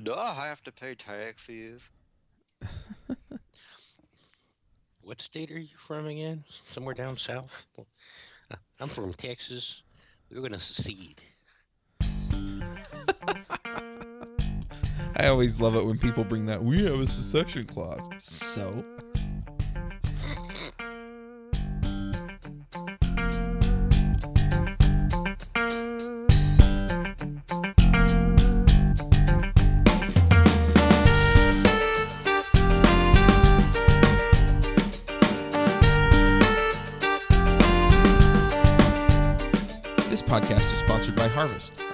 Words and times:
No, 0.00 0.14
I 0.14 0.46
have 0.46 0.62
to 0.62 0.72
pay 0.72 0.94
taxes. 0.94 1.90
What 5.08 5.22
state 5.22 5.50
are 5.50 5.58
you 5.58 5.74
from 5.86 6.06
again? 6.06 6.44
Somewhere 6.64 6.94
down 6.94 7.16
south? 7.16 7.66
I'm 8.80 8.88
from 8.88 9.14
Texas. 9.14 9.82
We're 10.30 10.40
going 10.40 10.52
to 10.52 10.58
secede. 10.58 11.22
I 15.16 15.28
always 15.28 15.58
love 15.58 15.76
it 15.76 15.86
when 15.86 15.98
people 15.98 16.24
bring 16.24 16.44
that. 16.46 16.62
We 16.62 16.84
have 16.84 17.00
a 17.00 17.06
secession 17.06 17.64
clause. 17.64 18.06
So. 18.18 18.84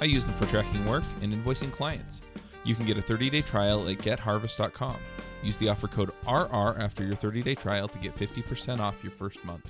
I 0.04 0.06
use 0.06 0.26
them 0.26 0.34
for 0.34 0.44
tracking 0.44 0.84
work 0.84 1.02
and 1.22 1.32
invoicing 1.32 1.72
clients. 1.72 2.20
You 2.62 2.74
can 2.74 2.84
get 2.84 2.98
a 2.98 3.00
30-day 3.00 3.40
trial 3.40 3.88
at 3.88 3.96
getharvest.com. 3.96 4.96
Use 5.42 5.56
the 5.56 5.70
offer 5.70 5.88
code 5.88 6.10
RR 6.28 6.78
after 6.78 7.06
your 7.06 7.14
30-day 7.16 7.54
trial 7.54 7.88
to 7.88 7.98
get 7.98 8.14
50% 8.14 8.80
off 8.80 9.02
your 9.02 9.12
first 9.12 9.42
month. 9.46 9.66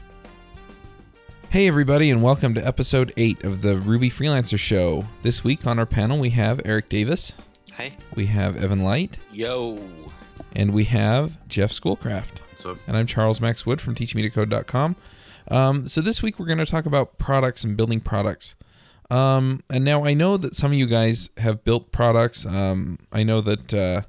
Hey 1.51 1.69
everybody 1.69 2.11
and 2.11 2.21
welcome 2.21 2.53
to 2.55 2.67
episode 2.67 3.13
8 3.17 3.45
of 3.45 3.63
the 3.63 3.77
Ruby 3.77 4.11
Freelancer 4.11 4.59
Show. 4.59 5.07
This 5.23 5.45
week 5.45 5.69
on 5.69 5.79
our 5.79 5.87
panel 5.87 6.19
we 6.19 6.31
have 6.31 6.61
Eric 6.65 6.89
Davis, 6.89 7.35
Hey, 7.73 7.93
we 8.17 8.27
have 8.27 8.57
Evan 8.61 8.83
Light, 8.83 9.19
Yo. 9.31 9.89
and 10.53 10.73
we 10.73 10.83
have 10.83 11.47
Jeff 11.47 11.71
Schoolcraft. 11.71 12.41
What's 12.51 12.67
up? 12.67 12.79
And 12.89 12.97
I'm 12.97 13.07
Charles 13.07 13.41
Max 13.41 13.65
Wood 13.65 13.81
from 13.81 13.95
teachmetocode.com. 13.95 14.97
Um, 15.47 15.87
so 15.87 16.01
this 16.01 16.25
week 16.25 16.41
we're 16.41 16.47
going 16.47 16.59
to 16.59 16.67
talk 16.67 16.87
about 16.87 17.19
products 17.19 17.63
and 17.63 17.77
building 17.77 18.01
products. 18.01 18.57
Um, 19.11 19.63
and 19.71 19.85
now 19.85 20.05
I 20.05 20.15
know 20.15 20.37
that 20.37 20.55
some 20.55 20.73
of 20.73 20.79
you 20.79 20.87
guys 20.87 21.31
have 21.39 21.63
built 21.65 21.93
products. 21.93 22.47
Um, 22.47 22.99
I 23.13 23.23
know 23.23 23.41
that 23.43 23.75
uh, 23.75 24.03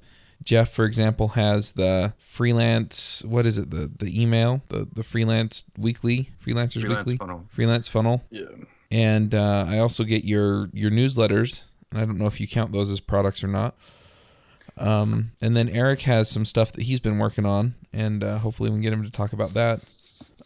Jeff, 0.44 0.72
for 0.72 0.86
example, 0.86 1.30
has 1.30 1.74
the 1.74 2.14
freelance. 2.18 3.24
What 3.26 3.46
is 3.46 3.58
it? 3.58 3.72
The 3.72 3.92
the 3.98 4.22
email, 4.22 4.62
the 4.70 4.88
the 4.92 5.04
freelance 5.04 5.66
weekly, 5.78 6.30
freelancers 6.44 6.82
Freelance 6.82 7.06
weekly, 7.06 7.18
funnel. 7.18 7.46
freelance 7.50 7.88
funnel. 7.88 8.24
Yeah. 8.30 8.44
And 8.92 9.34
uh, 9.36 9.66
I 9.68 9.80
also 9.80 10.04
get 10.04 10.24
your 10.24 10.70
your 10.74 10.92
newsletters. 10.92 11.64
And 11.92 12.00
I 12.02 12.06
don't 12.06 12.18
know 12.18 12.28
if 12.28 12.40
you 12.40 12.48
count 12.48 12.72
those 12.72 12.90
as 12.90 13.00
products 13.00 13.44
or 13.44 13.48
not. 13.48 13.76
Um, 14.78 15.32
and 15.42 15.56
then 15.56 15.70
Eric 15.70 16.02
has 16.02 16.30
some 16.30 16.44
stuff 16.46 16.72
that 16.74 16.84
he's 16.84 17.00
been 17.00 17.18
working 17.18 17.46
on, 17.46 17.76
and 17.94 18.24
uh, 18.24 18.40
hopefully 18.40 18.70
we 18.70 18.76
can 18.76 18.82
get 18.82 18.92
him 18.92 19.04
to 19.04 19.12
talk 19.12 19.32
about 19.32 19.54
that. 19.54 19.80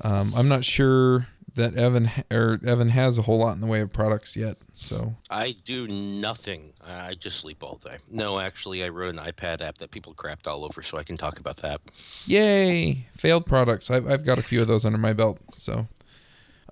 Um, 0.01 0.33
I'm 0.35 0.47
not 0.47 0.63
sure 0.63 1.27
that 1.55 1.75
Evan 1.75 2.09
or 2.31 2.59
Evan 2.65 2.89
has 2.89 3.17
a 3.17 3.23
whole 3.23 3.39
lot 3.39 3.55
in 3.55 3.61
the 3.61 3.67
way 3.67 3.81
of 3.81 3.91
products 3.91 4.35
yet. 4.35 4.57
So 4.73 5.15
I 5.29 5.55
do 5.65 5.87
nothing. 5.87 6.73
I 6.85 7.15
just 7.15 7.39
sleep 7.39 7.63
all 7.63 7.79
day. 7.83 7.97
No, 8.09 8.39
actually, 8.39 8.83
I 8.83 8.89
wrote 8.89 9.13
an 9.13 9.19
iPad 9.19 9.61
app 9.61 9.77
that 9.79 9.91
people 9.91 10.13
crapped 10.13 10.47
all 10.47 10.63
over, 10.63 10.81
so 10.81 10.97
I 10.97 11.03
can 11.03 11.17
talk 11.17 11.39
about 11.39 11.57
that. 11.57 11.81
Yay! 12.25 13.07
Failed 13.15 13.45
products. 13.45 13.91
I've, 13.91 14.09
I've 14.09 14.25
got 14.25 14.37
a 14.37 14.43
few 14.43 14.61
of 14.61 14.67
those 14.67 14.85
under 14.85 14.97
my 14.97 15.13
belt. 15.13 15.39
So, 15.57 15.87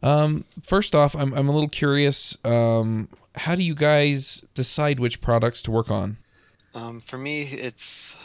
um, 0.01 0.45
first 0.63 0.95
off, 0.95 1.15
I'm, 1.15 1.33
I'm 1.33 1.49
a 1.49 1.51
little 1.51 1.69
curious. 1.69 2.37
Um, 2.45 3.09
how 3.35 3.55
do 3.55 3.63
you 3.63 3.75
guys 3.75 4.45
decide 4.53 4.99
which 4.99 5.21
products 5.21 5.61
to 5.63 5.71
work 5.71 5.91
on? 5.91 6.17
um, 6.77 6.99
for 6.99 7.17
me, 7.17 7.43
it's 7.43 8.17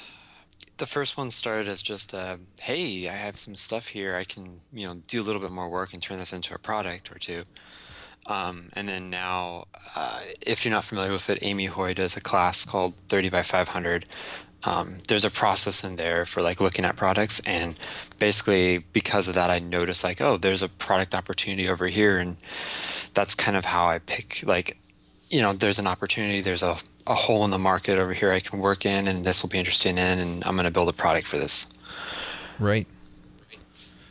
the 0.82 0.86
first 0.88 1.16
one 1.16 1.30
started 1.30 1.68
as 1.68 1.80
just, 1.80 2.12
uh, 2.12 2.36
hey, 2.60 3.08
I 3.08 3.12
have 3.12 3.36
some 3.38 3.54
stuff 3.54 3.86
here. 3.86 4.16
I 4.16 4.24
can, 4.24 4.62
you 4.72 4.84
know, 4.84 4.96
do 5.06 5.22
a 5.22 5.22
little 5.22 5.40
bit 5.40 5.52
more 5.52 5.68
work 5.68 5.92
and 5.92 6.02
turn 6.02 6.18
this 6.18 6.32
into 6.32 6.56
a 6.56 6.58
product 6.58 7.12
or 7.12 7.20
two. 7.20 7.44
Um, 8.26 8.68
and 8.72 8.88
then 8.88 9.08
now, 9.08 9.68
uh, 9.94 10.18
if 10.44 10.64
you're 10.64 10.74
not 10.74 10.82
familiar 10.82 11.12
with 11.12 11.30
it, 11.30 11.38
Amy 11.42 11.66
Hoy 11.66 11.94
does 11.94 12.16
a 12.16 12.20
class 12.20 12.64
called 12.64 12.94
30 13.08 13.30
by 13.30 13.44
500. 13.44 14.06
Um, 14.64 14.88
there's 15.06 15.24
a 15.24 15.30
process 15.30 15.84
in 15.84 15.94
there 15.94 16.24
for 16.24 16.42
like 16.42 16.60
looking 16.60 16.84
at 16.84 16.96
products, 16.96 17.40
and 17.46 17.78
basically 18.18 18.78
because 18.78 19.28
of 19.28 19.36
that, 19.36 19.50
I 19.50 19.60
noticed 19.60 20.02
like, 20.02 20.20
oh, 20.20 20.36
there's 20.36 20.64
a 20.64 20.68
product 20.68 21.14
opportunity 21.14 21.68
over 21.68 21.86
here, 21.86 22.18
and 22.18 22.36
that's 23.14 23.36
kind 23.36 23.56
of 23.56 23.66
how 23.66 23.86
I 23.86 24.00
pick 24.00 24.42
like, 24.44 24.78
you 25.32 25.40
know, 25.40 25.54
there's 25.54 25.78
an 25.78 25.86
opportunity, 25.86 26.42
there's 26.42 26.62
a, 26.62 26.76
a 27.06 27.14
hole 27.14 27.44
in 27.44 27.50
the 27.50 27.58
market 27.58 27.98
over 27.98 28.12
here 28.12 28.30
I 28.30 28.40
can 28.40 28.58
work 28.58 28.84
in, 28.84 29.08
and 29.08 29.24
this 29.24 29.42
will 29.42 29.48
be 29.48 29.58
interesting 29.58 29.96
in, 29.96 30.18
and 30.18 30.44
I'm 30.44 30.52
going 30.52 30.66
to 30.66 30.72
build 30.72 30.90
a 30.90 30.92
product 30.92 31.26
for 31.26 31.38
this. 31.38 31.68
Right. 32.58 32.86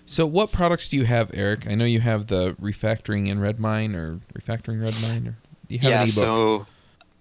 So, 0.05 0.25
what 0.25 0.51
products 0.51 0.89
do 0.89 0.97
you 0.97 1.05
have, 1.05 1.31
Eric? 1.33 1.67
I 1.69 1.75
know 1.75 1.85
you 1.85 2.01
have 2.01 2.27
the 2.27 2.53
refactoring 2.55 3.29
in 3.29 3.39
Redmine 3.39 3.95
or 3.95 4.19
refactoring 4.33 4.81
Redmine, 4.81 5.27
or 5.27 5.35
do 5.67 5.75
you 5.75 5.79
have 5.79 5.91
yeah, 5.91 6.05
so 6.05 6.65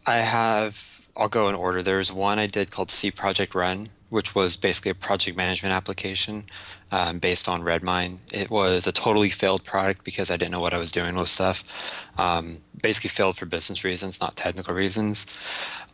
I 0.07 0.17
have, 0.17 1.07
I'll 1.17 1.29
go 1.29 1.49
in 1.49 1.55
order. 1.55 1.83
There's 1.83 2.11
one 2.11 2.39
I 2.39 2.47
did 2.47 2.71
called 2.71 2.91
See 2.91 3.11
Project 3.11 3.55
Run, 3.55 3.85
which 4.09 4.35
was 4.35 4.57
basically 4.57 4.91
a 4.91 4.95
project 4.95 5.37
management 5.37 5.75
application 5.75 6.45
um, 6.93 7.19
based 7.19 7.49
on 7.49 7.63
Redmine. 7.63 8.19
It 8.33 8.51
was 8.51 8.87
a 8.87 8.93
totally 8.93 9.31
failed 9.31 9.65
product 9.65 10.05
because 10.05 10.31
I 10.31 10.37
didn't 10.37 10.53
know 10.53 10.61
what 10.61 10.75
I 10.75 10.79
was 10.79 10.93
doing 10.93 11.15
with 11.15 11.29
stuff. 11.29 11.65
Um, 12.19 12.59
basically, 12.83 13.11
failed 13.11 13.37
for 13.37 13.47
business 13.47 13.85
reasons, 13.85 14.21
not 14.21 14.37
technical 14.37 14.75
reasons. 14.75 15.27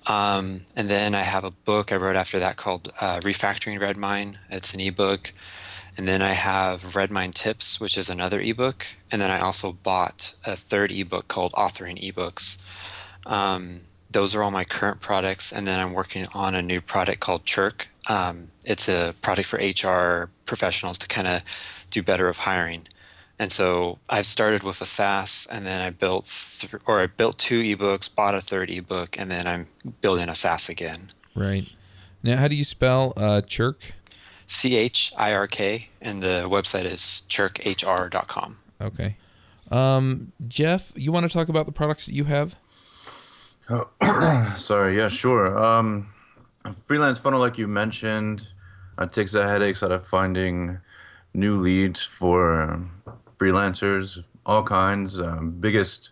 Um, 0.06 0.60
and 0.76 0.88
then 0.88 1.14
I 1.14 1.22
have 1.22 1.44
a 1.44 1.50
book 1.50 1.92
I 1.92 1.96
wrote 1.96 2.16
after 2.16 2.38
that 2.38 2.56
called 2.56 2.92
uh, 3.00 3.20
Refactoring 3.20 3.80
Redmine. 3.80 4.38
It's 4.50 4.72
an 4.72 4.80
ebook. 4.80 5.32
And 5.98 6.06
then 6.06 6.20
I 6.20 6.32
have 6.32 6.94
Redmine 6.94 7.32
Tips, 7.32 7.80
which 7.80 7.96
is 7.96 8.10
another 8.10 8.40
ebook. 8.40 8.86
And 9.10 9.20
then 9.20 9.30
I 9.30 9.40
also 9.40 9.72
bought 9.72 10.34
a 10.44 10.54
third 10.54 10.92
ebook 10.92 11.26
called 11.26 11.52
Authoring 11.52 11.98
Ebooks. 12.00 12.58
Um, 13.24 13.80
those 14.10 14.34
are 14.34 14.42
all 14.42 14.50
my 14.50 14.64
current 14.64 15.00
products. 15.00 15.52
And 15.52 15.66
then 15.66 15.80
I'm 15.80 15.94
working 15.94 16.26
on 16.34 16.54
a 16.54 16.62
new 16.62 16.80
product 16.80 17.20
called 17.20 17.44
Chirk. 17.44 17.88
Um, 18.08 18.48
it's 18.64 18.88
a 18.88 19.14
product 19.22 19.48
for 19.48 19.58
HR 19.58 20.30
professionals 20.46 20.98
to 20.98 21.08
kind 21.08 21.26
of 21.26 21.42
do 21.90 22.02
better 22.02 22.28
of 22.28 22.38
hiring. 22.38 22.86
And 23.38 23.52
so 23.52 23.98
I've 24.08 24.26
started 24.26 24.62
with 24.62 24.80
a 24.80 24.86
SaaS, 24.86 25.46
and 25.50 25.66
then 25.66 25.82
I 25.82 25.90
built, 25.90 26.26
th- 26.58 26.72
or 26.86 27.00
I 27.00 27.06
built 27.06 27.38
two 27.38 27.60
ebooks, 27.60 28.12
bought 28.14 28.34
a 28.34 28.40
third 28.40 28.70
ebook, 28.70 29.18
and 29.18 29.30
then 29.30 29.46
I'm 29.46 29.66
building 30.00 30.28
a 30.28 30.34
SaaS 30.34 30.68
again. 30.70 31.08
Right. 31.34 31.68
Now, 32.22 32.38
how 32.38 32.48
do 32.48 32.56
you 32.56 32.64
spell 32.64 33.12
uh, 33.16 33.42
Chirk? 33.42 33.92
C 34.46 34.76
H 34.76 35.12
I 35.18 35.34
R 35.34 35.46
K, 35.46 35.88
and 36.00 36.22
the 36.22 36.46
website 36.48 36.84
is 36.84 37.24
chirkhr.com. 37.28 38.58
Okay. 38.80 39.16
Um, 39.70 40.32
Jeff, 40.46 40.92
you 40.94 41.12
want 41.12 41.28
to 41.28 41.32
talk 41.36 41.48
about 41.48 41.66
the 41.66 41.72
products 41.72 42.06
that 42.06 42.14
you 42.14 42.24
have? 42.24 42.54
Sorry. 44.56 44.96
Yeah, 44.96 45.08
sure. 45.08 45.58
Um, 45.62 46.12
freelance 46.72 47.18
funnel, 47.18 47.40
like 47.40 47.58
you 47.58 47.68
mentioned, 47.68 48.48
uh, 48.98 49.06
takes 49.06 49.32
the 49.32 49.46
headaches 49.46 49.82
out 49.82 49.92
of 49.92 50.06
finding 50.06 50.78
new 51.34 51.56
leads 51.56 52.02
for 52.02 52.62
um, 52.62 53.02
freelancers, 53.38 54.24
all 54.44 54.62
kinds. 54.62 55.20
Um, 55.20 55.50
biggest, 55.60 56.10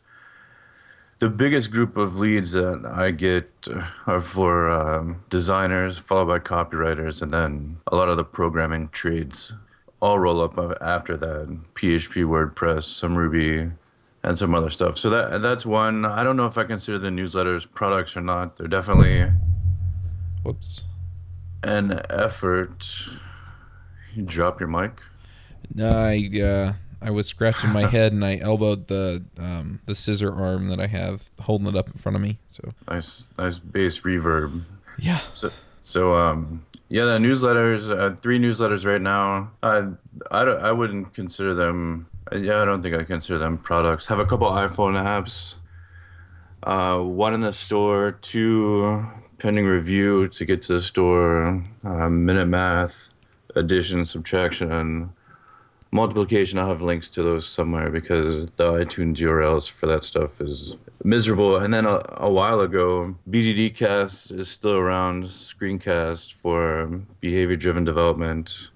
the 1.18 1.28
biggest 1.28 1.70
group 1.70 1.96
of 1.96 2.16
leads 2.16 2.52
that 2.52 2.84
I 2.84 3.10
get 3.10 3.50
uh, 3.70 3.86
are 4.06 4.20
for 4.20 4.68
um, 4.70 5.24
designers, 5.30 5.98
followed 5.98 6.26
by 6.26 6.38
copywriters, 6.38 7.22
and 7.22 7.32
then 7.32 7.78
a 7.86 7.96
lot 7.96 8.08
of 8.08 8.16
the 8.16 8.24
programming 8.24 8.88
trades. 8.88 9.52
All 10.02 10.18
roll 10.18 10.42
up 10.42 10.58
after 10.82 11.16
that. 11.16 11.46
PHP, 11.74 12.26
WordPress, 12.26 12.82
some 12.82 13.16
Ruby, 13.16 13.70
and 14.22 14.38
some 14.38 14.54
other 14.54 14.68
stuff. 14.68 14.98
So 14.98 15.08
that 15.08 15.40
that's 15.40 15.64
one. 15.64 16.04
I 16.04 16.22
don't 16.22 16.36
know 16.36 16.46
if 16.46 16.58
I 16.58 16.64
consider 16.64 16.98
the 16.98 17.08
newsletters 17.08 17.70
products 17.72 18.14
or 18.14 18.20
not. 18.20 18.58
They're 18.58 18.68
definitely 18.68 19.30
Whoops. 20.44 20.84
an 21.62 22.00
effort. 22.10 22.86
You 24.14 24.22
drop 24.22 24.60
your 24.60 24.68
mic. 24.68 25.00
No, 25.74 25.90
I 25.90 26.30
uh, 26.40 26.72
I 27.02 27.10
was 27.10 27.26
scratching 27.26 27.70
my 27.70 27.86
head 27.86 28.12
and 28.12 28.24
I 28.24 28.36
elbowed 28.38 28.86
the 28.88 29.24
um, 29.38 29.80
the 29.86 29.94
scissor 29.94 30.32
arm 30.32 30.68
that 30.68 30.78
I 30.80 30.86
have 30.86 31.30
holding 31.40 31.66
it 31.66 31.74
up 31.76 31.88
in 31.88 31.94
front 31.94 32.14
of 32.16 32.22
me. 32.22 32.38
So 32.48 32.72
Nice, 32.88 33.24
nice 33.38 33.58
bass 33.58 34.00
reverb. 34.02 34.64
yeah, 34.98 35.18
So, 35.32 35.50
so 35.82 36.14
um, 36.16 36.64
yeah, 36.88 37.04
the 37.06 37.18
newsletters. 37.18 37.90
Uh, 37.90 38.14
three 38.16 38.38
newsletters 38.38 38.84
right 38.86 39.00
now. 39.02 39.50
I, 39.62 39.88
I, 40.30 40.44
don't, 40.44 40.62
I 40.62 40.70
wouldn't 40.72 41.14
consider 41.14 41.54
them. 41.54 42.06
Yeah, 42.32 42.62
I 42.62 42.64
don't 42.64 42.82
think 42.82 42.94
I 42.94 43.02
consider 43.04 43.38
them 43.38 43.58
products. 43.58 44.06
Have 44.06 44.18
a 44.20 44.26
couple 44.26 44.48
iPhone 44.50 44.94
apps. 45.02 45.54
Uh, 46.62 47.00
one 47.00 47.34
in 47.34 47.40
the 47.40 47.52
store, 47.52 48.12
two 48.12 49.04
pending 49.44 49.66
review 49.66 50.26
to 50.26 50.46
get 50.46 50.62
to 50.62 50.72
the 50.72 50.80
store. 50.80 51.62
Uh, 51.84 52.08
minute 52.08 52.46
math, 52.46 53.10
addition, 53.54 54.06
subtraction, 54.06 55.12
multiplication, 55.90 56.58
I'll 56.58 56.68
have 56.68 56.80
links 56.80 57.10
to 57.10 57.22
those 57.22 57.46
somewhere 57.46 57.90
because 57.90 58.46
the 58.52 58.72
iTunes 58.72 59.16
URLs 59.16 59.70
for 59.70 59.86
that 59.86 60.02
stuff 60.02 60.40
is 60.40 60.78
miserable. 61.04 61.58
And 61.58 61.74
then 61.74 61.84
a, 61.84 62.00
a 62.12 62.30
while 62.30 62.60
ago, 62.60 63.16
BDDcast 63.28 64.32
is 64.32 64.48
still 64.48 64.76
around, 64.76 65.24
screencast 65.24 66.32
for 66.32 67.02
behavior 67.20 67.56
driven 67.56 67.84
development 67.84 68.70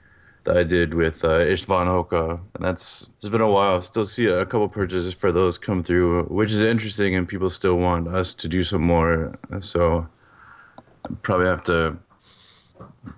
that 0.44 0.58
I 0.58 0.64
did 0.64 0.92
with 0.92 1.24
uh, 1.24 1.38
Istvan 1.38 1.86
Hoka. 1.86 2.40
And 2.56 2.62
that's, 2.62 3.08
it's 3.16 3.30
been 3.30 3.40
a 3.40 3.50
while. 3.50 3.80
Still 3.80 4.04
see 4.04 4.26
a 4.26 4.44
couple 4.44 4.68
purchases 4.68 5.14
for 5.14 5.32
those 5.32 5.56
come 5.56 5.82
through, 5.82 6.24
which 6.24 6.52
is 6.52 6.60
interesting, 6.60 7.14
and 7.14 7.26
people 7.26 7.48
still 7.48 7.78
want 7.78 8.06
us 8.06 8.34
to 8.34 8.48
do 8.48 8.62
some 8.62 8.82
more. 8.82 9.38
So 9.60 10.08
probably 11.22 11.46
have 11.46 11.64
to 11.64 11.98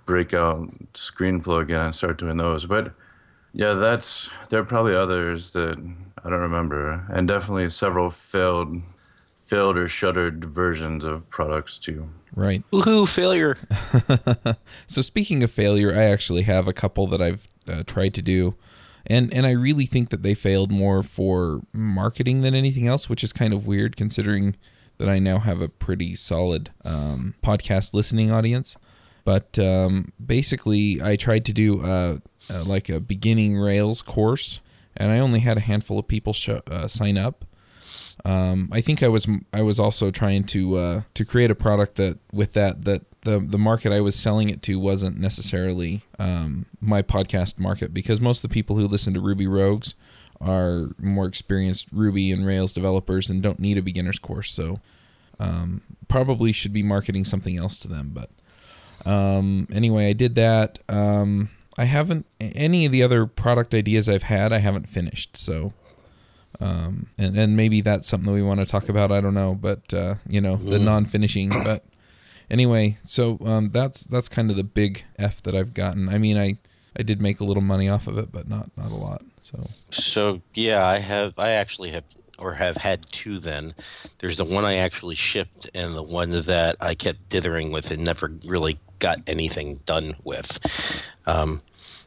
break 0.06 0.34
out 0.34 0.70
ScreenFlow 0.94 1.62
again 1.62 1.80
and 1.80 1.94
start 1.94 2.18
doing 2.18 2.36
those. 2.36 2.66
But 2.66 2.94
yeah, 3.52 3.74
that's 3.74 4.30
there 4.48 4.60
are 4.60 4.64
probably 4.64 4.94
others 4.94 5.52
that 5.52 5.76
I 6.24 6.30
don't 6.30 6.40
remember, 6.40 7.06
and 7.10 7.26
definitely 7.26 7.68
several 7.70 8.10
failed, 8.10 8.82
failed 9.36 9.76
or 9.76 9.88
shuttered 9.88 10.44
versions 10.44 11.04
of 11.04 11.28
products 11.30 11.78
too. 11.78 12.08
Right. 12.34 12.62
Woohoo! 12.72 13.08
Failure. 13.08 13.58
so 14.86 15.02
speaking 15.02 15.42
of 15.42 15.50
failure, 15.50 15.92
I 15.92 16.04
actually 16.04 16.42
have 16.42 16.68
a 16.68 16.72
couple 16.72 17.06
that 17.08 17.20
I've 17.20 17.48
uh, 17.66 17.82
tried 17.84 18.14
to 18.14 18.22
do, 18.22 18.54
and 19.06 19.32
and 19.34 19.46
I 19.46 19.50
really 19.50 19.86
think 19.86 20.10
that 20.10 20.22
they 20.22 20.34
failed 20.34 20.70
more 20.70 21.02
for 21.02 21.62
marketing 21.72 22.42
than 22.42 22.54
anything 22.54 22.86
else, 22.86 23.08
which 23.08 23.24
is 23.24 23.32
kind 23.32 23.52
of 23.52 23.66
weird 23.66 23.96
considering 23.96 24.54
that 25.00 25.08
I 25.08 25.18
now 25.18 25.38
have 25.38 25.62
a 25.62 25.68
pretty 25.68 26.14
solid 26.14 26.70
um, 26.84 27.34
podcast 27.42 27.94
listening 27.94 28.30
audience. 28.30 28.76
But 29.24 29.58
um, 29.58 30.12
basically, 30.24 31.00
I 31.02 31.16
tried 31.16 31.46
to 31.46 31.54
do 31.54 31.82
uh, 31.82 32.18
uh, 32.50 32.64
like 32.64 32.90
a 32.90 33.00
beginning 33.00 33.56
Rails 33.56 34.02
course, 34.02 34.60
and 34.94 35.10
I 35.10 35.18
only 35.18 35.40
had 35.40 35.56
a 35.56 35.60
handful 35.60 35.98
of 35.98 36.06
people 36.06 36.34
show, 36.34 36.60
uh, 36.70 36.86
sign 36.86 37.16
up. 37.16 37.46
Um, 38.26 38.68
I 38.70 38.82
think 38.82 39.02
I 39.02 39.08
was 39.08 39.26
I 39.54 39.62
was 39.62 39.80
also 39.80 40.10
trying 40.10 40.44
to 40.44 40.76
uh, 40.76 41.02
to 41.14 41.24
create 41.24 41.50
a 41.50 41.54
product 41.54 41.94
that 41.94 42.18
with 42.30 42.52
that 42.52 42.84
that 42.84 43.02
the 43.22 43.40
the 43.40 43.58
market 43.58 43.92
I 43.92 44.02
was 44.02 44.14
selling 44.14 44.50
it 44.50 44.60
to 44.64 44.78
wasn't 44.78 45.18
necessarily 45.18 46.02
um, 46.18 46.66
my 46.78 47.00
podcast 47.00 47.58
market 47.58 47.94
because 47.94 48.20
most 48.20 48.44
of 48.44 48.50
the 48.50 48.52
people 48.52 48.76
who 48.76 48.86
listen 48.86 49.14
to 49.14 49.20
Ruby 49.20 49.46
Rogues 49.46 49.94
are 50.40 50.90
more 50.98 51.26
experienced 51.26 51.88
Ruby 51.92 52.32
and 52.32 52.46
Rails 52.46 52.72
developers 52.72 53.28
and 53.28 53.42
don't 53.42 53.58
need 53.58 53.78
a 53.78 53.82
beginner's 53.82 54.18
course. 54.18 54.52
So 54.52 54.80
um, 55.38 55.82
probably 56.08 56.52
should 56.52 56.72
be 56.72 56.82
marketing 56.82 57.24
something 57.24 57.56
else 57.56 57.78
to 57.80 57.88
them. 57.88 58.12
But 58.14 58.30
um, 59.08 59.66
anyway, 59.72 60.08
I 60.08 60.12
did 60.12 60.34
that. 60.36 60.78
Um, 60.88 61.50
I 61.78 61.84
haven't 61.84 62.26
any 62.40 62.86
of 62.86 62.92
the 62.92 63.02
other 63.02 63.26
product 63.26 63.74
ideas 63.74 64.08
I've 64.08 64.24
had. 64.24 64.52
I 64.52 64.58
haven't 64.58 64.88
finished. 64.88 65.36
So, 65.36 65.72
um, 66.58 67.06
and 67.16 67.38
and 67.38 67.56
maybe 67.56 67.80
that's 67.80 68.08
something 68.08 68.26
that 68.26 68.34
we 68.34 68.42
want 68.42 68.60
to 68.60 68.66
talk 68.66 68.88
about. 68.88 69.12
I 69.12 69.20
don't 69.20 69.34
know, 69.34 69.54
but 69.54 69.92
uh, 69.94 70.16
you 70.28 70.40
know, 70.40 70.56
the 70.56 70.78
non-finishing. 70.78 71.50
But 71.50 71.84
anyway, 72.50 72.98
so 73.04 73.38
um, 73.44 73.70
that's 73.70 74.04
that's 74.04 74.28
kind 74.28 74.50
of 74.50 74.56
the 74.56 74.64
big 74.64 75.04
F 75.18 75.42
that 75.42 75.54
I've 75.54 75.72
gotten. 75.72 76.08
I 76.08 76.18
mean, 76.18 76.36
I 76.36 76.58
I 76.98 77.02
did 77.02 77.20
make 77.20 77.40
a 77.40 77.44
little 77.44 77.62
money 77.62 77.88
off 77.88 78.06
of 78.06 78.18
it, 78.18 78.32
but 78.32 78.48
not 78.48 78.70
not 78.76 78.90
a 78.90 78.96
lot. 78.96 79.22
So 79.42 79.66
So 79.90 80.40
yeah, 80.54 80.86
I 80.86 80.98
have. 80.98 81.38
I 81.38 81.50
actually 81.52 81.90
have, 81.92 82.04
or 82.38 82.54
have 82.54 82.76
had 82.76 83.06
two. 83.12 83.38
Then 83.38 83.74
there's 84.18 84.36
the 84.36 84.44
one 84.44 84.64
I 84.64 84.76
actually 84.76 85.14
shipped, 85.14 85.70
and 85.74 85.94
the 85.94 86.02
one 86.02 86.30
that 86.30 86.76
I 86.80 86.94
kept 86.94 87.28
dithering 87.28 87.72
with 87.72 87.90
and 87.90 88.04
never 88.04 88.32
really 88.44 88.78
got 88.98 89.20
anything 89.26 89.80
done 89.86 90.14
with. 90.24 90.58
Um, 91.26 91.62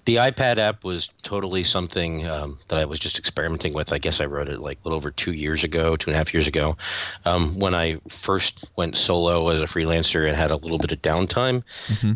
the 0.05 0.17
iPad 0.17 0.57
app 0.57 0.83
was 0.83 1.09
totally 1.23 1.63
something 1.63 2.27
um, 2.27 2.59
that 2.67 2.77
I 2.77 2.85
was 2.85 2.99
just 2.99 3.17
experimenting 3.17 3.73
with. 3.73 3.93
I 3.93 3.97
guess 3.97 4.19
I 4.19 4.25
wrote 4.25 4.49
it 4.49 4.59
like 4.59 4.77
a 4.79 4.83
little 4.83 4.97
over 4.97 5.11
two 5.11 5.31
years 5.31 5.63
ago, 5.63 5.95
two 5.95 6.09
and 6.09 6.15
a 6.15 6.17
half 6.17 6.33
years 6.33 6.45
ago, 6.47 6.75
um, 7.23 7.57
when 7.57 7.73
I 7.73 7.99
first 8.09 8.65
went 8.75 8.97
solo 8.97 9.47
as 9.47 9.61
a 9.61 9.65
freelancer 9.65 10.27
and 10.27 10.35
had 10.35 10.51
a 10.51 10.57
little 10.57 10.77
bit 10.77 10.91
of 10.91 11.01
downtime. 11.01 11.63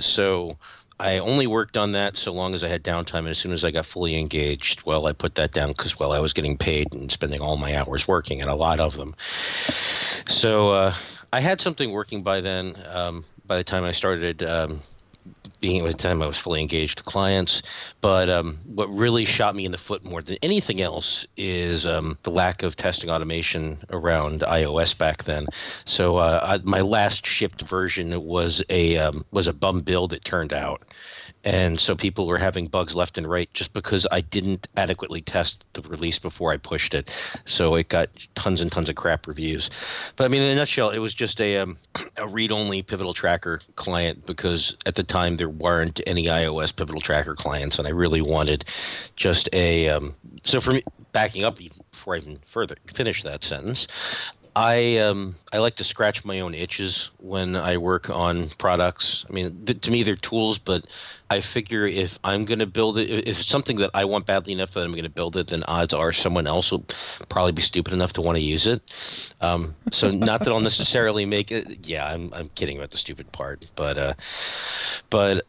So 0.01 0.57
I 0.99 1.19
only 1.19 1.45
worked 1.45 1.77
on 1.77 1.91
that 1.91 2.17
so 2.17 2.33
long 2.33 2.53
as 2.53 2.63
I 2.63 2.69
had 2.69 2.83
downtime. 2.83 3.19
And 3.19 3.29
as 3.29 3.37
soon 3.37 3.51
as 3.51 3.63
I 3.63 3.71
got 3.71 3.85
fully 3.85 4.17
engaged, 4.17 4.83
well, 4.83 5.05
I 5.05 5.13
put 5.13 5.35
that 5.35 5.53
down 5.53 5.69
because, 5.69 5.99
well, 5.99 6.11
I 6.11 6.19
was 6.19 6.33
getting 6.33 6.57
paid 6.57 6.91
and 6.93 7.11
spending 7.11 7.39
all 7.39 7.57
my 7.57 7.75
hours 7.77 8.07
working, 8.07 8.41
and 8.41 8.49
a 8.49 8.55
lot 8.55 8.79
of 8.79 8.97
them. 8.97 9.15
So 10.27 10.69
uh, 10.69 10.95
I 11.31 11.39
had 11.39 11.61
something 11.61 11.91
working 11.91 12.23
by 12.23 12.41
then. 12.41 12.81
Um, 12.87 13.25
by 13.45 13.57
the 13.57 13.63
time 13.63 13.83
I 13.83 13.91
started 13.91 14.43
um, 14.43 14.81
being 15.59 15.85
at 15.85 15.91
the 15.91 15.97
time 15.97 16.21
I 16.21 16.27
was 16.27 16.37
fully 16.37 16.61
engaged 16.61 16.99
to 16.99 17.03
clients. 17.03 17.61
But 18.01 18.29
um, 18.29 18.59
what 18.65 18.87
really 18.93 19.25
shot 19.25 19.55
me 19.55 19.65
in 19.65 19.71
the 19.71 19.77
foot 19.77 20.03
more 20.03 20.21
than 20.21 20.37
anything 20.41 20.81
else 20.81 21.25
is 21.35 21.85
um, 21.85 22.17
the 22.23 22.31
lack 22.31 22.63
of 22.63 22.75
testing 22.75 23.09
automation 23.09 23.77
around 23.89 24.41
iOS 24.41 24.97
back 24.97 25.23
then. 25.23 25.47
So 25.85 26.17
uh, 26.17 26.39
I, 26.43 26.57
my 26.67 26.81
last 26.81 27.25
shipped 27.25 27.61
version 27.63 28.23
was 28.23 28.63
a 28.69 28.97
um, 28.97 29.25
was 29.31 29.47
a 29.47 29.53
bum 29.53 29.81
build. 29.81 30.13
It 30.13 30.23
turned 30.23 30.53
out. 30.53 30.83
And 31.43 31.79
so 31.79 31.95
people 31.95 32.27
were 32.27 32.37
having 32.37 32.67
bugs 32.67 32.93
left 32.93 33.17
and 33.17 33.25
right 33.25 33.49
just 33.53 33.71
because 33.71 34.05
I 34.11 34.19
didn't 34.19 34.67
adequately 34.75 35.21
test 35.21 35.65
the 35.73 35.81
release 35.83 36.19
before 36.19 36.51
I 36.51 36.57
pushed 36.57 36.93
it. 36.93 37.09
So 37.45 37.75
it 37.75 37.87
got 37.87 38.09
tons 38.35 38.61
and 38.61 38.69
tons 38.69 38.89
of 38.89 38.95
crap 38.95 39.27
reviews. 39.27 39.69
But 40.17 40.25
I 40.25 40.27
mean, 40.27 40.41
in 40.41 40.51
a 40.51 40.55
nutshell, 40.55 40.89
it 40.89 40.99
was 40.99 41.13
just 41.13 41.39
a 41.39 41.57
um, 41.59 41.77
a 42.17 42.27
read-only 42.27 42.81
Pivotal 42.81 43.13
Tracker 43.13 43.61
client 43.77 44.25
because 44.25 44.75
at 44.85 44.95
the 44.95 45.03
time 45.03 45.37
there 45.37 45.46
weren't 45.49 46.01
any 46.05 46.25
iOS 46.25 46.75
Pivotal 46.75 47.01
Tracker 47.01 47.35
clients, 47.35 47.77
and 47.79 47.87
I 47.87 47.91
really 47.91 48.21
wanted 48.21 48.65
just 49.15 49.49
a. 49.53 49.89
Um, 49.89 50.15
so 50.43 50.59
for 50.59 50.73
me, 50.73 50.83
backing 51.11 51.43
up 51.43 51.57
before 51.57 52.15
I 52.15 52.19
even 52.19 52.39
further 52.45 52.75
finish 52.93 53.23
that 53.23 53.43
sentence, 53.43 53.87
I 54.57 54.97
um 54.97 55.35
I 55.53 55.59
like 55.59 55.75
to 55.75 55.83
scratch 55.83 56.25
my 56.25 56.39
own 56.39 56.55
itches 56.55 57.11
when 57.19 57.55
I 57.55 57.77
work 57.77 58.09
on 58.09 58.49
products. 58.57 59.23
I 59.29 59.33
mean, 59.33 59.65
th- 59.67 59.81
to 59.81 59.91
me 59.91 60.01
they're 60.01 60.15
tools, 60.15 60.57
but 60.57 60.85
I 61.29 61.41
figure 61.41 61.85
if 61.85 62.17
I'm 62.23 62.43
going 62.43 62.57
to 62.57 62.65
build 62.65 62.97
it, 62.97 63.07
if 63.07 63.39
it's 63.39 63.47
something 63.47 63.77
that 63.77 63.91
I 63.93 64.05
want 64.05 64.25
badly 64.25 64.53
enough 64.53 64.73
that 64.73 64.79
I'm 64.79 64.93
going 64.93 65.03
to 65.03 65.11
build 65.11 65.37
it, 65.37 65.47
then 65.47 65.63
odds 65.65 65.93
are 65.93 66.11
someone 66.11 66.47
else 66.47 66.71
will 66.71 66.85
probably 67.29 67.51
be 67.51 67.61
stupid 67.61 67.93
enough 67.93 68.13
to 68.13 68.21
want 68.21 68.37
to 68.37 68.43
use 68.43 68.65
it. 68.65 68.81
Um, 69.41 69.75
so 69.91 70.09
not 70.09 70.39
that 70.39 70.51
I'll 70.51 70.59
necessarily 70.59 71.27
make 71.27 71.51
it. 71.51 71.85
Yeah, 71.85 72.07
I'm 72.07 72.33
I'm 72.33 72.49
kidding 72.55 72.77
about 72.77 72.89
the 72.89 72.97
stupid 72.97 73.31
part, 73.31 73.67
but 73.75 73.97
uh, 73.99 74.13
but 75.11 75.45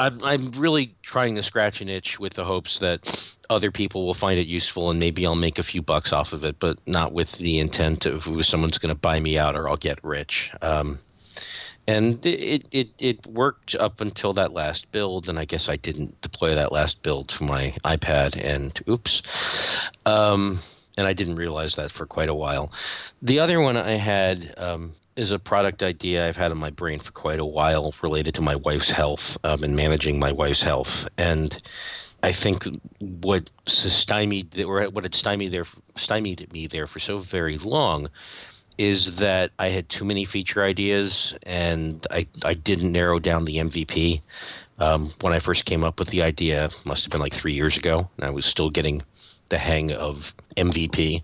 I'm 0.00 0.24
I'm 0.24 0.50
really 0.52 0.94
trying 1.02 1.34
to 1.34 1.42
scratch 1.42 1.82
an 1.82 1.90
itch 1.90 2.18
with 2.18 2.32
the 2.32 2.44
hopes 2.44 2.78
that 2.78 3.36
other 3.50 3.70
people 3.70 4.06
will 4.06 4.14
find 4.14 4.40
it 4.40 4.46
useful 4.46 4.90
and 4.90 4.98
maybe 4.98 5.26
I'll 5.26 5.34
make 5.34 5.58
a 5.58 5.62
few 5.62 5.82
bucks 5.82 6.12
off 6.12 6.32
of 6.32 6.42
it, 6.44 6.58
but 6.58 6.78
not 6.86 7.12
with 7.12 7.32
the 7.32 7.58
intent 7.58 8.06
of 8.06 8.26
someone's 8.46 8.78
going 8.78 8.94
to 8.94 8.98
buy 8.98 9.20
me 9.20 9.36
out 9.36 9.56
or 9.56 9.68
I'll 9.68 9.76
get 9.76 10.02
rich. 10.02 10.52
Um, 10.62 10.98
and 11.86 12.24
it, 12.24 12.66
it 12.70 12.88
it 12.98 13.26
worked 13.26 13.74
up 13.74 14.00
until 14.00 14.32
that 14.34 14.52
last 14.52 14.90
build, 14.90 15.28
and 15.28 15.38
I 15.38 15.44
guess 15.44 15.68
I 15.68 15.76
didn't 15.76 16.18
deploy 16.22 16.54
that 16.54 16.72
last 16.72 17.02
build 17.02 17.28
to 17.30 17.44
my 17.44 17.74
iPad, 17.84 18.42
and 18.42 18.78
oops. 18.88 19.22
Um, 20.06 20.60
and 20.96 21.06
I 21.06 21.12
didn't 21.12 21.36
realize 21.36 21.74
that 21.74 21.90
for 21.90 22.06
quite 22.06 22.28
a 22.28 22.34
while. 22.34 22.72
The 23.22 23.40
other 23.40 23.60
one 23.60 23.76
I 23.76 23.92
had 23.92 24.54
um, 24.56 24.94
is 25.16 25.32
a 25.32 25.38
product 25.38 25.82
idea 25.82 26.26
I've 26.26 26.36
had 26.36 26.52
in 26.52 26.58
my 26.58 26.70
brain 26.70 27.00
for 27.00 27.12
quite 27.12 27.40
a 27.40 27.44
while 27.44 27.94
related 28.02 28.34
to 28.34 28.42
my 28.42 28.56
wife's 28.56 28.90
health 28.90 29.36
um, 29.44 29.64
and 29.64 29.76
managing 29.76 30.18
my 30.18 30.32
wife's 30.32 30.62
health. 30.62 31.08
And 31.18 31.60
I 32.22 32.32
think 32.32 32.64
what 33.00 33.50
stymied 33.66 34.58
or 34.60 34.84
what 34.90 35.04
had 35.04 35.14
stymied 35.14 35.52
there 35.52 35.66
stymied 35.96 36.52
me 36.52 36.66
there 36.66 36.86
for 36.86 36.98
so 36.98 37.18
very 37.18 37.58
long 37.58 38.08
is 38.78 39.16
that 39.16 39.50
I 39.58 39.68
had 39.68 39.88
too 39.88 40.04
many 40.04 40.24
feature 40.24 40.64
ideas 40.64 41.34
and 41.42 42.06
I, 42.10 42.26
I 42.44 42.54
didn't 42.54 42.92
narrow 42.92 43.18
down 43.18 43.44
the 43.44 43.56
MVP. 43.56 44.22
Um, 44.78 45.12
when 45.20 45.34
I 45.34 45.38
first 45.38 45.66
came 45.66 45.84
up 45.84 45.98
with 45.98 46.08
the 46.08 46.22
idea, 46.22 46.70
must 46.84 47.04
have 47.04 47.10
been 47.10 47.20
like 47.20 47.34
three 47.34 47.52
years 47.52 47.76
ago, 47.76 48.08
and 48.16 48.24
I 48.24 48.30
was 48.30 48.46
still 48.46 48.70
getting 48.70 49.02
the 49.50 49.58
hang 49.58 49.92
of 49.92 50.34
MVP. 50.56 51.22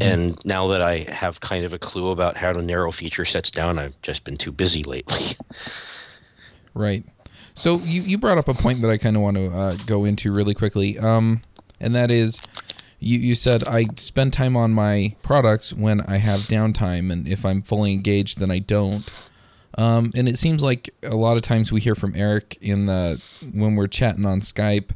And 0.00 0.36
now 0.44 0.66
that 0.68 0.82
I 0.82 1.06
have 1.10 1.40
kind 1.40 1.64
of 1.64 1.72
a 1.72 1.78
clue 1.78 2.10
about 2.10 2.36
how 2.36 2.52
to 2.52 2.60
narrow 2.60 2.90
feature 2.90 3.24
sets 3.24 3.50
down, 3.50 3.78
I've 3.78 4.00
just 4.02 4.24
been 4.24 4.36
too 4.36 4.52
busy 4.52 4.82
lately. 4.82 5.36
Right. 6.74 7.04
So 7.54 7.78
you, 7.78 8.02
you 8.02 8.18
brought 8.18 8.38
up 8.38 8.48
a 8.48 8.54
point 8.54 8.82
that 8.82 8.90
I 8.90 8.96
kind 8.96 9.16
of 9.16 9.22
want 9.22 9.36
to 9.36 9.52
uh, 9.52 9.76
go 9.86 10.04
into 10.04 10.32
really 10.32 10.54
quickly, 10.54 10.98
um, 10.98 11.42
and 11.78 11.94
that 11.94 12.10
is 12.10 12.40
you, 12.98 13.18
you 13.18 13.34
said 13.34 13.64
I 13.64 13.86
spend 13.96 14.32
time 14.32 14.56
on 14.56 14.72
my 14.72 15.16
products 15.22 15.72
when 15.72 16.00
I 16.02 16.16
have 16.16 16.40
downtime, 16.40 17.12
and 17.12 17.28
if 17.28 17.44
I'm 17.44 17.60
fully 17.60 17.92
engaged, 17.92 18.38
then 18.38 18.50
I 18.50 18.60
don't. 18.60 19.08
Um, 19.76 20.12
and 20.14 20.28
it 20.28 20.38
seems 20.38 20.62
like 20.62 20.90
a 21.02 21.16
lot 21.16 21.36
of 21.36 21.42
times 21.42 21.72
we 21.72 21.80
hear 21.80 21.94
from 21.94 22.14
Eric 22.14 22.58
in 22.60 22.86
the 22.86 23.22
when 23.52 23.74
we're 23.74 23.86
chatting 23.86 24.24
on 24.24 24.40
Skype, 24.40 24.90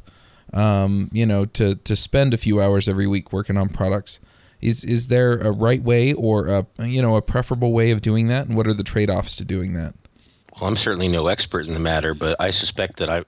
um, 0.53 1.09
you 1.11 1.25
know, 1.25 1.45
to 1.45 1.75
to 1.75 1.95
spend 1.95 2.33
a 2.33 2.37
few 2.37 2.61
hours 2.61 2.87
every 2.87 3.07
week 3.07 3.31
working 3.33 3.57
on 3.57 3.69
products. 3.69 4.19
Is 4.61 4.83
is 4.83 5.07
there 5.07 5.37
a 5.37 5.51
right 5.51 5.83
way 5.83 6.13
or 6.13 6.47
a 6.47 6.65
you 6.79 7.01
know 7.01 7.15
a 7.15 7.21
preferable 7.21 7.71
way 7.71 7.91
of 7.91 8.01
doing 8.01 8.27
that, 8.27 8.47
and 8.47 8.55
what 8.55 8.67
are 8.67 8.73
the 8.73 8.83
trade 8.83 9.09
offs 9.09 9.37
to 9.37 9.45
doing 9.45 9.73
that? 9.73 9.93
Well, 10.59 10.67
I'm 10.67 10.75
certainly 10.75 11.07
no 11.07 11.27
expert 11.27 11.67
in 11.67 11.73
the 11.73 11.79
matter, 11.79 12.15
but 12.15 12.35
I 12.39 12.49
suspect 12.49 12.97
that 12.97 13.09
I, 13.09 13.23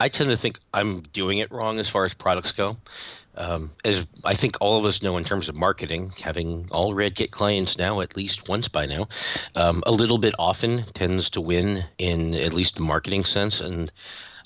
I 0.00 0.08
tend 0.08 0.30
to 0.30 0.36
think 0.36 0.58
I'm 0.74 1.02
doing 1.12 1.38
it 1.38 1.52
wrong 1.52 1.78
as 1.78 1.88
far 1.88 2.04
as 2.04 2.12
products 2.12 2.50
go. 2.50 2.76
Um, 3.36 3.70
as 3.84 4.06
I 4.24 4.34
think 4.34 4.56
all 4.60 4.78
of 4.78 4.84
us 4.84 5.02
know 5.02 5.16
in 5.16 5.24
terms 5.24 5.48
of 5.48 5.54
marketing, 5.54 6.12
having 6.20 6.68
all 6.70 6.94
Redkit 6.94 7.30
clients 7.30 7.78
now 7.78 8.00
at 8.00 8.16
least 8.16 8.48
once 8.48 8.68
by 8.68 8.84
now, 8.84 9.08
um, 9.54 9.82
a 9.86 9.92
little 9.92 10.18
bit 10.18 10.34
often 10.38 10.84
tends 10.92 11.30
to 11.30 11.40
win 11.40 11.84
in 11.98 12.34
at 12.34 12.52
least 12.52 12.76
the 12.76 12.82
marketing 12.82 13.24
sense. 13.24 13.60
And 13.60 13.90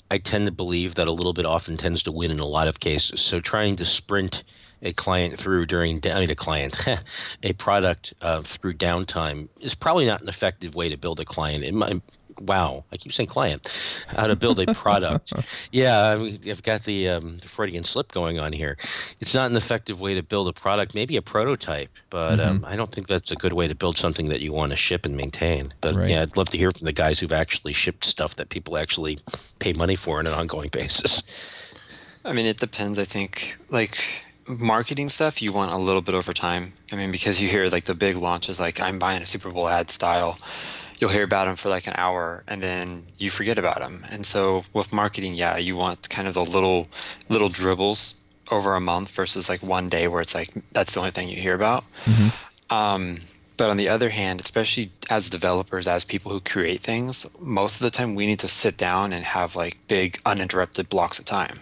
I 0.09 0.17
tend 0.17 0.45
to 0.45 0.51
believe 0.51 0.95
that 0.95 1.07
a 1.07 1.11
little 1.11 1.33
bit 1.33 1.45
often 1.45 1.77
tends 1.77 2.03
to 2.03 2.11
win 2.11 2.31
in 2.31 2.39
a 2.39 2.45
lot 2.45 2.67
of 2.67 2.79
cases. 2.79 3.21
So 3.21 3.39
trying 3.39 3.75
to 3.77 3.85
sprint 3.85 4.43
a 4.81 4.93
client 4.93 5.39
through 5.39 5.65
during 5.65 6.01
I 6.05 6.19
mean 6.19 6.29
a 6.29 6.35
client 6.35 6.75
a 7.43 7.53
product 7.53 8.13
uh, 8.21 8.41
through 8.41 8.75
downtime 8.75 9.49
is 9.59 9.73
probably 9.73 10.05
not 10.05 10.21
an 10.21 10.29
effective 10.29 10.75
way 10.75 10.89
to 10.89 10.97
build 10.97 11.19
a 11.19 11.25
client. 11.25 11.63
It 11.63 11.73
might, 11.73 12.01
wow, 12.41 12.83
I 12.91 12.97
keep 12.97 13.13
saying 13.13 13.29
client, 13.29 13.71
how 14.07 14.27
to 14.27 14.35
build 14.35 14.59
a 14.59 14.73
product. 14.73 15.33
yeah, 15.71 16.09
I 16.09 16.15
mean, 16.15 16.39
I've 16.47 16.63
got 16.63 16.83
the, 16.83 17.09
um, 17.09 17.37
the 17.39 17.47
Freudian 17.47 17.83
slip 17.83 18.11
going 18.11 18.39
on 18.39 18.53
here. 18.53 18.77
It's 19.19 19.33
not 19.33 19.49
an 19.49 19.57
effective 19.57 19.99
way 19.99 20.13
to 20.13 20.23
build 20.23 20.47
a 20.47 20.53
product, 20.53 20.95
maybe 20.95 21.17
a 21.17 21.21
prototype, 21.21 21.91
but 22.09 22.39
um, 22.39 22.57
mm-hmm. 22.57 22.65
um, 22.65 22.71
I 22.71 22.75
don't 22.75 22.91
think 22.91 23.07
that's 23.07 23.31
a 23.31 23.35
good 23.35 23.53
way 23.53 23.67
to 23.67 23.75
build 23.75 23.97
something 23.97 24.29
that 24.29 24.41
you 24.41 24.53
want 24.53 24.71
to 24.71 24.75
ship 24.75 25.05
and 25.05 25.15
maintain. 25.15 25.73
But 25.81 25.95
right. 25.95 26.09
yeah, 26.09 26.21
I'd 26.21 26.37
love 26.37 26.49
to 26.49 26.57
hear 26.57 26.71
from 26.71 26.85
the 26.85 26.93
guys 26.93 27.19
who've 27.19 27.31
actually 27.31 27.73
shipped 27.73 28.05
stuff 28.05 28.35
that 28.35 28.49
people 28.49 28.77
actually 28.77 29.19
pay 29.59 29.73
money 29.73 29.95
for 29.95 30.19
on 30.19 30.27
an 30.27 30.33
ongoing 30.33 30.69
basis. 30.69 31.23
I 32.25 32.33
mean, 32.33 32.45
it 32.45 32.57
depends. 32.57 32.99
I 32.99 33.05
think 33.05 33.57
like 33.69 33.97
marketing 34.49 35.09
stuff 35.09 35.41
you 35.41 35.51
want 35.51 35.71
a 35.71 35.77
little 35.77 36.01
bit 36.01 36.15
over 36.15 36.33
time. 36.33 36.73
I 36.91 36.95
mean, 36.95 37.11
because 37.11 37.41
you 37.41 37.49
hear 37.49 37.67
like 37.69 37.85
the 37.85 37.95
big 37.95 38.15
launches, 38.15 38.59
like 38.59 38.81
I'm 38.81 38.99
buying 38.99 39.21
a 39.21 39.25
Super 39.25 39.49
Bowl 39.49 39.67
ad 39.67 39.89
style 39.89 40.37
you'll 40.99 41.09
hear 41.11 41.23
about 41.23 41.45
them 41.45 41.55
for 41.55 41.69
like 41.69 41.87
an 41.87 41.93
hour 41.95 42.43
and 42.47 42.61
then 42.61 43.03
you 43.17 43.29
forget 43.29 43.57
about 43.57 43.79
them. 43.79 43.93
And 44.11 44.25
so 44.25 44.63
with 44.73 44.93
marketing, 44.93 45.35
yeah, 45.35 45.57
you 45.57 45.75
want 45.75 46.09
kind 46.09 46.27
of 46.27 46.33
the 46.33 46.45
little 46.45 46.87
little 47.29 47.49
dribbles 47.49 48.15
over 48.51 48.75
a 48.75 48.79
month 48.79 49.09
versus 49.11 49.49
like 49.49 49.61
one 49.61 49.89
day 49.89 50.07
where 50.07 50.21
it's 50.21 50.35
like 50.35 50.49
that's 50.71 50.93
the 50.93 50.99
only 50.99 51.11
thing 51.11 51.29
you 51.29 51.37
hear 51.37 51.55
about. 51.55 51.83
Mm-hmm. 52.05 52.73
Um, 52.73 53.17
but 53.57 53.71
on 53.71 53.77
the 53.77 53.89
other 53.89 54.09
hand, 54.09 54.39
especially 54.39 54.91
as 55.09 55.29
developers, 55.29 55.87
as 55.87 56.05
people 56.05 56.31
who 56.31 56.39
create 56.39 56.81
things, 56.81 57.25
most 57.41 57.75
of 57.75 57.81
the 57.81 57.89
time 57.89 58.13
we 58.13 58.27
need 58.27 58.39
to 58.39 58.47
sit 58.47 58.77
down 58.77 59.11
and 59.11 59.23
have 59.23 59.55
like 59.55 59.77
big 59.87 60.19
uninterrupted 60.25 60.89
blocks 60.89 61.17
of 61.17 61.25
time. 61.25 61.55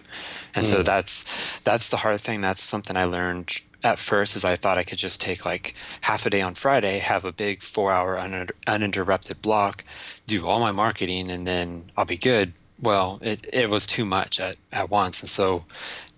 And 0.54 0.66
mm. 0.66 0.70
so 0.70 0.82
that's 0.82 1.24
that's 1.64 1.88
the 1.88 1.98
hard 1.98 2.20
thing. 2.20 2.40
That's 2.40 2.62
something 2.62 2.96
I 2.96 3.04
learned 3.04 3.60
at 3.84 3.98
first 3.98 4.36
is 4.36 4.44
I 4.44 4.56
thought 4.56 4.78
I 4.78 4.84
could 4.84 4.98
just 4.98 5.20
take 5.20 5.44
like 5.44 5.74
half 6.02 6.26
a 6.26 6.30
day 6.30 6.42
on 6.42 6.54
Friday, 6.54 6.98
have 6.98 7.24
a 7.24 7.32
big 7.32 7.62
four 7.62 7.92
hour 7.92 8.18
un- 8.18 8.48
uninterrupted 8.66 9.42
block, 9.42 9.84
do 10.26 10.46
all 10.46 10.60
my 10.60 10.72
marketing, 10.72 11.30
and 11.30 11.46
then 11.46 11.84
I'll 11.96 12.04
be 12.04 12.16
good. 12.16 12.52
Well, 12.80 13.18
it, 13.22 13.46
it 13.52 13.70
was 13.70 13.86
too 13.86 14.04
much 14.04 14.38
at, 14.40 14.56
at 14.72 14.90
once. 14.90 15.22
And 15.22 15.30
so 15.30 15.64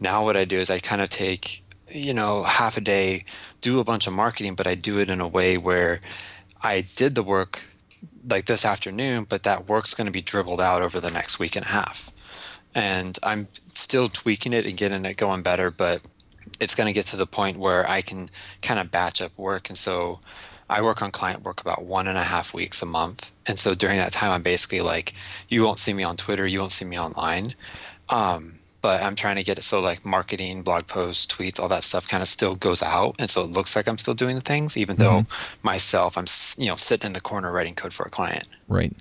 now 0.01 0.25
what 0.25 0.37
I 0.37 0.45
do 0.45 0.59
is 0.59 0.71
I 0.71 0.79
kind 0.79 1.01
of 1.01 1.09
take, 1.09 1.63
you 1.89 2.13
know, 2.13 2.43
half 2.43 2.77
a 2.77 2.81
day, 2.81 3.25
do 3.61 3.81
a 3.81 3.85
bunch 3.85 4.07
of 4.07 4.13
marketing, 4.13 4.55
but 4.55 4.67
I 4.67 4.75
do 4.75 4.99
it 4.99 5.11
in 5.11 5.21
a 5.21 5.29
way 5.29 5.57
where 5.57 6.01
I 6.63 6.81
did 6.81 7.15
the 7.15 7.23
work 7.23 7.65
like 8.29 8.47
this 8.47 8.65
afternoon, 8.65 9.27
but 9.29 9.45
that 9.45 9.69
work's 9.69 9.95
going 9.95 10.07
to 10.07 10.13
be 10.13 10.21
dribbled 10.21 10.61
out 10.61 10.83
over 10.83 11.01
the 11.01 11.11
next 11.11 11.39
week 11.39 11.57
and 11.57 11.65
a 11.65 11.69
half. 11.69 12.11
And 12.75 13.19
I'm 13.23 13.49
still 13.75 14.09
tweaking 14.09 14.53
it 14.53 14.67
and 14.67 14.77
getting 14.77 15.05
it 15.05 15.17
going 15.17 15.43
better, 15.43 15.71
but 15.71 16.03
it's 16.61 16.75
going 16.75 16.87
to 16.87 16.93
get 16.93 17.07
to 17.07 17.17
the 17.17 17.27
point 17.27 17.57
where 17.57 17.89
I 17.89 18.01
can 18.01 18.29
kind 18.63 18.81
of 18.81 18.91
batch 18.91 19.21
up 19.21 19.37
work. 19.37 19.69
And 19.69 19.79
so 19.79 20.19
I 20.69 20.83
work 20.83 21.03
on 21.03 21.11
client 21.11 21.43
work 21.43 21.61
about 21.61 21.85
one 21.85 22.09
and 22.09 22.19
a 22.19 22.25
half 22.25 22.53
weeks 22.53 22.83
a 22.83 22.87
month. 22.87 23.31
And 23.47 23.59
so 23.59 23.75
during 23.75 23.97
that 23.97 24.13
time, 24.13 24.31
I'm 24.31 24.43
basically 24.43 24.81
like, 24.81 25.15
you 25.49 25.65
won't 25.65 25.79
see 25.79 25.93
me 25.93 26.03
on 26.03 26.17
Twitter, 26.17 26.47
you 26.47 26.61
won't 26.61 26.73
see 26.73 26.85
me 26.85 26.99
online. 26.99 27.55
Um, 28.11 28.59
but 28.81 29.03
I'm 29.03 29.15
trying 29.15 29.37
to 29.37 29.43
get 29.43 29.59
it 29.59 29.63
so 29.63 29.81
like 29.81 30.05
marketing, 30.05 30.63
blog 30.63 30.87
posts, 30.87 31.27
tweets, 31.27 31.59
all 31.59 31.69
that 31.69 31.85
stuff 31.85 32.07
kind 32.07 32.23
of 32.23 32.29
still 32.29 32.55
goes 32.55 32.83
out, 32.83 33.17
and 33.19 33.29
so 33.29 33.43
it 33.43 33.51
looks 33.51 33.75
like 33.75 33.89
I'm 33.89 33.99
still 33.99 34.15
doing 34.15 34.37
the 34.37 34.41
things, 34.41 34.77
even 34.77 34.97
mm-hmm. 34.97 35.05
though 35.05 35.27
myself 35.63 36.17
I'm 36.17 36.27
you 36.57 36.71
know 36.71 36.77
sitting 36.77 37.09
in 37.09 37.13
the 37.13 37.21
corner 37.21 37.53
writing 37.53 37.75
code 37.75 37.93
for 37.93 38.07
a 38.07 38.11
client. 38.11 38.49
Right. 38.69 38.95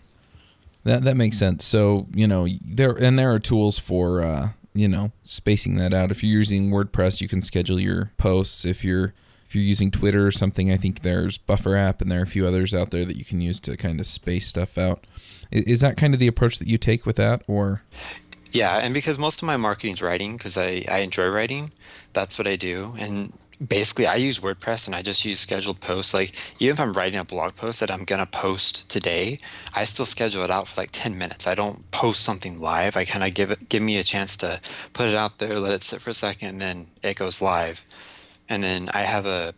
That 0.84 1.04
that 1.04 1.18
makes 1.18 1.38
sense. 1.38 1.66
So 1.66 2.08
you 2.13 2.27
know 2.27 2.48
there 2.66 2.92
and 2.92 3.20
there 3.20 3.32
are 3.34 3.39
tools 3.39 3.77
for 3.77 4.22
uh, 4.22 4.50
you 4.77 4.88
know, 4.88 5.12
spacing 5.24 5.75
that 5.77 5.93
out. 5.93 6.12
If 6.12 6.24
you're 6.24 6.38
using 6.38 6.69
WordPress, 6.69 7.22
you 7.22 7.27
can 7.27 7.41
schedule 7.41 7.79
your 7.79 8.12
posts. 8.17 8.65
If 8.65 8.84
you're 8.84 9.13
if 9.48 9.55
you're 9.55 9.63
using 9.63 9.91
Twitter 9.91 10.27
or 10.27 10.31
something, 10.31 10.72
I 10.72 10.77
think 10.77 11.01
there's 11.01 11.38
Buffer 11.38 11.77
app 11.77 12.01
and 12.01 12.12
there 12.12 12.19
are 12.19 12.24
a 12.24 12.27
few 12.27 12.46
others 12.46 12.74
out 12.74 12.91
there 12.91 13.05
that 13.05 13.15
you 13.15 13.24
can 13.24 13.39
use 13.39 13.62
to 13.62 13.77
kind 13.77 14.00
of 14.00 14.05
space 14.05 14.46
stuff 14.46 14.77
out. 14.77 15.05
Is 15.51 15.79
that 15.79 15.96
kind 15.96 16.13
of 16.13 16.19
the 16.19 16.27
approach 16.27 16.60
that 16.60 16.67
you 16.67 16.77
take 16.77 17.05
with 17.05 17.15
that 17.15 17.43
or 17.48 17.81
yeah, 18.51 18.77
and 18.77 18.93
because 18.93 19.19
most 19.19 19.41
of 19.41 19.46
my 19.46 19.57
marketing 19.57 19.93
is 19.93 20.01
writing 20.01 20.38
because 20.38 20.57
I, 20.57 20.84
I 20.89 21.00
enjoy 21.00 21.29
writing, 21.29 21.72
that's 22.13 22.38
what 22.38 22.48
I 22.48 22.55
do. 22.55 22.93
And 23.00 23.38
basically 23.66 24.06
I 24.06 24.16
use 24.16 24.40
WordPress 24.40 24.86
and 24.86 24.96
I 24.96 25.02
just 25.02 25.26
use 25.26 25.40
scheduled 25.40 25.80
posts. 25.80 26.14
Like 26.14 26.36
even 26.60 26.74
if 26.74 26.80
I'm 26.80 26.94
writing 26.94 27.20
a 27.20 27.26
blog 27.26 27.56
post 27.56 27.80
that 27.80 27.92
I'm 27.92 28.04
gonna 28.04 28.26
post 28.26 28.90
today, 28.90 29.40
I 29.74 29.84
still 29.84 30.06
schedule 30.06 30.44
it 30.44 30.52
out 30.52 30.68
for 30.68 30.82
like 30.82 30.90
10 30.92 31.18
minutes. 31.18 31.48
I 31.48 31.56
don't 31.56 31.90
post 31.92 32.24
something 32.24 32.60
live. 32.60 32.96
I 32.96 33.06
kind 33.06 33.24
of 33.24 33.34
give 33.34 33.52
it 33.52 33.70
give 33.70 33.84
me 33.84 33.98
a 33.98 34.04
chance 34.04 34.38
to 34.38 34.60
put 34.94 35.08
it 35.08 35.16
out 35.16 35.40
there, 35.40 35.60
let 35.60 35.74
it 35.74 35.84
sit 35.84 36.02
for 36.02 36.12
a 36.12 36.14
second, 36.14 36.50
and 36.50 36.62
then 36.62 36.88
it 37.04 37.16
goes 37.16 37.42
live. 37.42 37.86
And 38.50 38.64
then 38.64 38.90
I 38.94 39.02
have 39.02 39.26
a 39.26 39.54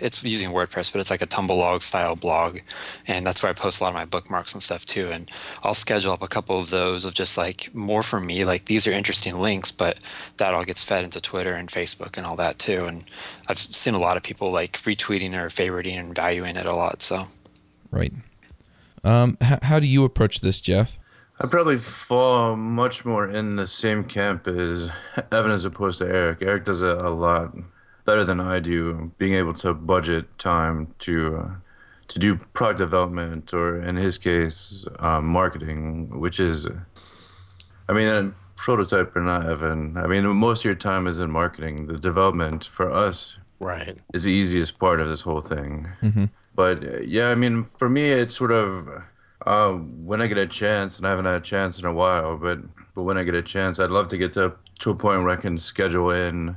it's 0.00 0.22
using 0.22 0.50
WordPress, 0.50 0.92
but 0.92 1.00
it's 1.00 1.10
like 1.10 1.22
a 1.22 1.26
Tumblr 1.26 1.82
style 1.82 2.16
blog, 2.16 2.58
and 3.06 3.26
that's 3.26 3.42
where 3.42 3.50
I 3.50 3.52
post 3.52 3.80
a 3.80 3.84
lot 3.84 3.90
of 3.90 3.94
my 3.94 4.04
bookmarks 4.04 4.54
and 4.54 4.62
stuff 4.62 4.84
too. 4.84 5.08
And 5.08 5.30
I'll 5.62 5.74
schedule 5.74 6.12
up 6.12 6.22
a 6.22 6.28
couple 6.28 6.58
of 6.58 6.70
those 6.70 7.04
of 7.04 7.14
just 7.14 7.38
like 7.38 7.70
more 7.74 8.02
for 8.02 8.20
me, 8.20 8.44
like 8.44 8.66
these 8.66 8.86
are 8.86 8.92
interesting 8.92 9.40
links, 9.40 9.70
but 9.72 10.02
that 10.38 10.54
all 10.54 10.64
gets 10.64 10.82
fed 10.82 11.04
into 11.04 11.20
Twitter 11.20 11.52
and 11.52 11.68
Facebook 11.68 12.16
and 12.16 12.26
all 12.26 12.36
that 12.36 12.58
too. 12.58 12.86
And 12.86 13.04
I've 13.48 13.58
seen 13.58 13.94
a 13.94 14.00
lot 14.00 14.16
of 14.16 14.22
people 14.22 14.50
like 14.50 14.72
retweeting 14.72 15.34
or 15.34 15.48
favoriting 15.48 15.98
and 15.98 16.14
valuing 16.14 16.56
it 16.56 16.66
a 16.66 16.74
lot. 16.74 17.02
So, 17.02 17.24
right. 17.90 18.12
Um, 19.04 19.38
h- 19.40 19.60
how 19.62 19.78
do 19.78 19.86
you 19.86 20.04
approach 20.04 20.40
this, 20.40 20.60
Jeff? 20.60 20.98
I 21.40 21.46
probably 21.46 21.78
fall 21.78 22.56
much 22.56 23.04
more 23.04 23.28
in 23.28 23.54
the 23.54 23.66
same 23.68 24.02
camp 24.02 24.48
as 24.48 24.90
Evan 25.30 25.52
as 25.52 25.64
opposed 25.64 26.00
to 26.00 26.06
Eric. 26.06 26.42
Eric 26.42 26.64
does 26.64 26.82
it 26.82 26.98
a 26.98 27.10
lot 27.10 27.54
better 28.08 28.24
than 28.24 28.40
I 28.40 28.58
do, 28.58 29.12
being 29.18 29.34
able 29.34 29.52
to 29.64 29.74
budget 29.74 30.24
time 30.38 30.94
to 31.00 31.14
uh, 31.36 31.50
to 32.12 32.18
do 32.18 32.36
product 32.54 32.78
development 32.78 33.52
or, 33.52 33.66
in 33.88 33.96
his 33.96 34.16
case, 34.16 34.86
um, 34.98 35.26
marketing, 35.26 36.18
which 36.18 36.40
is, 36.40 36.66
I 37.86 37.92
mean, 37.92 38.08
a 38.08 38.32
prototype 38.56 39.14
or 39.14 39.20
not, 39.20 39.46
Evan. 39.46 39.98
I 39.98 40.06
mean, 40.06 40.24
most 40.26 40.60
of 40.60 40.64
your 40.64 40.74
time 40.74 41.06
is 41.06 41.20
in 41.20 41.30
marketing. 41.30 41.86
The 41.86 41.98
development 41.98 42.64
for 42.64 42.90
us, 42.90 43.38
right, 43.60 43.98
is 44.14 44.22
the 44.24 44.32
easiest 44.32 44.78
part 44.78 45.00
of 45.00 45.08
this 45.10 45.20
whole 45.20 45.42
thing. 45.42 45.88
Mm-hmm. 46.00 46.24
But 46.54 46.76
uh, 46.82 47.00
yeah, 47.00 47.28
I 47.28 47.34
mean, 47.34 47.66
for 47.76 47.90
me, 47.90 48.04
it's 48.08 48.34
sort 48.34 48.52
of 48.52 48.88
uh, 49.44 49.72
when 50.08 50.22
I 50.22 50.28
get 50.28 50.38
a 50.38 50.46
chance, 50.46 50.96
and 50.96 51.06
I 51.06 51.10
haven't 51.10 51.26
had 51.26 51.34
a 51.34 51.50
chance 51.54 51.78
in 51.78 51.84
a 51.84 51.92
while, 51.92 52.38
but 52.38 52.58
but 52.94 53.02
when 53.02 53.18
I 53.18 53.24
get 53.24 53.34
a 53.34 53.42
chance, 53.42 53.78
I'd 53.78 53.90
love 53.90 54.08
to 54.08 54.16
get 54.16 54.32
to 54.32 54.54
to 54.78 54.90
a 54.90 54.94
point 54.94 55.20
where 55.22 55.36
I 55.36 55.36
can 55.36 55.58
schedule 55.58 56.10
in 56.10 56.56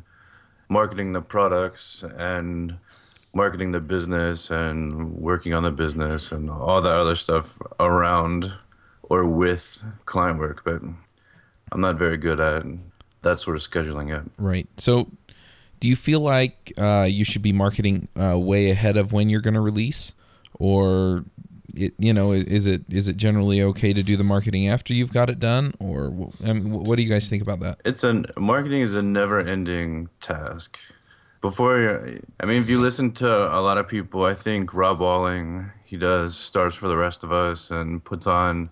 marketing 0.72 1.14
the 1.14 1.22
products 1.22 2.04
and 2.18 2.78
marketing 3.34 3.72
the 3.72 3.80
business 3.80 4.50
and 4.50 5.16
working 5.16 5.54
on 5.54 5.64
the 5.64 5.72
business 5.72 6.32
and 6.32 6.50
all 6.50 6.82
that 6.82 6.96
other 6.96 7.16
stuff 7.16 7.58
around 7.80 8.52
or 9.04 9.26
with 9.26 9.82
client 10.06 10.38
work 10.40 10.64
but 10.64 10.82
i'm 11.72 11.82
not 11.82 11.96
very 11.98 12.18
good 12.18 12.40
at 12.40 12.64
that 13.22 13.40
sort 13.40 13.56
of 13.56 13.62
scheduling 13.62 14.10
yet. 14.10 14.24
Right. 14.38 14.68
So 14.78 15.10
do 15.80 15.88
you 15.88 15.96
feel 15.96 16.20
like 16.20 16.74
uh, 16.78 17.08
you 17.10 17.26
should 17.26 17.42
be 17.42 17.54
marketing 17.54 18.08
uh, 18.20 18.38
way 18.38 18.70
ahead 18.70 18.98
of 18.98 19.14
when 19.14 19.30
you're 19.30 19.42
going 19.42 19.54
to 19.54 19.62
release? 19.62 20.14
Or 20.60 21.26
it, 21.74 21.94
you 21.98 22.14
know, 22.14 22.32
is 22.32 22.68
it 22.68 22.84
is 22.90 23.08
it 23.08 23.18
generally 23.18 23.62
okay 23.62 23.94
to 23.94 24.04
do 24.04 24.18
the 24.18 24.24
marketing 24.24 24.68
after 24.68 24.94
you've 24.94 25.14
got 25.14 25.30
it 25.30 25.40
done, 25.40 25.74
or 25.80 26.32
I 26.44 26.54
mean, 26.54 26.72
what 26.72 26.96
do 26.96 27.04
you 27.04 27.10
guys 27.10 27.30
think 27.30 27.42
about 27.42 27.60
that? 27.62 27.80
It's 27.86 28.04
a 28.04 28.24
marketing 28.38 28.82
is 28.82 28.96
a 28.96 29.02
never-ending 29.02 30.10
task. 30.20 30.78
Before, 31.42 32.22
I 32.40 32.46
mean, 32.46 32.62
if 32.62 32.70
you 32.70 32.80
listen 32.80 33.14
to 33.14 33.28
a 33.28 33.60
lot 33.62 33.80
of 33.80 33.88
people, 33.88 34.26
I 34.26 34.36
think 34.36 34.76
Rob 34.76 35.00
Walling 35.00 35.72
he 35.84 35.98
does 35.98 36.38
Startups 36.38 36.78
for 36.78 36.88
the 36.88 36.96
Rest 36.96 37.24
of 37.24 37.32
Us 37.32 37.70
and 37.70 38.04
puts 38.04 38.26
on 38.26 38.70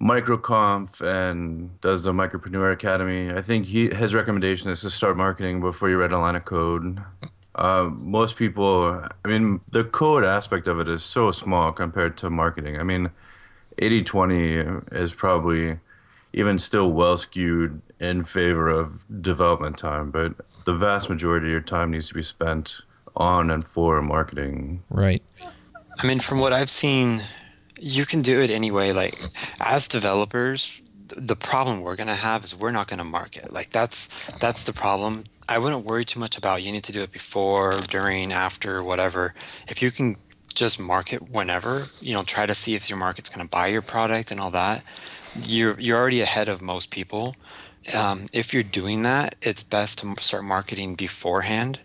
microconf 0.00 1.00
and 1.00 1.80
does 1.80 2.02
the 2.02 2.12
micropreneur 2.12 2.72
academy 2.72 3.30
i 3.32 3.40
think 3.40 3.66
he 3.66 3.88
his 3.88 4.12
recommendation 4.12 4.68
is 4.68 4.80
to 4.80 4.90
start 4.90 5.16
marketing 5.16 5.60
before 5.60 5.88
you 5.88 5.96
write 5.96 6.10
a 6.10 6.18
line 6.18 6.34
of 6.34 6.44
code 6.44 7.00
uh, 7.54 7.90
most 7.92 8.36
people, 8.36 9.06
I 9.24 9.28
mean, 9.28 9.60
the 9.70 9.84
code 9.84 10.24
aspect 10.24 10.66
of 10.66 10.80
it 10.80 10.88
is 10.88 11.02
so 11.02 11.30
small 11.30 11.72
compared 11.72 12.16
to 12.18 12.30
marketing. 12.30 12.78
I 12.78 12.82
mean, 12.82 13.10
80 13.78 14.02
20 14.04 14.54
is 14.92 15.14
probably 15.14 15.78
even 16.32 16.58
still 16.58 16.90
well 16.92 17.16
skewed 17.16 17.82
in 18.00 18.24
favor 18.24 18.68
of 18.68 19.04
development 19.22 19.78
time, 19.78 20.10
but 20.10 20.34
the 20.64 20.74
vast 20.74 21.08
majority 21.10 21.46
of 21.46 21.52
your 21.52 21.60
time 21.60 21.90
needs 21.90 22.08
to 22.08 22.14
be 22.14 22.22
spent 22.22 22.80
on 23.14 23.50
and 23.50 23.66
for 23.66 24.00
marketing. 24.00 24.82
Right. 24.88 25.22
I 26.02 26.06
mean, 26.06 26.20
from 26.20 26.38
what 26.38 26.52
I've 26.52 26.70
seen, 26.70 27.22
You 27.84 28.06
can 28.06 28.22
do 28.22 28.40
it 28.40 28.50
anyway. 28.50 28.92
Like 28.92 29.18
as 29.60 29.88
developers, 29.88 30.80
the 31.16 31.34
problem 31.34 31.82
we're 31.82 31.96
going 31.96 32.06
to 32.06 32.14
have 32.14 32.44
is 32.44 32.54
we're 32.54 32.70
not 32.70 32.86
going 32.86 32.98
to 32.98 33.04
market. 33.04 33.52
Like 33.52 33.70
that's 33.70 34.08
that's 34.38 34.62
the 34.64 34.72
problem. 34.72 35.24
I 35.48 35.58
wouldn't 35.58 35.84
worry 35.84 36.04
too 36.04 36.20
much 36.20 36.38
about 36.38 36.62
you 36.62 36.72
need 36.72 36.84
to 36.84 36.92
do 36.92 37.02
it 37.02 37.12
before, 37.12 37.80
during, 37.88 38.32
after, 38.32 38.82
whatever. 38.82 39.34
If 39.68 39.82
you 39.82 39.90
can 39.90 40.16
just 40.54 40.80
market 40.80 41.30
whenever, 41.30 41.88
you 42.00 42.14
know, 42.14 42.22
try 42.22 42.46
to 42.46 42.54
see 42.54 42.74
if 42.74 42.88
your 42.88 42.98
market's 42.98 43.30
going 43.30 43.44
to 43.44 43.50
buy 43.50 43.68
your 43.68 43.82
product 43.82 44.30
and 44.30 44.40
all 44.40 44.50
that. 44.50 44.84
You're 45.46 45.78
you're 45.80 45.98
already 45.98 46.20
ahead 46.20 46.48
of 46.48 46.60
most 46.60 46.90
people. 46.90 47.34
Um, 47.96 48.26
if 48.32 48.52
you're 48.52 48.62
doing 48.62 49.02
that, 49.02 49.34
it's 49.42 49.62
best 49.62 49.98
to 50.00 50.14
start 50.20 50.44
marketing 50.44 50.94
beforehand. 50.94 51.80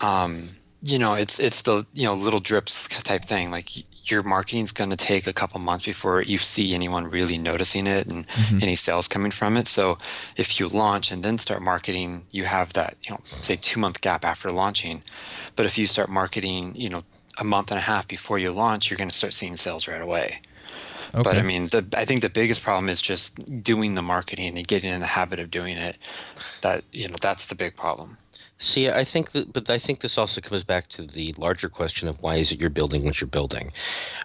Um, 0.00 0.50
you 0.86 1.00
know, 1.00 1.14
it's 1.14 1.40
it's 1.40 1.62
the 1.62 1.84
you 1.94 2.06
know 2.06 2.14
little 2.14 2.38
drips 2.38 2.86
type 2.88 3.24
thing. 3.24 3.50
Like 3.50 3.70
your 4.08 4.22
marketing's 4.22 4.70
going 4.70 4.90
to 4.90 4.96
take 4.96 5.26
a 5.26 5.32
couple 5.32 5.58
months 5.58 5.84
before 5.84 6.22
you 6.22 6.38
see 6.38 6.74
anyone 6.74 7.10
really 7.10 7.38
noticing 7.38 7.88
it 7.88 8.06
and 8.06 8.26
mm-hmm. 8.28 8.58
any 8.62 8.76
sales 8.76 9.08
coming 9.08 9.32
from 9.32 9.56
it. 9.56 9.66
So 9.66 9.98
if 10.36 10.60
you 10.60 10.68
launch 10.68 11.10
and 11.10 11.24
then 11.24 11.38
start 11.38 11.60
marketing, 11.60 12.22
you 12.30 12.44
have 12.44 12.72
that, 12.74 12.96
you 13.02 13.10
know, 13.10 13.20
say 13.40 13.56
two 13.56 13.80
month 13.80 14.00
gap 14.00 14.24
after 14.24 14.48
launching. 14.48 15.02
But 15.56 15.66
if 15.66 15.76
you 15.76 15.88
start 15.88 16.08
marketing, 16.08 16.72
you 16.76 16.88
know, 16.88 17.02
a 17.38 17.44
month 17.44 17.72
and 17.72 17.78
a 17.78 17.82
half 17.82 18.06
before 18.06 18.38
you 18.38 18.52
launch, 18.52 18.88
you're 18.88 18.98
going 18.98 19.10
to 19.10 19.16
start 19.16 19.34
seeing 19.34 19.56
sales 19.56 19.88
right 19.88 20.00
away. 20.00 20.38
Okay. 21.12 21.22
But 21.22 21.38
I 21.38 21.42
mean, 21.42 21.68
the, 21.68 21.84
I 21.96 22.04
think 22.04 22.22
the 22.22 22.30
biggest 22.30 22.62
problem 22.62 22.88
is 22.88 23.02
just 23.02 23.62
doing 23.64 23.94
the 23.94 24.02
marketing 24.02 24.56
and 24.56 24.68
getting 24.68 24.90
in 24.90 25.00
the 25.00 25.06
habit 25.06 25.40
of 25.40 25.50
doing 25.50 25.78
it. 25.78 25.96
That 26.62 26.84
you 26.92 27.08
know, 27.08 27.16
that's 27.20 27.46
the 27.46 27.54
big 27.54 27.74
problem. 27.76 28.18
See, 28.58 28.88
I 28.88 29.04
think 29.04 29.32
that, 29.32 29.52
but 29.52 29.68
I 29.68 29.78
think 29.78 30.00
this 30.00 30.16
also 30.16 30.40
comes 30.40 30.64
back 30.64 30.88
to 30.90 31.02
the 31.02 31.34
larger 31.36 31.68
question 31.68 32.08
of 32.08 32.20
why 32.22 32.36
is 32.36 32.50
it 32.50 32.60
you're 32.60 32.70
building 32.70 33.04
what 33.04 33.20
you're 33.20 33.28
building? 33.28 33.70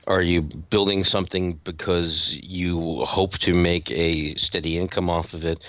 Are 0.08 0.22
you 0.22 0.42
building 0.42 1.04
something 1.04 1.60
because 1.66 2.38
you 2.42 3.04
hope 3.04 3.38
to 3.40 3.54
make 3.54 3.92
a 3.92 4.34
steady 4.36 4.78
income 4.78 5.10
off 5.10 5.34
of 5.34 5.44
it? 5.44 5.62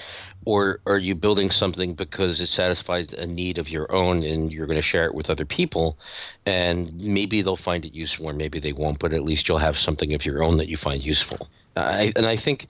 Or 0.45 0.81
are 0.87 0.99
you 0.99 1.17
building 1.17 1.51
something 1.51 1.95
because 1.95 2.41
it 2.41 2.49
satisfies 2.49 3.13
a 3.15 3.27
need 3.27 3.59
of 3.59 3.69
your 3.69 3.93
own 3.93 4.23
and 4.23 4.53
you're 4.53 4.67
going 4.67 4.77
to 4.77 4.83
share 4.83 5.07
it 5.07 5.15
with 5.15 5.29
other 5.29 5.45
people? 5.45 5.99
And 6.47 6.95
maybe 7.01 7.43
they'll 7.43 7.57
find 7.57 7.85
it 7.85 7.95
useful 7.95 8.27
or 8.27 8.33
maybe 8.33 8.61
they 8.61 8.73
won't, 8.73 9.01
but 9.01 9.13
at 9.13 9.25
least 9.25 9.49
you'll 9.49 9.59
have 9.59 9.79
something 9.79 10.15
of 10.15 10.25
your 10.25 10.43
own 10.43 10.57
that 10.59 10.69
you 10.69 10.77
find 10.77 11.03
useful. 11.03 11.49
I, 11.77 12.13
and 12.15 12.27
I 12.27 12.37
think, 12.37 12.69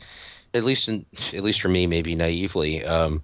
at 0.54 0.64
least 0.64 0.88
in, 0.88 1.04
at 1.34 1.42
least 1.42 1.60
for 1.60 1.68
me, 1.68 1.86
maybe 1.86 2.14
naively, 2.14 2.84
um, 2.84 3.22